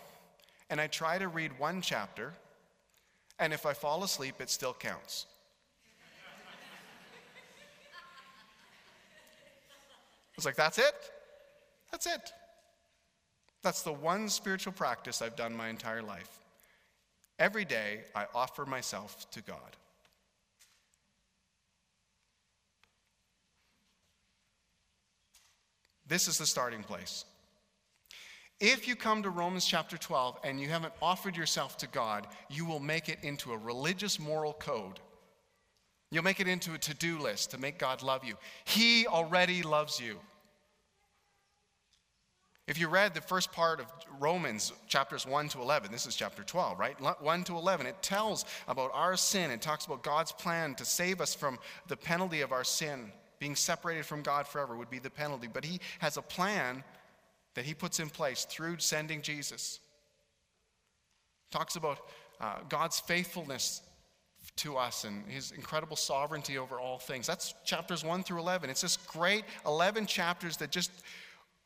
and 0.69 0.81
I 0.81 0.87
try 0.87 1.19
to 1.19 1.29
read 1.29 1.59
one 1.59 1.81
chapter. 1.81 2.33
And 3.39 3.53
if 3.53 3.65
I 3.65 3.73
fall 3.73 4.05
asleep, 4.05 4.35
it 4.41 4.51
still 4.51 4.75
counts. 4.75 5.27
was 10.41 10.47
like, 10.47 10.57
that's 10.57 10.79
it? 10.79 10.95
That's 11.91 12.07
it. 12.07 12.33
That's 13.63 13.83
the 13.83 13.93
one 13.93 14.31
spiritual 14.31 14.73
practice 14.73 15.21
I've 15.21 15.37
done 15.37 15.55
my 15.55 15.69
entire 15.69 16.03
life. 16.03 16.39
Every 17.39 17.67
day, 17.67 18.01
I 18.15 18.25
offer 18.35 18.65
myself 18.65 19.31
to 19.33 19.43
God. 19.43 19.77
This 26.11 26.27
is 26.27 26.39
the 26.39 26.47
starting 26.47 26.83
place. 26.83 27.25
If 28.59 28.89
you 28.89 28.97
come 28.97 29.23
to 29.23 29.31
Romans 29.31 29.65
chapter 29.65 29.97
12 29.97 30.41
and 30.43 30.61
you 30.61 30.69
haven't 30.69 30.93
offered 31.01 31.37
yourself 31.37 31.77
to 31.79 31.87
God, 31.87 32.27
you 32.51 32.67
will 32.67 32.81
make 32.81 33.09
it 33.09 33.21
into 33.23 33.53
a 33.53 33.57
religious 33.57 34.19
moral 34.19 34.53
code. 34.53 34.99
You'll 36.11 36.25
make 36.25 36.41
it 36.41 36.49
into 36.49 36.75
a 36.75 36.79
to 36.79 36.95
do 36.95 37.21
list 37.21 37.53
to 37.53 37.59
make 37.59 37.79
God 37.79 38.03
love 38.03 38.25
you. 38.25 38.35
He 38.65 39.07
already 39.07 39.63
loves 39.63 40.01
you. 40.01 40.19
If 42.67 42.79
you 42.79 42.89
read 42.89 43.15
the 43.15 43.21
first 43.21 43.53
part 43.53 43.79
of 43.79 43.87
Romans, 44.19 44.73
chapters 44.89 45.25
1 45.25 45.49
to 45.51 45.61
11, 45.61 45.93
this 45.93 46.07
is 46.07 46.17
chapter 46.17 46.43
12, 46.43 46.77
right? 46.77 46.97
1 47.23 47.45
to 47.45 47.57
11, 47.57 47.87
it 47.87 48.03
tells 48.03 48.45
about 48.67 48.91
our 48.95 49.17
sin. 49.17 49.53
It 49.53 49.63
talks 49.63 49.87
about 49.87 50.03
God's 50.03 50.33
plan 50.33 50.75
to 50.75 50.85
save 50.85 51.21
us 51.21 51.37
from 51.37 51.59
the 51.87 51.97
penalty 51.97 52.41
of 52.41 52.51
our 52.51 52.65
sin. 52.65 53.13
Being 53.41 53.57
separated 53.57 54.07
from 54.07 54.23
God 54.23 54.47
forever 54.47 54.77
would 54.77 54.91
be 54.91 55.01
the 55.01 55.11
penalty. 55.11 55.49
But 55.53 55.65
He 55.65 55.81
has 55.99 56.17
a 56.17 56.23
plan 56.23 56.85
that 57.55 57.65
He 57.65 57.75
puts 57.75 57.99
in 57.99 58.09
place 58.09 58.45
through 58.45 58.79
sending 58.79 59.23
Jesus. 59.23 59.81
Talks 61.51 61.75
about 61.75 61.99
uh, 62.41 62.59
God's 62.69 63.01
faithfulness 63.01 63.83
to 64.57 64.77
us 64.77 65.05
and 65.05 65.27
his 65.27 65.53
incredible 65.53 65.97
sovereignty 65.97 66.59
over 66.59 66.79
all 66.79 66.99
things. 66.99 67.27
That's 67.27 67.55
chapters 67.65 68.05
1 68.05 68.23
through 68.23 68.41
11. 68.41 68.71
It's 68.71 68.81
this 68.81 68.97
great 68.97 69.45
11 69.67 70.07
chapters 70.07 70.57
that 70.59 70.71
just 70.71 70.91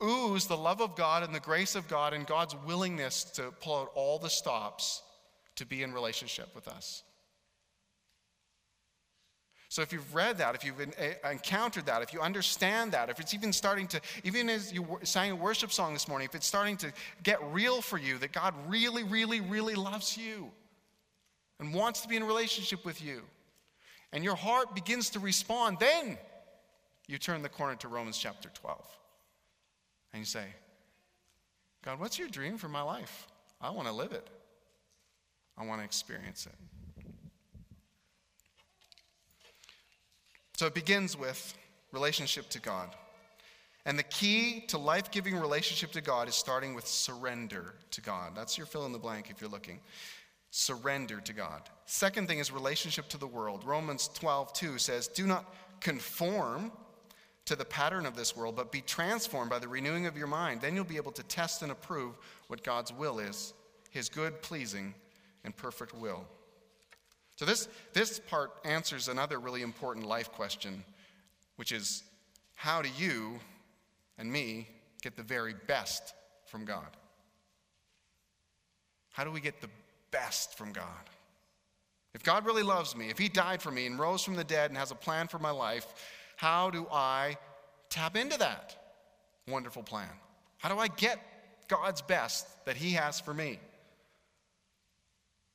ooze 0.03 0.47
the 0.47 0.57
love 0.57 0.81
of 0.81 0.97
God 0.97 1.23
and 1.23 1.35
the 1.35 1.41
grace 1.41 1.77
of 1.77 1.89
God 1.89 2.13
and 2.13 2.27
God's 2.27 2.55
willingness 2.67 3.25
to 3.25 3.53
pull 3.61 3.77
out 3.77 3.91
all 3.95 4.19
the 4.19 4.31
stops 4.31 5.03
to 5.57 5.67
be 5.67 5.83
in 5.83 5.93
relationship 5.93 6.55
with 6.55 6.69
us. 6.69 7.03
So 9.75 9.83
if 9.83 9.93
you've 9.93 10.15
read 10.15 10.39
that, 10.39 10.55
if 10.55 10.63
you've 10.63 10.81
eh, 10.81 11.15
encountered 11.29 11.87
that, 11.87 12.01
if 12.01 12.13
you 12.13 12.21
understand 12.21 12.93
that, 12.93 13.11
if 13.11 13.19
it's 13.19 13.35
even 13.35 13.53
starting 13.53 13.89
to, 13.89 14.01
even 14.23 14.49
as 14.49 14.73
you 14.73 15.01
sang 15.03 15.33
a 15.33 15.35
worship 15.35 15.73
song 15.73 15.95
this 15.95 16.07
morning, 16.07 16.27
if 16.27 16.37
it's 16.37 16.47
starting 16.47 16.77
to 16.77 16.93
get 17.25 17.43
real 17.53 17.83
for 17.83 17.99
you 17.99 18.17
that 18.19 18.31
God 18.31 18.55
really, 18.69 19.03
really, 19.03 19.41
really 19.41 19.75
loves 19.75 20.17
you 20.17 20.53
and 21.59 21.75
wants 21.75 22.03
to 22.03 22.09
be 22.09 22.15
in 22.15 22.23
relationship 22.23 22.85
with 22.85 23.03
you, 23.03 23.23
and 24.13 24.23
your 24.23 24.37
heart 24.37 24.77
begins 24.77 25.11
to 25.11 25.19
respond, 25.19 25.79
then 25.81 26.19
you 27.09 27.19
turn 27.19 27.43
the 27.43 27.49
corner 27.49 27.75
to 27.75 27.89
Romans 27.89 28.17
chapter 28.17 28.51
12. 28.51 28.81
And 30.13 30.21
you 30.21 30.25
say, 30.25 30.45
God, 31.85 31.99
what's 31.99 32.17
your 32.17 32.29
dream 32.29 32.59
for 32.59 32.69
my 32.69 32.83
life? 32.83 33.27
I 33.61 33.71
want 33.71 33.89
to 33.89 33.93
live 33.93 34.13
it. 34.13 34.29
I 35.59 35.67
want 35.67 35.81
to 35.81 35.85
experience 35.85 36.47
it. 36.47 36.55
So 40.57 40.67
it 40.67 40.75
begins 40.75 41.19
with 41.19 41.57
relationship 41.93 42.49
to 42.51 42.61
God. 42.61 42.95
And 43.87 43.99
the 43.99 44.05
key 44.05 44.65
to 44.69 44.79
life 44.79 45.11
giving 45.11 45.37
relationship 45.37 45.93
to 45.93 46.01
God 46.01 46.29
is 46.29 46.35
starting 46.35 46.75
with 46.75 46.87
surrender 46.87 47.75
to 47.91 48.01
God. 48.01 48.33
That's 48.35 48.57
your 48.57 48.67
fill 48.67 48.87
in 48.87 48.93
the 48.93 48.99
blank 48.99 49.31
if 49.31 49.41
you're 49.41 49.51
looking. 49.51 49.81
Surrender 50.51 51.21
to 51.21 51.33
God. 51.33 51.63
Second 51.85 52.29
thing 52.29 52.39
is 52.39 52.51
relationship 52.51 53.09
to 53.09 53.19
the 53.19 53.27
world. 53.27 53.65
Romans 53.65 54.09
12, 54.15 54.53
2 54.53 54.79
says, 54.79 55.09
Do 55.09 55.27
not 55.27 55.53
conform 55.81 56.73
to 57.45 57.57
the 57.57 57.65
pattern 57.65 58.07
of 58.07 58.17
this 58.17 58.35
world, 58.35 58.57
but 58.57 58.73
be 58.73 58.81
transformed 58.81 59.51
by 59.51 59.59
the 59.59 59.69
renewing 59.69 60.07
of 60.07 60.17
your 60.17 60.27
mind. 60.27 60.63
Then 60.63 60.75
you'll 60.75 60.85
be 60.85 60.97
able 60.97 61.13
to 61.13 61.23
test 61.25 61.63
and 61.63 61.71
approve 61.71 62.17
what 62.47 62.63
God's 62.63 62.93
will 62.93 63.19
is, 63.19 63.53
his 63.91 64.09
good, 64.09 64.41
pleasing, 64.41 64.95
and 65.45 65.55
perfect 65.55 65.95
will. 65.95 66.25
So, 67.37 67.45
this, 67.45 67.69
this 67.93 68.21
part 68.21 68.53
answers 68.65 69.09
another 69.09 69.41
really 69.41 69.63
important 69.63 70.07
life 70.07 70.31
question, 70.31 70.85
which 71.57 71.73
is 71.73 72.05
how 72.55 72.81
do 72.81 72.89
you 72.97 73.41
and 74.19 74.31
me 74.31 74.69
get 75.03 75.17
the 75.17 75.23
very 75.23 75.55
best 75.67 76.15
from 76.47 76.65
God? 76.65 76.97
How 79.11 79.25
do 79.25 79.31
we 79.31 79.41
get 79.41 79.61
the 79.61 79.71
best 80.11 80.57
from 80.57 80.73
God? 80.73 80.85
If 82.15 82.23
God 82.23 82.47
really 82.47 82.63
loves 82.63 82.97
me, 82.97 83.11
if 83.11 83.19
He 83.19 83.29
died 83.29 83.61
for 83.61 83.73
me 83.73 83.87
and 83.87 83.99
rose 83.99 84.23
from 84.23 84.35
the 84.35 84.45
dead 84.45 84.71
and 84.71 84.79
has 84.79 84.93
a 84.93 84.97
plan 84.97 85.27
for 85.27 85.41
my 85.41 85.51
life, 85.51 85.87
how 86.37 86.71
do 86.71 86.87
I 86.93 87.37
tap 87.91 88.17
into 88.17 88.39
that 88.39 88.77
wonderful 89.49 89.83
plan? 89.83 90.09
How 90.59 90.69
do 90.69 90.79
I 90.79 90.87
get 90.89 91.19
God's 91.67 92.03
best 92.03 92.47
that 92.67 92.77
He 92.77 92.93
has 92.93 93.19
for 93.19 93.35
me? 93.35 93.59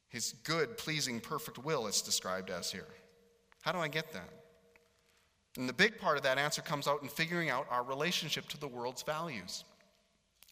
His 0.09 0.33
good, 0.43 0.77
pleasing, 0.77 1.19
perfect 1.19 1.59
will, 1.59 1.87
it's 1.87 2.01
described 2.01 2.49
as 2.49 2.71
here. 2.71 2.87
How 3.61 3.71
do 3.71 3.79
I 3.79 3.87
get 3.87 4.11
that? 4.13 4.29
And 5.57 5.67
the 5.67 5.73
big 5.73 5.99
part 5.99 6.17
of 6.17 6.23
that 6.23 6.37
answer 6.37 6.61
comes 6.61 6.87
out 6.87 7.01
in 7.01 7.09
figuring 7.09 7.49
out 7.49 7.67
our 7.69 7.83
relationship 7.83 8.47
to 8.49 8.59
the 8.59 8.67
world's 8.67 9.03
values. 9.03 9.63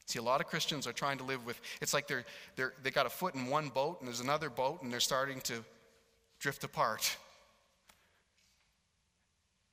See, 0.06 0.20
a 0.20 0.24
lot 0.24 0.42
of 0.42 0.48
Christians 0.48 0.88
are 0.88 0.94
trying 0.94 1.18
to 1.18 1.24
live 1.24 1.46
with, 1.46 1.60
it's 1.82 1.94
like 1.94 2.08
they're, 2.08 2.26
they're, 2.56 2.74
they 2.82 2.92
got 2.92 3.06
a 3.06 3.10
foot 3.10 3.36
in 3.36 3.48
one 3.48 3.70
boat 3.70 4.00
and 4.00 4.08
there's 4.08 4.22
another 4.22 4.50
boat 4.50 4.82
and 4.82 4.92
they're 4.92 5.00
starting 5.00 5.42
to 5.42 5.64
drift 6.40 6.64
apart. 6.64 7.18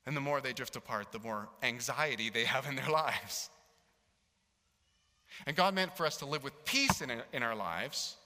And 0.05 0.15
the 0.15 0.21
more 0.21 0.41
they 0.41 0.53
drift 0.53 0.75
apart, 0.75 1.11
the 1.11 1.19
more 1.19 1.47
anxiety 1.63 2.29
they 2.29 2.45
have 2.45 2.67
in 2.67 2.75
their 2.75 2.89
lives. 2.89 3.49
And 5.45 5.55
God 5.55 5.73
meant 5.73 5.95
for 5.97 6.05
us 6.05 6.17
to 6.17 6.25
live 6.25 6.43
with 6.43 6.65
peace 6.65 7.01
in, 7.01 7.11
in 7.33 7.43
our 7.43 7.55
lives. 7.55 8.17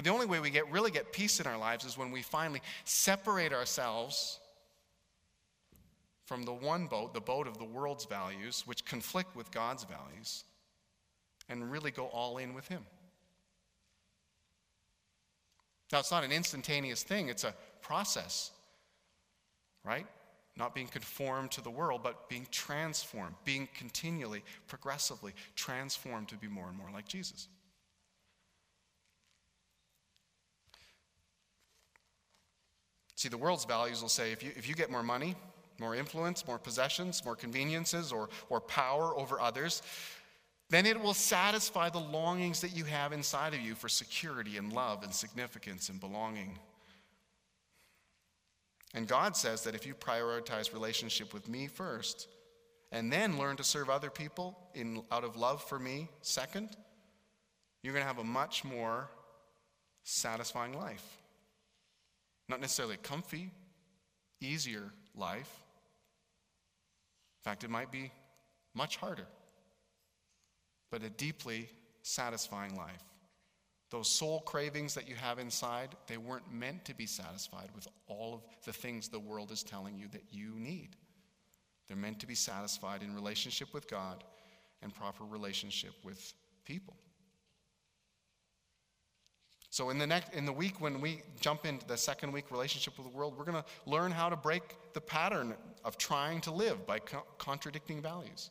But 0.00 0.04
the 0.06 0.12
only 0.12 0.24
way 0.24 0.40
we 0.40 0.48
get, 0.48 0.72
really 0.72 0.90
get 0.90 1.12
peace 1.12 1.40
in 1.40 1.46
our 1.46 1.58
lives 1.58 1.84
is 1.84 1.98
when 1.98 2.10
we 2.10 2.22
finally 2.22 2.62
separate 2.86 3.52
ourselves 3.52 4.40
from 6.24 6.44
the 6.44 6.54
one 6.54 6.86
boat, 6.86 7.12
the 7.12 7.20
boat 7.20 7.46
of 7.46 7.58
the 7.58 7.66
world's 7.66 8.06
values, 8.06 8.62
which 8.64 8.82
conflict 8.86 9.36
with 9.36 9.50
God's 9.50 9.84
values, 9.84 10.44
and 11.50 11.70
really 11.70 11.90
go 11.90 12.06
all 12.06 12.38
in 12.38 12.54
with 12.54 12.66
Him. 12.66 12.80
Now, 15.92 15.98
it's 15.98 16.10
not 16.10 16.24
an 16.24 16.32
instantaneous 16.32 17.02
thing, 17.02 17.28
it's 17.28 17.44
a 17.44 17.54
process, 17.82 18.52
right? 19.84 20.06
Not 20.56 20.74
being 20.74 20.88
conformed 20.88 21.50
to 21.50 21.60
the 21.60 21.70
world, 21.70 22.00
but 22.02 22.26
being 22.30 22.46
transformed, 22.50 23.34
being 23.44 23.68
continually, 23.74 24.44
progressively 24.66 25.34
transformed 25.56 26.28
to 26.28 26.36
be 26.36 26.48
more 26.48 26.68
and 26.68 26.78
more 26.78 26.88
like 26.90 27.06
Jesus. 27.06 27.48
See, 33.20 33.28
the 33.28 33.36
world's 33.36 33.66
values 33.66 34.00
will 34.00 34.08
say 34.08 34.32
if 34.32 34.42
you, 34.42 34.50
if 34.56 34.66
you 34.66 34.74
get 34.74 34.90
more 34.90 35.02
money, 35.02 35.36
more 35.78 35.94
influence, 35.94 36.46
more 36.46 36.56
possessions, 36.56 37.22
more 37.22 37.36
conveniences, 37.36 38.12
or, 38.12 38.30
or 38.48 38.62
power 38.62 39.14
over 39.14 39.38
others, 39.38 39.82
then 40.70 40.86
it 40.86 40.98
will 40.98 41.12
satisfy 41.12 41.90
the 41.90 41.98
longings 41.98 42.62
that 42.62 42.74
you 42.74 42.84
have 42.84 43.12
inside 43.12 43.52
of 43.52 43.60
you 43.60 43.74
for 43.74 43.90
security 43.90 44.56
and 44.56 44.72
love 44.72 45.02
and 45.02 45.12
significance 45.12 45.90
and 45.90 46.00
belonging. 46.00 46.58
And 48.94 49.06
God 49.06 49.36
says 49.36 49.64
that 49.64 49.74
if 49.74 49.84
you 49.84 49.92
prioritize 49.92 50.72
relationship 50.72 51.34
with 51.34 51.46
me 51.46 51.66
first, 51.66 52.26
and 52.90 53.12
then 53.12 53.36
learn 53.36 53.58
to 53.58 53.64
serve 53.64 53.90
other 53.90 54.08
people 54.08 54.58
in, 54.74 55.02
out 55.12 55.24
of 55.24 55.36
love 55.36 55.62
for 55.62 55.78
me 55.78 56.08
second, 56.22 56.74
you're 57.82 57.92
going 57.92 58.02
to 58.02 58.08
have 58.08 58.16
a 58.16 58.24
much 58.24 58.64
more 58.64 59.10
satisfying 60.04 60.72
life. 60.72 61.19
Not 62.50 62.60
necessarily 62.60 62.96
a 62.96 62.98
comfy, 62.98 63.52
easier 64.40 64.92
life. 65.14 65.62
In 67.38 67.44
fact, 67.44 67.62
it 67.62 67.70
might 67.70 67.92
be 67.92 68.10
much 68.74 68.96
harder, 68.96 69.26
but 70.90 71.04
a 71.04 71.10
deeply 71.10 71.68
satisfying 72.02 72.76
life. 72.76 73.04
Those 73.90 74.08
soul 74.08 74.40
cravings 74.40 74.94
that 74.94 75.08
you 75.08 75.14
have 75.14 75.38
inside, 75.38 75.90
they 76.08 76.16
weren't 76.16 76.52
meant 76.52 76.84
to 76.86 76.94
be 76.94 77.06
satisfied 77.06 77.68
with 77.72 77.86
all 78.08 78.34
of 78.34 78.42
the 78.64 78.72
things 78.72 79.08
the 79.08 79.20
world 79.20 79.52
is 79.52 79.62
telling 79.62 79.96
you 79.96 80.08
that 80.08 80.24
you 80.32 80.54
need. 80.56 80.96
They're 81.86 81.96
meant 81.96 82.18
to 82.18 82.26
be 82.26 82.34
satisfied 82.34 83.04
in 83.04 83.14
relationship 83.14 83.72
with 83.72 83.88
God 83.88 84.24
and 84.82 84.92
proper 84.92 85.24
relationship 85.24 85.92
with 86.02 86.34
people. 86.64 86.96
So 89.70 89.90
in 89.90 89.98
the 89.98 90.06
next 90.06 90.34
in 90.34 90.44
the 90.44 90.52
week 90.52 90.80
when 90.80 91.00
we 91.00 91.22
jump 91.40 91.64
into 91.64 91.86
the 91.86 91.96
second 91.96 92.32
week 92.32 92.50
relationship 92.50 92.98
with 92.98 93.10
the 93.10 93.16
world, 93.16 93.34
we're 93.38 93.44
going 93.44 93.62
to 93.62 93.90
learn 93.90 94.10
how 94.10 94.28
to 94.28 94.36
break 94.36 94.62
the 94.94 95.00
pattern 95.00 95.54
of 95.84 95.96
trying 95.96 96.40
to 96.42 96.50
live 96.50 96.84
by 96.86 96.98
co- 96.98 97.24
contradicting 97.38 98.02
values. 98.02 98.50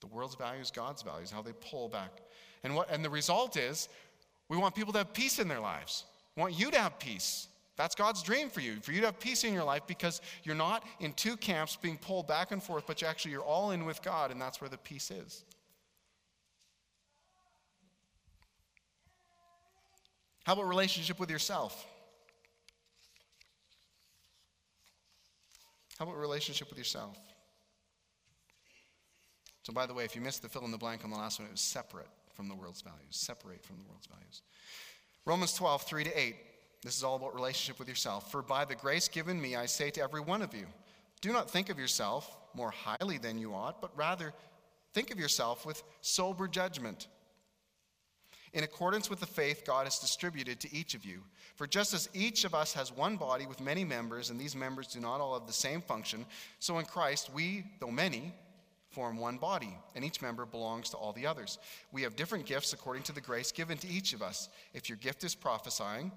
The 0.00 0.06
world's 0.06 0.36
values, 0.36 0.70
God's 0.70 1.02
values, 1.02 1.30
how 1.30 1.42
they 1.42 1.52
pull 1.60 1.88
back. 1.88 2.22
And 2.62 2.76
what 2.76 2.88
and 2.90 3.04
the 3.04 3.10
result 3.10 3.56
is 3.56 3.88
we 4.48 4.56
want 4.56 4.76
people 4.76 4.92
to 4.92 4.98
have 4.98 5.12
peace 5.12 5.40
in 5.40 5.48
their 5.48 5.60
lives. 5.60 6.04
We 6.36 6.42
want 6.42 6.58
you 6.58 6.70
to 6.70 6.78
have 6.78 6.98
peace. 7.00 7.48
That's 7.76 7.94
God's 7.96 8.22
dream 8.22 8.50
for 8.50 8.60
you, 8.60 8.76
for 8.80 8.92
you 8.92 9.00
to 9.00 9.06
have 9.06 9.18
peace 9.18 9.42
in 9.42 9.52
your 9.52 9.64
life 9.64 9.82
because 9.86 10.20
you're 10.44 10.54
not 10.54 10.84
in 11.00 11.12
two 11.14 11.36
camps 11.36 11.76
being 11.76 11.96
pulled 11.96 12.28
back 12.28 12.52
and 12.52 12.62
forth, 12.62 12.84
but 12.86 13.00
you 13.00 13.08
actually 13.08 13.32
you're 13.32 13.42
all 13.42 13.72
in 13.72 13.84
with 13.84 14.02
God, 14.02 14.30
and 14.30 14.40
that's 14.40 14.60
where 14.60 14.70
the 14.70 14.78
peace 14.78 15.10
is. 15.10 15.44
How 20.50 20.54
about 20.54 20.66
relationship 20.66 21.20
with 21.20 21.30
yourself? 21.30 21.86
How 25.96 26.04
about 26.04 26.18
relationship 26.18 26.68
with 26.68 26.76
yourself? 26.76 27.16
So, 29.62 29.72
by 29.72 29.86
the 29.86 29.94
way, 29.94 30.02
if 30.02 30.16
you 30.16 30.20
missed 30.20 30.42
the 30.42 30.48
fill 30.48 30.64
in 30.64 30.72
the 30.72 30.76
blank 30.76 31.04
on 31.04 31.10
the 31.10 31.16
last 31.16 31.38
one, 31.38 31.46
it 31.46 31.52
was 31.52 31.60
separate 31.60 32.08
from 32.32 32.48
the 32.48 32.56
world's 32.56 32.80
values. 32.80 32.98
Separate 33.10 33.64
from 33.64 33.78
the 33.78 33.84
world's 33.84 34.08
values. 34.08 34.42
Romans 35.24 35.52
12, 35.52 35.82
3 35.82 36.02
to 36.02 36.20
8. 36.20 36.36
This 36.82 36.96
is 36.96 37.04
all 37.04 37.14
about 37.14 37.32
relationship 37.32 37.78
with 37.78 37.88
yourself. 37.88 38.32
For 38.32 38.42
by 38.42 38.64
the 38.64 38.74
grace 38.74 39.06
given 39.06 39.40
me, 39.40 39.54
I 39.54 39.66
say 39.66 39.90
to 39.90 40.02
every 40.02 40.20
one 40.20 40.42
of 40.42 40.52
you, 40.52 40.66
do 41.20 41.32
not 41.32 41.48
think 41.48 41.70
of 41.70 41.78
yourself 41.78 42.36
more 42.54 42.72
highly 42.72 43.18
than 43.18 43.38
you 43.38 43.54
ought, 43.54 43.80
but 43.80 43.96
rather 43.96 44.34
think 44.94 45.12
of 45.12 45.18
yourself 45.20 45.64
with 45.64 45.80
sober 46.00 46.48
judgment. 46.48 47.06
In 48.52 48.64
accordance 48.64 49.08
with 49.08 49.20
the 49.20 49.26
faith 49.26 49.64
God 49.64 49.84
has 49.84 49.98
distributed 49.98 50.58
to 50.60 50.74
each 50.74 50.94
of 50.94 51.04
you. 51.04 51.22
For 51.54 51.66
just 51.66 51.94
as 51.94 52.08
each 52.14 52.44
of 52.44 52.54
us 52.54 52.72
has 52.72 52.90
one 52.90 53.16
body 53.16 53.46
with 53.46 53.60
many 53.60 53.84
members, 53.84 54.30
and 54.30 54.40
these 54.40 54.56
members 54.56 54.88
do 54.88 55.00
not 55.00 55.20
all 55.20 55.38
have 55.38 55.46
the 55.46 55.52
same 55.52 55.82
function, 55.82 56.26
so 56.58 56.78
in 56.78 56.84
Christ 56.84 57.30
we, 57.32 57.64
though 57.78 57.90
many, 57.90 58.34
form 58.90 59.18
one 59.18 59.38
body, 59.38 59.76
and 59.94 60.04
each 60.04 60.20
member 60.20 60.44
belongs 60.44 60.90
to 60.90 60.96
all 60.96 61.12
the 61.12 61.26
others. 61.26 61.58
We 61.92 62.02
have 62.02 62.16
different 62.16 62.44
gifts 62.46 62.72
according 62.72 63.04
to 63.04 63.12
the 63.12 63.20
grace 63.20 63.52
given 63.52 63.78
to 63.78 63.88
each 63.88 64.12
of 64.12 64.22
us. 64.22 64.48
If 64.74 64.88
your 64.88 64.98
gift 64.98 65.22
is 65.22 65.34
prophesying, 65.34 66.10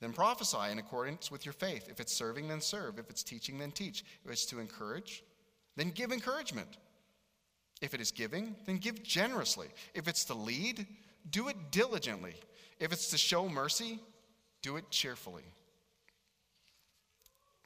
then 0.00 0.12
prophesy 0.12 0.70
in 0.70 0.78
accordance 0.78 1.30
with 1.30 1.44
your 1.44 1.52
faith. 1.52 1.88
If 1.88 1.98
it's 1.98 2.12
serving, 2.12 2.46
then 2.48 2.60
serve. 2.60 2.98
If 2.98 3.10
it's 3.10 3.22
teaching, 3.22 3.58
then 3.58 3.72
teach. 3.72 4.04
If 4.24 4.30
it's 4.30 4.46
to 4.46 4.60
encourage, 4.60 5.24
then 5.76 5.90
give 5.90 6.12
encouragement. 6.12 6.76
If 7.80 7.94
it 7.94 8.00
is 8.00 8.12
giving, 8.12 8.54
then 8.66 8.78
give 8.78 9.02
generously. 9.02 9.68
If 9.94 10.06
it's 10.06 10.24
to 10.26 10.34
lead, 10.34 10.86
do 11.30 11.48
it 11.48 11.56
diligently. 11.70 12.34
If 12.80 12.92
it's 12.92 13.10
to 13.10 13.18
show 13.18 13.48
mercy, 13.48 14.00
do 14.62 14.76
it 14.76 14.90
cheerfully. 14.90 15.44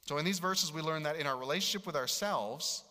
So, 0.05 0.17
in 0.17 0.25
these 0.25 0.39
verses, 0.39 0.73
we 0.73 0.81
learn 0.81 1.03
that 1.03 1.17
in 1.17 1.27
our 1.27 1.37
relationship 1.37 1.85
with 1.85 1.95
ourselves, 1.95 2.83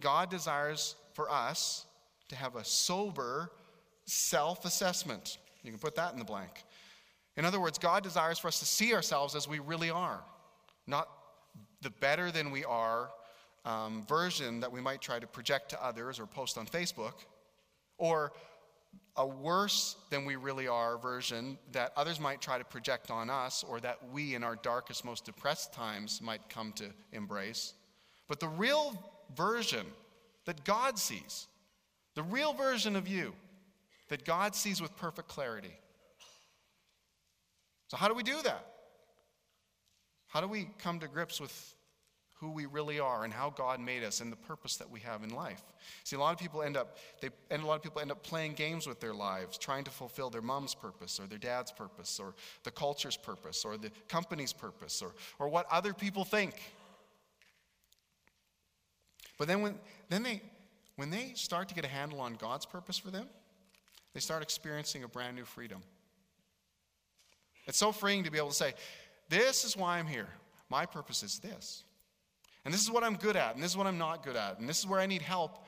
God 0.00 0.30
desires 0.30 0.94
for 1.14 1.30
us 1.30 1.86
to 2.28 2.36
have 2.36 2.56
a 2.56 2.64
sober 2.64 3.50
self 4.04 4.64
assessment. 4.64 5.38
You 5.62 5.70
can 5.70 5.80
put 5.80 5.96
that 5.96 6.12
in 6.12 6.18
the 6.18 6.24
blank. 6.24 6.64
In 7.36 7.44
other 7.44 7.60
words, 7.60 7.78
God 7.78 8.02
desires 8.02 8.38
for 8.38 8.48
us 8.48 8.58
to 8.60 8.66
see 8.66 8.94
ourselves 8.94 9.34
as 9.34 9.48
we 9.48 9.58
really 9.58 9.90
are, 9.90 10.20
not 10.86 11.08
the 11.82 11.90
better 11.90 12.30
than 12.30 12.50
we 12.50 12.64
are 12.64 13.10
um, 13.64 14.04
version 14.06 14.60
that 14.60 14.72
we 14.72 14.80
might 14.80 15.00
try 15.00 15.18
to 15.18 15.26
project 15.26 15.70
to 15.70 15.84
others 15.84 16.18
or 16.18 16.26
post 16.26 16.58
on 16.58 16.66
Facebook, 16.66 17.14
or 17.98 18.32
a 19.16 19.26
worse 19.26 19.96
than 20.10 20.24
we 20.24 20.36
really 20.36 20.68
are 20.68 20.96
version 20.96 21.58
that 21.72 21.92
others 21.96 22.18
might 22.18 22.40
try 22.40 22.58
to 22.58 22.64
project 22.64 23.10
on 23.10 23.28
us, 23.28 23.64
or 23.68 23.80
that 23.80 23.98
we 24.12 24.34
in 24.34 24.42
our 24.42 24.56
darkest, 24.56 25.04
most 25.04 25.24
depressed 25.24 25.72
times 25.72 26.20
might 26.22 26.48
come 26.48 26.72
to 26.72 26.86
embrace. 27.12 27.74
But 28.28 28.40
the 28.40 28.48
real 28.48 28.96
version 29.36 29.86
that 30.46 30.64
God 30.64 30.98
sees, 30.98 31.48
the 32.14 32.22
real 32.22 32.52
version 32.52 32.96
of 32.96 33.08
you 33.08 33.34
that 34.08 34.24
God 34.24 34.54
sees 34.54 34.80
with 34.80 34.96
perfect 34.96 35.28
clarity. 35.28 35.72
So, 37.88 37.96
how 37.96 38.08
do 38.08 38.14
we 38.14 38.22
do 38.22 38.40
that? 38.42 38.66
How 40.28 40.40
do 40.40 40.46
we 40.46 40.68
come 40.78 41.00
to 41.00 41.08
grips 41.08 41.40
with 41.40 41.74
who 42.40 42.50
we 42.50 42.64
really 42.64 42.98
are 42.98 43.24
and 43.24 43.32
how 43.32 43.50
God 43.50 43.80
made 43.80 44.02
us 44.02 44.20
and 44.20 44.32
the 44.32 44.36
purpose 44.36 44.76
that 44.78 44.90
we 44.90 45.00
have 45.00 45.22
in 45.22 45.28
life. 45.30 45.62
See, 46.04 46.16
a 46.16 46.18
lot 46.18 46.32
of 46.32 46.38
people 46.38 46.62
end 46.62 46.76
up 46.76 46.96
they 47.20 47.28
and 47.50 47.62
a 47.62 47.66
lot 47.66 47.74
of 47.74 47.82
people 47.82 48.00
end 48.00 48.10
up 48.10 48.22
playing 48.22 48.54
games 48.54 48.86
with 48.86 48.98
their 48.98 49.12
lives, 49.12 49.58
trying 49.58 49.84
to 49.84 49.90
fulfill 49.90 50.30
their 50.30 50.40
mom's 50.40 50.74
purpose 50.74 51.20
or 51.20 51.26
their 51.26 51.38
dad's 51.38 51.70
purpose 51.70 52.18
or 52.18 52.34
the 52.64 52.70
culture's 52.70 53.16
purpose 53.16 53.64
or 53.64 53.76
the 53.76 53.90
company's 54.08 54.54
purpose 54.54 55.02
or 55.02 55.12
or 55.38 55.48
what 55.48 55.66
other 55.70 55.92
people 55.92 56.24
think. 56.24 56.54
But 59.38 59.46
then 59.46 59.60
when 59.60 59.78
then 60.08 60.22
they 60.22 60.40
when 60.96 61.10
they 61.10 61.32
start 61.34 61.68
to 61.68 61.74
get 61.74 61.84
a 61.84 61.88
handle 61.88 62.20
on 62.20 62.34
God's 62.34 62.64
purpose 62.64 62.96
for 62.96 63.10
them, 63.10 63.26
they 64.14 64.20
start 64.20 64.42
experiencing 64.42 65.04
a 65.04 65.08
brand 65.08 65.36
new 65.36 65.44
freedom. 65.44 65.82
It's 67.66 67.78
so 67.78 67.92
freeing 67.92 68.24
to 68.24 68.30
be 68.30 68.38
able 68.38 68.48
to 68.48 68.54
say, 68.54 68.74
This 69.28 69.64
is 69.64 69.76
why 69.76 69.98
I'm 69.98 70.06
here. 70.06 70.28
My 70.70 70.86
purpose 70.86 71.22
is 71.22 71.38
this. 71.38 71.84
And 72.64 72.74
this 72.74 72.82
is 72.82 72.90
what 72.90 73.02
I'm 73.02 73.16
good 73.16 73.36
at, 73.36 73.54
and 73.54 73.62
this 73.62 73.70
is 73.70 73.76
what 73.76 73.86
I'm 73.86 73.98
not 73.98 74.22
good 74.22 74.36
at, 74.36 74.58
and 74.58 74.68
this 74.68 74.78
is 74.78 74.86
where 74.86 75.00
I 75.00 75.06
need 75.06 75.22
help. 75.22 75.64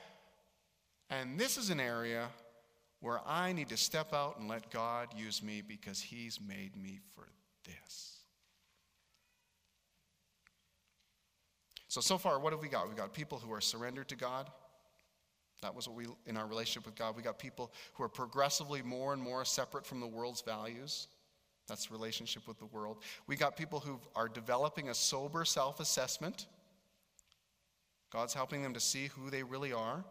And 1.09 1.39
this 1.39 1.57
is 1.57 1.69
an 1.69 1.79
area 1.79 2.27
where 2.99 3.19
I 3.25 3.51
need 3.51 3.69
to 3.69 3.77
step 3.77 4.13
out 4.13 4.39
and 4.39 4.47
let 4.47 4.71
God 4.71 5.09
use 5.15 5.43
me 5.43 5.61
because 5.61 5.99
He's 5.99 6.39
made 6.39 6.75
me 6.75 6.99
for 7.15 7.27
this. 7.65 8.17
So, 11.87 12.01
so 12.01 12.17
far, 12.17 12.39
what 12.39 12.53
have 12.53 12.61
we 12.61 12.69
got? 12.69 12.87
We've 12.87 12.97
got 12.97 13.13
people 13.13 13.37
who 13.37 13.53
are 13.53 13.61
surrendered 13.61 14.07
to 14.09 14.15
God. 14.15 14.49
That 15.61 15.75
was 15.75 15.87
what 15.87 15.95
we, 15.95 16.05
in 16.25 16.37
our 16.37 16.47
relationship 16.47 16.85
with 16.85 16.95
God, 16.95 17.15
we 17.15 17.21
got 17.23 17.37
people 17.37 17.71
who 17.93 18.03
are 18.03 18.09
progressively 18.09 18.81
more 18.81 19.13
and 19.13 19.21
more 19.21 19.45
separate 19.45 19.85
from 19.85 19.99
the 19.99 20.07
world's 20.07 20.41
values. 20.41 21.07
That's 21.67 21.91
relationship 21.91 22.47
with 22.47 22.57
the 22.57 22.65
world. 22.65 22.97
We 23.27 23.35
got 23.35 23.55
people 23.55 23.79
who 23.79 23.99
are 24.15 24.27
developing 24.27 24.89
a 24.89 24.93
sober 24.93 25.45
self 25.45 25.79
assessment. 25.79 26.47
God's 28.13 28.35
helping 28.35 28.61
them 28.61 28.75
to 28.75 28.79
see 28.79 29.07
who 29.07 29.31
they 29.31 29.41
really 29.41 29.73
are. 29.73 30.05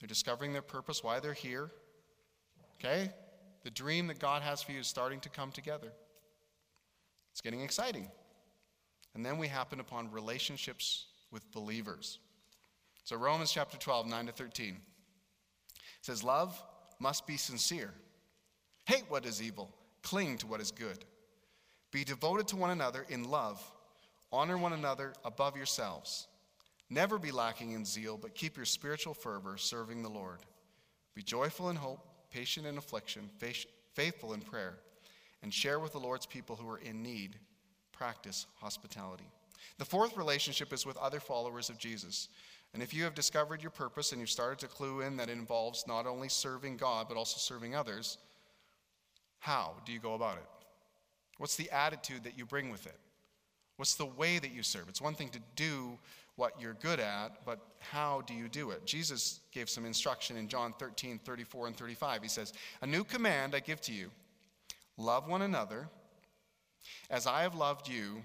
They're 0.00 0.08
discovering 0.08 0.54
their 0.54 0.62
purpose, 0.62 1.04
why 1.04 1.20
they're 1.20 1.34
here. 1.34 1.70
Okay? 2.78 3.12
The 3.62 3.70
dream 3.70 4.06
that 4.06 4.18
God 4.18 4.40
has 4.40 4.62
for 4.62 4.72
you 4.72 4.80
is 4.80 4.86
starting 4.86 5.20
to 5.20 5.28
come 5.28 5.52
together. 5.52 5.92
It's 7.32 7.42
getting 7.42 7.60
exciting. 7.60 8.08
And 9.14 9.24
then 9.24 9.36
we 9.36 9.48
happen 9.48 9.80
upon 9.80 10.10
relationships 10.12 11.06
with 11.30 11.50
believers. 11.52 12.20
So, 13.04 13.16
Romans 13.16 13.52
chapter 13.52 13.76
12, 13.76 14.06
9 14.06 14.26
to 14.26 14.32
13 14.32 14.76
says, 16.00 16.24
Love 16.24 16.62
must 17.00 17.26
be 17.26 17.36
sincere. 17.36 17.92
Hate 18.86 19.04
what 19.08 19.26
is 19.26 19.42
evil, 19.42 19.74
cling 20.02 20.38
to 20.38 20.46
what 20.46 20.60
is 20.60 20.70
good. 20.70 21.04
Be 21.90 22.04
devoted 22.04 22.48
to 22.48 22.56
one 22.56 22.70
another 22.70 23.04
in 23.10 23.24
love. 23.24 23.62
Honor 24.32 24.56
one 24.56 24.72
another 24.72 25.12
above 25.24 25.56
yourselves. 25.56 26.27
Never 26.90 27.18
be 27.18 27.30
lacking 27.30 27.72
in 27.72 27.84
zeal, 27.84 28.16
but 28.16 28.34
keep 28.34 28.56
your 28.56 28.64
spiritual 28.64 29.14
fervor 29.14 29.56
serving 29.56 30.02
the 30.02 30.08
Lord. 30.08 30.38
Be 31.14 31.22
joyful 31.22 31.68
in 31.68 31.76
hope, 31.76 32.06
patient 32.30 32.66
in 32.66 32.78
affliction, 32.78 33.28
faithful 33.92 34.32
in 34.32 34.40
prayer, 34.40 34.78
and 35.42 35.52
share 35.52 35.78
with 35.78 35.92
the 35.92 35.98
Lord's 35.98 36.26
people 36.26 36.56
who 36.56 36.68
are 36.68 36.78
in 36.78 37.02
need 37.02 37.36
practice 37.92 38.46
hospitality. 38.60 39.30
The 39.78 39.84
fourth 39.84 40.16
relationship 40.16 40.72
is 40.72 40.86
with 40.86 40.96
other 40.96 41.20
followers 41.20 41.68
of 41.68 41.78
Jesus. 41.78 42.28
And 42.74 42.82
if 42.82 42.94
you 42.94 43.04
have 43.04 43.14
discovered 43.14 43.62
your 43.62 43.70
purpose 43.70 44.12
and 44.12 44.20
you've 44.20 44.30
started 44.30 44.58
to 44.60 44.68
clue 44.68 45.00
in 45.00 45.16
that 45.16 45.28
it 45.28 45.32
involves 45.32 45.86
not 45.86 46.06
only 46.06 46.28
serving 46.28 46.76
God, 46.76 47.06
but 47.08 47.16
also 47.16 47.38
serving 47.38 47.74
others, 47.74 48.18
how 49.40 49.74
do 49.84 49.92
you 49.92 49.98
go 49.98 50.14
about 50.14 50.36
it? 50.36 50.44
What's 51.38 51.56
the 51.56 51.70
attitude 51.70 52.24
that 52.24 52.36
you 52.36 52.44
bring 52.44 52.70
with 52.70 52.86
it? 52.86 52.98
What's 53.76 53.94
the 53.94 54.06
way 54.06 54.38
that 54.38 54.52
you 54.52 54.62
serve? 54.62 54.88
It's 54.88 55.00
one 55.00 55.14
thing 55.14 55.30
to 55.30 55.40
do 55.56 55.98
what 56.38 56.60
you're 56.60 56.74
good 56.74 57.00
at, 57.00 57.44
but 57.44 57.58
how 57.80 58.22
do 58.24 58.32
you 58.32 58.48
do 58.48 58.70
it? 58.70 58.86
Jesus 58.86 59.40
gave 59.50 59.68
some 59.68 59.84
instruction 59.84 60.36
in 60.36 60.46
John 60.46 60.72
13, 60.78 61.18
34, 61.24 61.66
and 61.66 61.76
35. 61.76 62.22
He 62.22 62.28
says, 62.28 62.52
A 62.80 62.86
new 62.86 63.02
command 63.02 63.56
I 63.56 63.60
give 63.60 63.80
to 63.82 63.92
you 63.92 64.10
love 64.96 65.28
one 65.28 65.42
another 65.42 65.88
as 67.10 67.26
I 67.26 67.42
have 67.42 67.56
loved 67.56 67.88
you, 67.88 68.22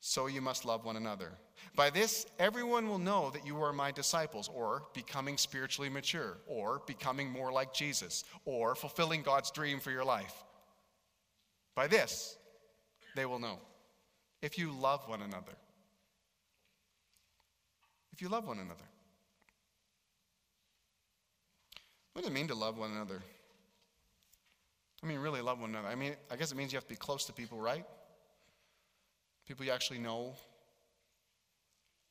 so 0.00 0.26
you 0.26 0.40
must 0.40 0.64
love 0.64 0.84
one 0.84 0.96
another. 0.96 1.34
By 1.76 1.88
this, 1.88 2.26
everyone 2.40 2.88
will 2.88 2.98
know 2.98 3.30
that 3.30 3.46
you 3.46 3.62
are 3.62 3.72
my 3.72 3.92
disciples, 3.92 4.50
or 4.52 4.82
becoming 4.92 5.38
spiritually 5.38 5.88
mature, 5.88 6.38
or 6.48 6.82
becoming 6.84 7.30
more 7.30 7.52
like 7.52 7.72
Jesus, 7.72 8.24
or 8.44 8.74
fulfilling 8.74 9.22
God's 9.22 9.52
dream 9.52 9.78
for 9.78 9.92
your 9.92 10.04
life. 10.04 10.34
By 11.76 11.86
this, 11.86 12.36
they 13.14 13.24
will 13.24 13.38
know 13.38 13.60
if 14.42 14.58
you 14.58 14.72
love 14.72 15.08
one 15.08 15.22
another. 15.22 15.52
If 18.16 18.22
you 18.22 18.30
love 18.30 18.46
one 18.46 18.58
another. 18.58 18.88
What 22.14 22.22
does 22.22 22.30
it 22.30 22.34
mean 22.34 22.48
to 22.48 22.54
love 22.54 22.78
one 22.78 22.92
another? 22.92 23.20
I 25.02 25.06
mean, 25.06 25.18
really 25.18 25.42
love 25.42 25.60
one 25.60 25.68
another. 25.68 25.88
I 25.88 25.96
mean, 25.96 26.14
I 26.30 26.36
guess 26.36 26.50
it 26.50 26.54
means 26.56 26.72
you 26.72 26.78
have 26.78 26.84
to 26.84 26.88
be 26.88 26.96
close 26.96 27.26
to 27.26 27.34
people, 27.34 27.60
right? 27.60 27.84
People 29.46 29.66
you 29.66 29.70
actually 29.70 29.98
know, 29.98 30.32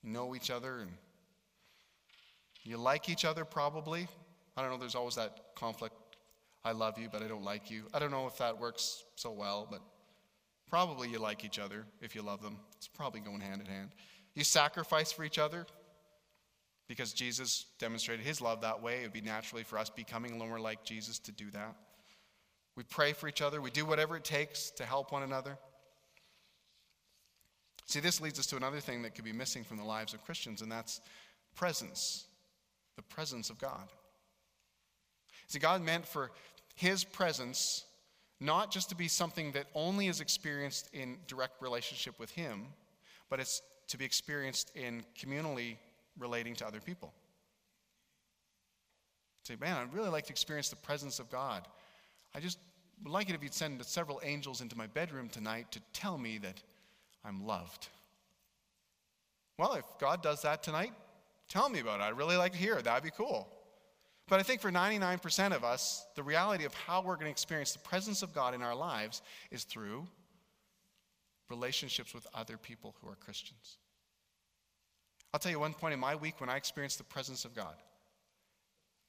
know 0.03 0.35
each 0.35 0.51
other, 0.51 0.77
and 0.77 0.91
you 2.61 2.77
like 2.77 3.09
each 3.09 3.25
other 3.25 3.43
probably. 3.43 4.07
I 4.55 4.61
don't 4.61 4.69
know, 4.69 4.77
there's 4.77 4.93
always 4.93 5.15
that 5.15 5.55
conflict. 5.55 5.95
I 6.63 6.73
love 6.73 6.99
you, 6.99 7.09
but 7.11 7.23
I 7.23 7.27
don't 7.27 7.43
like 7.43 7.71
you. 7.71 7.85
I 7.95 7.97
don't 7.97 8.11
know 8.11 8.27
if 8.27 8.37
that 8.37 8.59
works 8.59 9.05
so 9.15 9.31
well, 9.31 9.67
but 9.71 9.81
probably 10.69 11.09
you 11.09 11.17
like 11.17 11.43
each 11.43 11.57
other 11.57 11.83
if 11.99 12.13
you 12.13 12.21
love 12.21 12.43
them. 12.43 12.57
It's 12.77 12.87
probably 12.87 13.21
going 13.21 13.41
hand 13.41 13.59
in 13.59 13.65
hand. 13.65 13.89
You 14.35 14.43
sacrifice 14.43 15.11
for 15.11 15.23
each 15.23 15.39
other 15.39 15.65
because 16.87 17.13
Jesus 17.13 17.65
demonstrated 17.79 18.25
his 18.25 18.41
love 18.41 18.61
that 18.61 18.81
way. 18.81 18.99
It 18.99 19.03
would 19.03 19.13
be 19.13 19.21
naturally 19.21 19.63
for 19.63 19.77
us 19.77 19.89
becoming 19.89 20.31
a 20.31 20.33
little 20.35 20.49
more 20.49 20.59
like 20.59 20.83
Jesus 20.83 21.19
to 21.19 21.31
do 21.31 21.49
that. 21.51 21.75
We 22.75 22.83
pray 22.83 23.13
for 23.13 23.27
each 23.27 23.41
other. 23.41 23.61
We 23.61 23.71
do 23.71 23.85
whatever 23.85 24.17
it 24.17 24.23
takes 24.23 24.69
to 24.71 24.85
help 24.85 25.11
one 25.11 25.23
another. 25.23 25.57
See, 27.85 27.99
this 27.99 28.19
leads 28.19 28.39
us 28.39 28.47
to 28.47 28.57
another 28.57 28.79
thing 28.79 29.03
that 29.03 29.15
could 29.15 29.25
be 29.25 29.31
missing 29.31 29.63
from 29.63 29.77
the 29.77 29.83
lives 29.83 30.13
of 30.13 30.23
Christians, 30.25 30.61
and 30.61 30.71
that's 30.71 31.01
presence 31.55 32.25
the 32.95 33.01
presence 33.01 33.49
of 33.49 33.59
God. 33.59 33.89
See, 35.47 35.59
God 35.59 35.81
meant 35.81 36.07
for 36.07 36.31
His 36.75 37.03
presence 37.03 37.85
not 38.39 38.71
just 38.71 38.89
to 38.89 38.95
be 38.95 39.07
something 39.07 39.51
that 39.53 39.67
only 39.73 40.07
is 40.07 40.21
experienced 40.21 40.89
in 40.93 41.17
direct 41.27 41.61
relationship 41.61 42.19
with 42.19 42.31
Him, 42.31 42.67
but 43.29 43.39
it's 43.39 43.61
to 43.87 43.97
be 43.97 44.05
experienced 44.05 44.71
in 44.75 45.03
communally 45.17 45.77
relating 46.17 46.55
to 46.55 46.67
other 46.67 46.79
people. 46.79 47.13
Say, 49.43 49.55
man, 49.59 49.77
I'd 49.77 49.93
really 49.93 50.09
like 50.09 50.25
to 50.25 50.31
experience 50.31 50.69
the 50.69 50.75
presence 50.75 51.19
of 51.19 51.29
God. 51.29 51.67
I 52.33 52.39
just 52.39 52.57
would 53.03 53.11
like 53.11 53.29
it 53.29 53.35
if 53.35 53.43
you'd 53.43 53.53
send 53.53 53.83
several 53.85 54.19
angels 54.23 54.61
into 54.61 54.77
my 54.77 54.87
bedroom 54.87 55.29
tonight 55.29 55.71
to 55.71 55.79
tell 55.93 56.17
me 56.17 56.37
that 56.39 56.61
I'm 57.23 57.45
loved. 57.45 57.89
Well, 59.57 59.73
if 59.73 59.85
God 59.99 60.21
does 60.21 60.41
that 60.41 60.63
tonight, 60.63 60.93
tell 61.47 61.69
me 61.69 61.79
about 61.79 61.99
it. 61.99 62.03
I'd 62.03 62.17
really 62.17 62.37
like 62.37 62.53
to 62.53 62.57
hear 62.57 62.75
it. 62.75 62.85
That'd 62.85 63.03
be 63.03 63.11
cool. 63.11 63.47
But 64.27 64.39
I 64.39 64.43
think 64.43 64.61
for 64.61 64.71
99% 64.71 65.55
of 65.55 65.63
us, 65.63 66.07
the 66.15 66.23
reality 66.23 66.65
of 66.65 66.73
how 66.73 67.01
we're 67.01 67.15
going 67.15 67.27
to 67.27 67.31
experience 67.31 67.73
the 67.73 67.79
presence 67.79 68.23
of 68.23 68.33
God 68.33 68.55
in 68.55 68.63
our 68.63 68.75
lives 68.75 69.21
is 69.51 69.63
through 69.63 70.07
relationships 71.49 72.13
with 72.13 72.25
other 72.33 72.57
people 72.57 72.95
who 72.99 73.09
are 73.09 73.15
Christians. 73.15 73.77
I'll 75.35 75.39
tell 75.39 75.51
you 75.51 75.59
one 75.59 75.73
point 75.73 75.93
in 75.93 75.99
my 75.99 76.15
week 76.15 76.39
when 76.39 76.49
I 76.49 76.55
experienced 76.55 76.97
the 76.97 77.03
presence 77.03 77.43
of 77.43 77.53
God. 77.53 77.75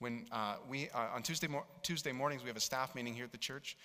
When 0.00 0.26
uh, 0.32 0.56
we, 0.68 0.88
uh, 0.92 1.14
on 1.14 1.22
Tuesday, 1.22 1.46
mo- 1.46 1.66
Tuesday 1.84 2.10
mornings, 2.10 2.42
we 2.42 2.48
have 2.48 2.56
a 2.56 2.60
staff 2.60 2.96
meeting 2.96 3.14
here 3.14 3.22
at 3.22 3.30
the 3.30 3.38
church. 3.38 3.76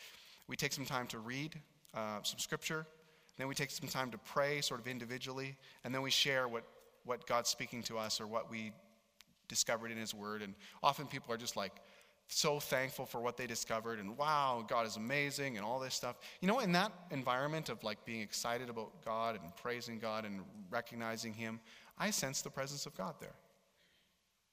We 0.47 0.55
take 0.55 0.73
some 0.73 0.83
time 0.83 1.05
to 1.09 1.19
read 1.19 1.53
uh, 1.93 2.23
some 2.23 2.39
scripture. 2.39 2.87
Then 3.37 3.47
we 3.47 3.53
take 3.53 3.69
some 3.69 3.87
time 3.87 4.09
to 4.09 4.17
pray, 4.17 4.59
sort 4.61 4.79
of 4.79 4.87
individually. 4.87 5.55
And 5.83 5.93
then 5.93 6.01
we 6.01 6.09
share 6.09 6.47
what, 6.47 6.63
what 7.05 7.27
God's 7.27 7.47
speaking 7.47 7.83
to 7.83 7.99
us 7.99 8.19
or 8.19 8.25
what 8.25 8.49
we 8.49 8.71
discovered 9.47 9.91
in 9.91 9.99
His 9.99 10.15
Word. 10.15 10.41
And 10.41 10.55
often 10.81 11.05
people 11.05 11.31
are 11.31 11.37
just 11.37 11.55
like 11.55 11.73
so 12.27 12.59
thankful 12.59 13.05
for 13.05 13.21
what 13.21 13.37
they 13.37 13.45
discovered 13.45 13.99
and 13.99 14.17
wow, 14.17 14.65
God 14.67 14.87
is 14.87 14.95
amazing 14.95 15.57
and 15.57 15.65
all 15.65 15.79
this 15.79 15.93
stuff. 15.93 16.15
You 16.39 16.47
know, 16.47 16.59
in 16.59 16.71
that 16.71 16.91
environment 17.11 17.69
of 17.69 17.83
like 17.83 18.03
being 18.05 18.21
excited 18.21 18.69
about 18.69 19.03
God 19.03 19.37
and 19.41 19.55
praising 19.57 19.99
God 19.99 20.25
and 20.25 20.41
recognizing 20.69 21.33
Him, 21.33 21.59
I 22.01 22.09
sense 22.09 22.41
the 22.41 22.49
presence 22.49 22.87
of 22.87 22.97
God 22.97 23.13
there. 23.19 23.35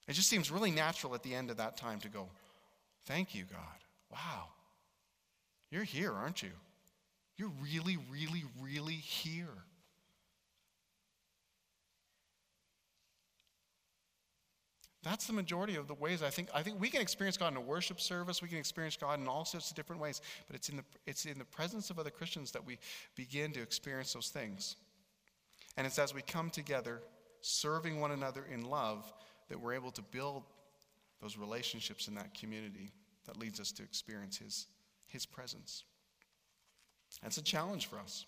It 0.06 0.12
just 0.12 0.28
seems 0.28 0.50
really 0.50 0.70
natural 0.70 1.14
at 1.14 1.22
the 1.22 1.34
end 1.34 1.50
of 1.50 1.56
that 1.56 1.78
time 1.78 1.98
to 2.00 2.08
go, 2.08 2.28
Thank 3.06 3.34
you, 3.34 3.44
God. 3.50 3.60
Wow. 4.12 4.48
You're 5.70 5.84
here, 5.84 6.12
aren't 6.12 6.42
you? 6.42 6.50
You're 7.38 7.52
really, 7.62 7.96
really, 8.10 8.44
really 8.60 8.92
here. 8.92 9.46
That's 15.02 15.26
the 15.26 15.32
majority 15.32 15.76
of 15.76 15.88
the 15.88 15.94
ways 15.94 16.22
I 16.22 16.28
think. 16.28 16.50
I 16.52 16.62
think 16.62 16.78
we 16.78 16.90
can 16.90 17.00
experience 17.00 17.38
God 17.38 17.52
in 17.52 17.56
a 17.56 17.62
worship 17.62 17.98
service. 17.98 18.42
We 18.42 18.48
can 18.48 18.58
experience 18.58 18.96
God 18.96 19.20
in 19.20 19.26
all 19.26 19.46
sorts 19.46 19.70
of 19.70 19.76
different 19.76 20.02
ways. 20.02 20.20
But 20.46 20.56
it's 20.56 20.68
in 20.68 20.76
the, 20.76 20.84
it's 21.06 21.24
in 21.24 21.38
the 21.38 21.46
presence 21.46 21.88
of 21.88 21.98
other 21.98 22.10
Christians 22.10 22.50
that 22.50 22.66
we 22.66 22.78
begin 23.16 23.52
to 23.52 23.62
experience 23.62 24.12
those 24.12 24.28
things. 24.28 24.76
And 25.78 25.86
it's 25.86 25.98
as 25.98 26.12
we 26.12 26.20
come 26.20 26.50
together, 26.50 27.00
serving 27.40 28.00
one 28.00 28.12
another 28.12 28.44
in 28.52 28.62
love, 28.62 29.12
that 29.48 29.60
we're 29.60 29.74
able 29.74 29.90
to 29.92 30.02
build 30.02 30.44
those 31.20 31.36
relationships 31.36 32.08
in 32.08 32.14
that 32.14 32.34
community 32.34 32.92
that 33.26 33.36
leads 33.36 33.60
us 33.60 33.72
to 33.72 33.82
experience 33.82 34.36
His, 34.38 34.66
his 35.06 35.26
presence. 35.26 35.84
That's 37.22 37.38
a 37.38 37.42
challenge 37.42 37.86
for 37.86 37.98
us 37.98 38.26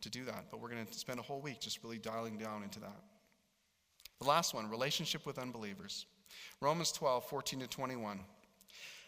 to 0.00 0.10
do 0.10 0.24
that, 0.24 0.46
but 0.50 0.60
we're 0.60 0.68
going 0.68 0.84
to 0.84 0.94
spend 0.94 1.18
a 1.18 1.22
whole 1.22 1.40
week 1.40 1.60
just 1.60 1.82
really 1.82 1.98
dialing 1.98 2.38
down 2.38 2.62
into 2.62 2.80
that. 2.80 3.02
The 4.20 4.26
last 4.26 4.54
one 4.54 4.68
relationship 4.70 5.26
with 5.26 5.38
unbelievers. 5.38 6.06
Romans 6.60 6.92
12, 6.92 7.28
14 7.28 7.60
to 7.60 7.66
21. 7.66 8.20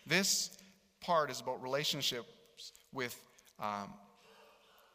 This 0.07 0.57
part 1.01 1.31
is 1.31 1.41
about 1.41 1.63
relationships 1.63 2.73
with, 2.93 3.21
um, 3.61 3.93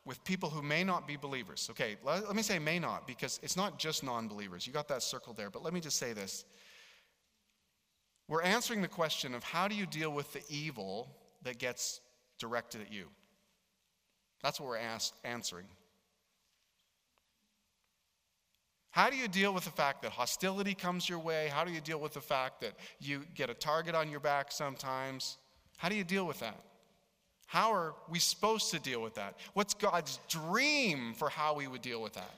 with 0.05 0.23
people 0.23 0.49
who 0.49 0.61
may 0.61 0.83
not 0.83 1.07
be 1.07 1.15
believers. 1.15 1.67
Okay, 1.71 1.95
let, 2.03 2.27
let 2.27 2.35
me 2.35 2.41
say 2.41 2.59
may 2.59 2.79
not, 2.79 3.07
because 3.07 3.39
it's 3.41 3.55
not 3.55 3.79
just 3.79 4.03
non 4.03 4.27
believers. 4.27 4.67
You 4.67 4.73
got 4.73 4.87
that 4.89 5.03
circle 5.03 5.33
there, 5.33 5.49
but 5.49 5.63
let 5.63 5.73
me 5.73 5.79
just 5.79 5.97
say 5.97 6.13
this. 6.13 6.45
We're 8.27 8.41
answering 8.41 8.81
the 8.81 8.87
question 8.87 9.35
of 9.35 9.43
how 9.43 9.67
do 9.67 9.75
you 9.75 9.85
deal 9.85 10.11
with 10.11 10.31
the 10.33 10.41
evil 10.49 11.09
that 11.43 11.57
gets 11.57 11.99
directed 12.39 12.81
at 12.81 12.91
you? 12.91 13.05
That's 14.41 14.59
what 14.59 14.69
we're 14.69 14.99
answering. 15.23 15.65
How 18.91 19.09
do 19.09 19.17
you 19.17 19.27
deal 19.27 19.53
with 19.53 19.63
the 19.63 19.71
fact 19.71 20.03
that 20.03 20.11
hostility 20.11 20.75
comes 20.75 21.09
your 21.09 21.19
way? 21.19 21.49
How 21.51 21.65
do 21.65 21.71
you 21.71 21.81
deal 21.81 21.99
with 21.99 22.13
the 22.13 22.21
fact 22.21 22.61
that 22.61 22.73
you 22.99 23.23
get 23.33 23.49
a 23.49 23.53
target 23.53 23.95
on 23.95 24.09
your 24.09 24.19
back 24.19 24.51
sometimes? 24.51 25.37
How 25.77 25.89
do 25.89 25.95
you 25.95 26.03
deal 26.03 26.27
with 26.27 26.39
that? 26.41 26.59
How 27.45 27.73
are 27.73 27.93
we 28.09 28.19
supposed 28.19 28.71
to 28.71 28.79
deal 28.79 29.01
with 29.01 29.15
that? 29.15 29.35
What's 29.53 29.73
God's 29.73 30.19
dream 30.27 31.13
for 31.13 31.29
how 31.29 31.55
we 31.55 31.67
would 31.67 31.81
deal 31.81 32.01
with 32.01 32.13
that? 32.13 32.33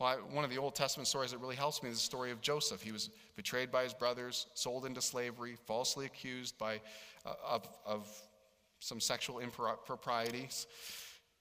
Well, 0.00 0.08
I, 0.08 0.34
one 0.34 0.44
of 0.44 0.50
the 0.50 0.58
Old 0.58 0.74
Testament 0.74 1.06
stories 1.06 1.30
that 1.30 1.38
really 1.38 1.56
helps 1.56 1.82
me 1.82 1.88
is 1.88 1.96
the 1.96 2.02
story 2.02 2.30
of 2.30 2.40
Joseph. 2.40 2.82
He 2.82 2.92
was 2.92 3.10
betrayed 3.36 3.70
by 3.70 3.84
his 3.84 3.94
brothers, 3.94 4.46
sold 4.54 4.86
into 4.86 5.00
slavery, 5.00 5.56
falsely 5.66 6.04
accused 6.06 6.58
by, 6.58 6.80
uh, 7.24 7.34
of, 7.46 7.68
of 7.86 8.08
some 8.80 9.00
sexual 9.00 9.38
improprieties. 9.38 10.66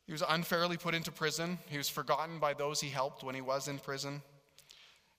He 0.05 0.11
was 0.11 0.23
unfairly 0.27 0.77
put 0.77 0.93
into 0.93 1.11
prison. 1.11 1.57
He 1.69 1.77
was 1.77 1.89
forgotten 1.89 2.39
by 2.39 2.53
those 2.53 2.79
he 2.79 2.89
helped 2.89 3.23
when 3.23 3.35
he 3.35 3.41
was 3.41 3.67
in 3.67 3.79
prison. 3.79 4.21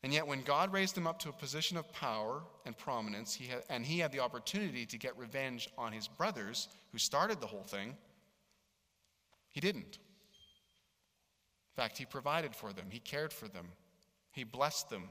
And 0.05 0.12
yet, 0.12 0.26
when 0.26 0.42
God 0.42 0.72
raised 0.72 0.96
him 0.96 1.07
up 1.07 1.18
to 1.20 1.30
a 1.30 1.32
position 1.32 1.76
of 1.76 1.90
power 1.92 2.42
and 2.66 2.76
prominence, 2.76 3.34
he 3.34 3.46
had, 3.46 3.62
and 3.68 3.84
he 3.84 3.98
had 3.98 4.12
the 4.12 4.20
opportunity 4.20 4.86
to 4.86 4.98
get 4.98 5.18
revenge 5.18 5.68
on 5.76 5.92
his 5.92 6.07
brothers 6.07 6.68
who 6.92 6.98
started 6.98 7.40
the 7.40 7.46
whole 7.46 7.64
thing, 7.64 7.96
he 9.50 9.61
didn't. 9.61 9.98
In 11.76 11.82
fact, 11.82 11.98
he 11.98 12.05
provided 12.05 12.55
for 12.55 12.72
them, 12.72 12.84
he 12.90 13.00
cared 13.00 13.32
for 13.32 13.48
them, 13.48 13.66
he 14.30 14.44
blessed 14.44 14.90
them 14.90 15.09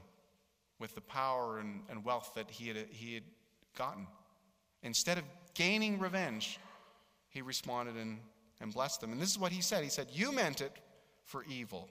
with 0.78 0.94
the 0.94 1.00
power 1.02 1.58
and, 1.58 1.82
and 1.90 2.04
wealth 2.04 2.32
that 2.36 2.48
he 2.48 2.68
had, 2.68 2.76
he 2.90 3.14
had 3.14 3.24
gotten. 3.76 4.06
Instead 4.82 5.18
of 5.18 5.24
gaining 5.54 5.98
revenge, 5.98 6.58
he 7.28 7.42
responded 7.42 7.96
and 7.96 8.18
and 8.60 8.72
blessed 8.72 9.00
them. 9.00 9.12
And 9.12 9.20
this 9.20 9.30
is 9.30 9.38
what 9.38 9.52
he 9.52 9.60
said 9.60 9.84
He 9.84 9.90
said, 9.90 10.08
You 10.12 10.32
meant 10.32 10.60
it 10.60 10.72
for 11.24 11.44
evil. 11.44 11.88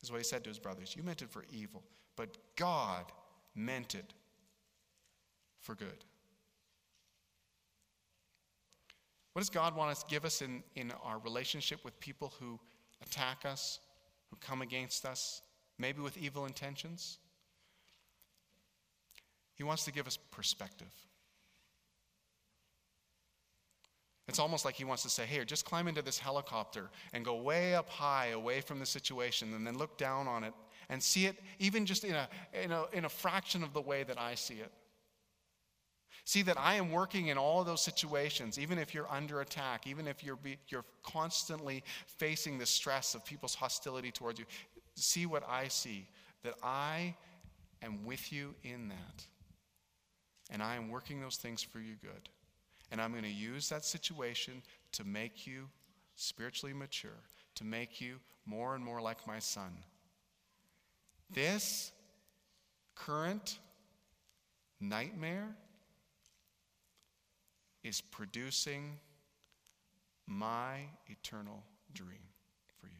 This 0.00 0.08
is 0.08 0.12
what 0.12 0.18
he 0.18 0.24
said 0.24 0.44
to 0.44 0.50
his 0.50 0.58
brothers. 0.58 0.94
You 0.96 1.02
meant 1.02 1.22
it 1.22 1.30
for 1.30 1.44
evil, 1.50 1.82
but 2.16 2.36
God 2.56 3.04
meant 3.54 3.94
it 3.94 4.14
for 5.60 5.74
good. 5.74 6.04
What 9.32 9.40
does 9.40 9.50
God 9.50 9.76
want 9.76 9.90
us 9.90 10.02
to 10.02 10.08
give 10.08 10.24
us 10.24 10.40
in, 10.40 10.62
in 10.76 10.92
our 11.04 11.18
relationship 11.18 11.84
with 11.84 11.98
people 12.00 12.32
who 12.40 12.58
attack 13.02 13.44
us, 13.44 13.80
who 14.30 14.36
come 14.40 14.62
against 14.62 15.04
us, 15.04 15.42
maybe 15.78 16.00
with 16.00 16.16
evil 16.16 16.46
intentions? 16.46 17.18
He 19.54 19.62
wants 19.62 19.84
to 19.84 19.92
give 19.92 20.06
us 20.06 20.16
perspective. 20.30 20.92
It's 24.28 24.38
almost 24.38 24.64
like 24.64 24.74
he 24.74 24.84
wants 24.84 25.02
to 25.02 25.10
say, 25.10 25.24
Here, 25.26 25.44
just 25.44 25.64
climb 25.64 25.86
into 25.86 26.02
this 26.02 26.18
helicopter 26.18 26.90
and 27.12 27.24
go 27.24 27.36
way 27.36 27.74
up 27.74 27.88
high 27.88 28.28
away 28.28 28.60
from 28.60 28.78
the 28.78 28.86
situation 28.86 29.54
and 29.54 29.66
then 29.66 29.78
look 29.78 29.96
down 29.98 30.26
on 30.26 30.44
it 30.44 30.54
and 30.88 31.02
see 31.02 31.26
it 31.26 31.36
even 31.58 31.86
just 31.86 32.04
in 32.04 32.14
a, 32.14 32.28
in 32.52 32.72
a, 32.72 32.84
in 32.92 33.04
a 33.04 33.08
fraction 33.08 33.62
of 33.62 33.72
the 33.72 33.80
way 33.80 34.04
that 34.04 34.18
I 34.18 34.34
see 34.34 34.54
it. 34.54 34.72
See 36.24 36.42
that 36.42 36.58
I 36.58 36.74
am 36.74 36.90
working 36.90 37.28
in 37.28 37.38
all 37.38 37.60
of 37.60 37.66
those 37.66 37.82
situations, 37.82 38.58
even 38.58 38.78
if 38.78 38.92
you're 38.92 39.10
under 39.10 39.42
attack, 39.42 39.86
even 39.86 40.08
if 40.08 40.24
you're, 40.24 40.36
be, 40.36 40.58
you're 40.68 40.84
constantly 41.04 41.84
facing 42.06 42.58
the 42.58 42.66
stress 42.66 43.14
of 43.14 43.24
people's 43.24 43.54
hostility 43.54 44.10
towards 44.10 44.40
you. 44.40 44.44
See 44.96 45.26
what 45.26 45.48
I 45.48 45.68
see, 45.68 46.08
that 46.42 46.54
I 46.64 47.14
am 47.82 48.04
with 48.04 48.32
you 48.32 48.54
in 48.64 48.88
that. 48.88 49.26
And 50.50 50.62
I 50.62 50.76
am 50.76 50.90
working 50.90 51.20
those 51.20 51.36
things 51.36 51.62
for 51.62 51.78
you 51.78 51.94
good. 52.02 52.28
And 52.90 53.00
I'm 53.00 53.12
going 53.12 53.24
to 53.24 53.28
use 53.28 53.68
that 53.68 53.84
situation 53.84 54.62
to 54.92 55.04
make 55.04 55.46
you 55.46 55.68
spiritually 56.14 56.72
mature, 56.72 57.10
to 57.56 57.64
make 57.64 58.00
you 58.00 58.16
more 58.46 58.74
and 58.74 58.84
more 58.84 59.00
like 59.00 59.26
my 59.26 59.38
son. 59.38 59.72
This 61.30 61.92
current 62.94 63.58
nightmare 64.80 65.54
is 67.82 68.00
producing 68.00 68.98
my 70.26 70.80
eternal 71.06 71.62
dream 71.92 72.18
for 72.80 72.86
you. 72.86 72.92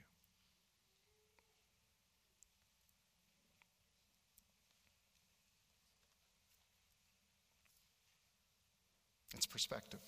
It's 9.34 9.46
perspective. 9.46 10.00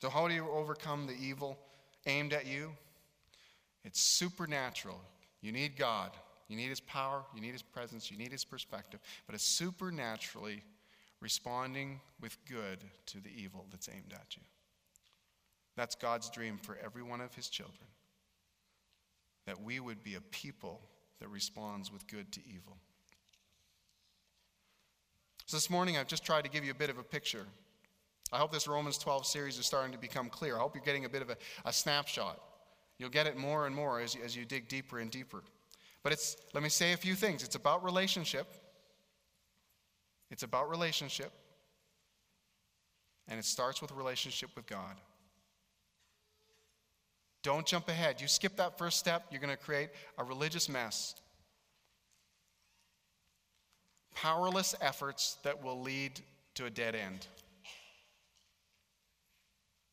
So, 0.00 0.08
how 0.08 0.28
do 0.28 0.34
you 0.34 0.48
overcome 0.50 1.06
the 1.06 1.12
evil 1.12 1.58
aimed 2.06 2.32
at 2.32 2.46
you? 2.46 2.72
It's 3.84 4.00
supernatural. 4.00 4.98
You 5.42 5.52
need 5.52 5.76
God. 5.76 6.10
You 6.48 6.56
need 6.56 6.68
His 6.68 6.80
power. 6.80 7.22
You 7.34 7.40
need 7.40 7.52
His 7.52 7.62
presence. 7.62 8.10
You 8.10 8.18
need 8.18 8.32
His 8.32 8.44
perspective. 8.44 9.00
But 9.26 9.34
it's 9.34 9.44
supernaturally 9.44 10.62
responding 11.20 12.00
with 12.20 12.36
good 12.46 12.78
to 13.06 13.20
the 13.20 13.30
evil 13.36 13.66
that's 13.70 13.88
aimed 13.88 14.12
at 14.12 14.36
you. 14.36 14.42
That's 15.76 15.94
God's 15.94 16.28
dream 16.30 16.58
for 16.60 16.76
every 16.84 17.02
one 17.02 17.20
of 17.20 17.34
His 17.34 17.48
children. 17.48 17.86
That 19.46 19.62
we 19.62 19.80
would 19.80 20.02
be 20.02 20.14
a 20.16 20.20
people 20.20 20.80
that 21.20 21.28
responds 21.28 21.92
with 21.92 22.06
good 22.06 22.32
to 22.32 22.40
evil. 22.46 22.76
So 25.46 25.56
this 25.56 25.70
morning, 25.70 25.96
I've 25.96 26.06
just 26.06 26.24
tried 26.24 26.44
to 26.44 26.50
give 26.50 26.64
you 26.64 26.70
a 26.70 26.74
bit 26.74 26.90
of 26.90 26.98
a 26.98 27.02
picture. 27.02 27.46
I 28.32 28.38
hope 28.38 28.52
this 28.52 28.68
Romans 28.68 28.98
12 28.98 29.26
series 29.26 29.58
is 29.58 29.66
starting 29.66 29.92
to 29.92 29.98
become 29.98 30.28
clear. 30.28 30.56
I 30.56 30.60
hope 30.60 30.74
you're 30.74 30.84
getting 30.84 31.04
a 31.04 31.08
bit 31.08 31.22
of 31.22 31.30
a, 31.30 31.36
a 31.64 31.72
snapshot. 31.72 32.40
You'll 33.00 33.08
get 33.08 33.26
it 33.26 33.38
more 33.38 33.66
and 33.66 33.74
more 33.74 33.98
as 33.98 34.14
you, 34.14 34.20
as 34.22 34.36
you 34.36 34.44
dig 34.44 34.68
deeper 34.68 34.98
and 34.98 35.10
deeper. 35.10 35.42
But 36.02 36.12
it's, 36.12 36.36
let 36.52 36.62
me 36.62 36.68
say 36.68 36.92
a 36.92 36.98
few 36.98 37.14
things. 37.14 37.42
It's 37.42 37.54
about 37.54 37.82
relationship. 37.82 38.46
It's 40.30 40.42
about 40.42 40.68
relationship. 40.68 41.32
And 43.26 43.38
it 43.38 43.46
starts 43.46 43.80
with 43.80 43.90
relationship 43.92 44.50
with 44.54 44.66
God. 44.66 44.96
Don't 47.42 47.64
jump 47.64 47.88
ahead. 47.88 48.20
You 48.20 48.28
skip 48.28 48.56
that 48.56 48.76
first 48.76 48.98
step, 48.98 49.24
you're 49.30 49.40
going 49.40 49.56
to 49.56 49.56
create 49.56 49.88
a 50.18 50.24
religious 50.24 50.68
mess. 50.68 51.14
Powerless 54.14 54.74
efforts 54.82 55.38
that 55.42 55.64
will 55.64 55.80
lead 55.80 56.20
to 56.56 56.66
a 56.66 56.70
dead 56.70 56.94
end. 56.94 57.26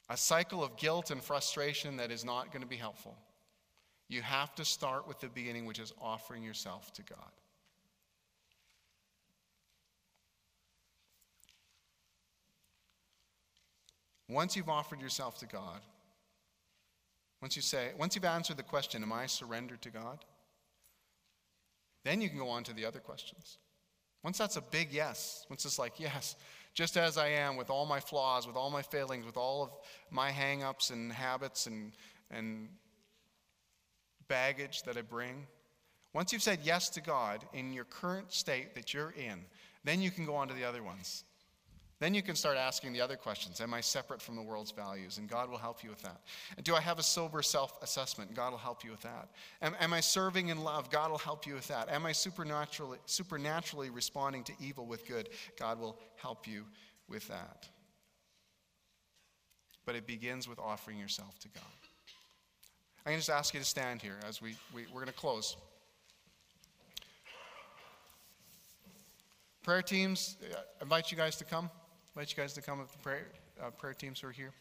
A 0.10 0.18
cycle 0.18 0.64
of 0.64 0.78
guilt 0.78 1.12
and 1.12 1.22
frustration 1.22 1.98
that 1.98 2.12
is 2.12 2.24
not 2.24 2.52
going 2.52 2.62
to 2.62 2.68
be 2.68 2.78
helpful. 2.78 3.18
You 4.08 4.22
have 4.22 4.56
to 4.56 4.64
start 4.64 5.08
with 5.08 5.20
the 5.20 5.28
beginning, 5.28 5.66
which 5.66 5.80
is 5.80 5.94
offering 6.02 6.44
yourself 6.44 6.94
to 6.94 7.04
God. 7.04 7.32
Once 14.30 14.56
you've 14.56 14.70
offered 14.70 15.02
yourself 15.02 15.38
to 15.40 15.46
God, 15.46 15.80
once 17.42 17.56
you 17.56 17.62
say, 17.62 17.92
once 17.98 18.16
you've 18.16 18.26
answered 18.26 18.58
the 18.58 18.64
question, 18.64 19.04
Am 19.04 19.14
I 19.14 19.26
surrendered 19.26 19.82
to 19.84 19.90
God? 19.90 20.26
Then 22.04 22.22
you 22.22 22.30
can 22.30 22.38
go 22.38 22.50
on 22.50 22.64
to 22.64 22.74
the 22.74 22.86
other 22.86 23.00
questions. 23.00 23.58
Once 24.24 24.38
that's 24.38 24.56
a 24.56 24.62
big 24.62 24.92
yes, 24.92 25.46
once 25.50 25.66
it's 25.66 25.80
like, 25.80 26.00
Yes, 26.00 26.36
just 26.78 26.96
as 26.96 27.18
I 27.18 27.30
am, 27.30 27.56
with 27.56 27.72
all 27.72 27.88
my 27.88 28.00
flaws, 28.00 28.46
with 28.46 28.56
all 28.56 28.70
my 28.70 28.84
failings, 28.84 29.26
with 29.26 29.36
all 29.36 29.64
of 29.64 29.72
my 30.12 30.30
hang 30.30 30.62
ups 30.62 30.92
and 30.92 31.12
habits 31.12 31.66
and, 31.66 31.92
and 32.30 32.70
baggage 34.28 34.84
that 34.84 34.96
I 34.96 35.02
bring. 35.02 35.48
Once 36.14 36.32
you've 36.32 36.44
said 36.44 36.60
yes 36.62 36.88
to 36.90 37.02
God 37.02 37.44
in 37.52 37.74
your 37.74 37.86
current 37.86 38.32
state 38.32 38.76
that 38.76 38.94
you're 38.94 39.16
in, 39.18 39.40
then 39.86 40.04
you 40.04 40.12
can 40.12 40.24
go 40.24 40.36
on 40.36 40.48
to 40.50 40.54
the 40.54 40.66
other 40.66 40.84
ones. 40.84 41.24
Then 42.00 42.14
you 42.14 42.22
can 42.22 42.36
start 42.36 42.58
asking 42.58 42.94
the 42.94 43.02
other 43.02 43.16
questions. 43.16 43.60
Am 43.60 43.74
I 43.74 43.82
separate 43.82 44.22
from 44.22 44.36
the 44.36 44.42
world's 44.42 44.70
values? 44.70 45.18
And 45.18 45.28
God 45.28 45.50
will 45.50 45.58
help 45.58 45.84
you 45.84 45.90
with 45.90 46.04
that. 46.04 46.22
And 46.56 46.64
do 46.64 46.76
I 46.76 46.82
have 46.82 47.00
a 47.00 47.04
sober 47.04 47.42
self 47.42 47.82
assessment? 47.82 48.36
God 48.36 48.52
will 48.52 48.60
help 48.60 48.84
you 48.84 48.92
with 48.92 49.02
that. 49.02 49.30
Am, 49.64 49.76
am, 49.80 49.94
I 49.94 50.00
serving 50.00 50.50
in 50.50 50.64
love? 50.64 50.92
God 50.92 51.10
will 51.10 51.18
help 51.18 51.48
you 51.48 51.56
with 51.56 51.68
that. 51.70 51.90
Am 51.90 52.06
I 52.06 52.12
supernaturally, 52.12 53.00
supernaturally 53.08 53.90
responding 53.90 54.44
to 54.44 54.54
evil 54.60 54.86
with 54.86 55.08
good? 55.08 55.30
God 55.58 55.80
will 55.80 55.98
help 56.18 56.48
you 56.48 56.66
with 57.10 57.28
that. 57.30 57.68
But 59.84 59.96
it 59.96 60.06
begins 60.06 60.48
with 60.48 60.60
offering 60.60 61.00
yourself 61.00 61.40
to 61.40 61.48
God. 61.50 61.64
i'm 63.08 63.14
can 63.14 63.20
just 63.20 63.32
ask 63.32 63.56
you 63.56 63.60
to 63.60 63.66
stand 63.66 64.04
here 64.04 64.20
as 64.28 64.40
we, 64.40 64.56
we 64.72 64.84
we're 64.94 65.02
going 65.02 65.08
to 65.08 65.14
close. 65.14 65.58
Prayer 69.64 69.82
teams, 69.82 70.38
I 70.44 70.84
invite 70.84 71.12
you 71.12 71.18
guys 71.18 71.38
to 71.38 71.44
come 71.44 71.72
invite 72.18 72.36
you 72.36 72.42
guys 72.42 72.54
to 72.54 72.64
come 72.64 72.80
with 72.80 72.92
the 72.92 72.98
prayer, 72.98 73.28
uh, 73.62 73.70
prayer 73.70 73.94
teams 73.94 74.20
who 74.20 74.28
are 74.28 74.32
here. 74.32 74.52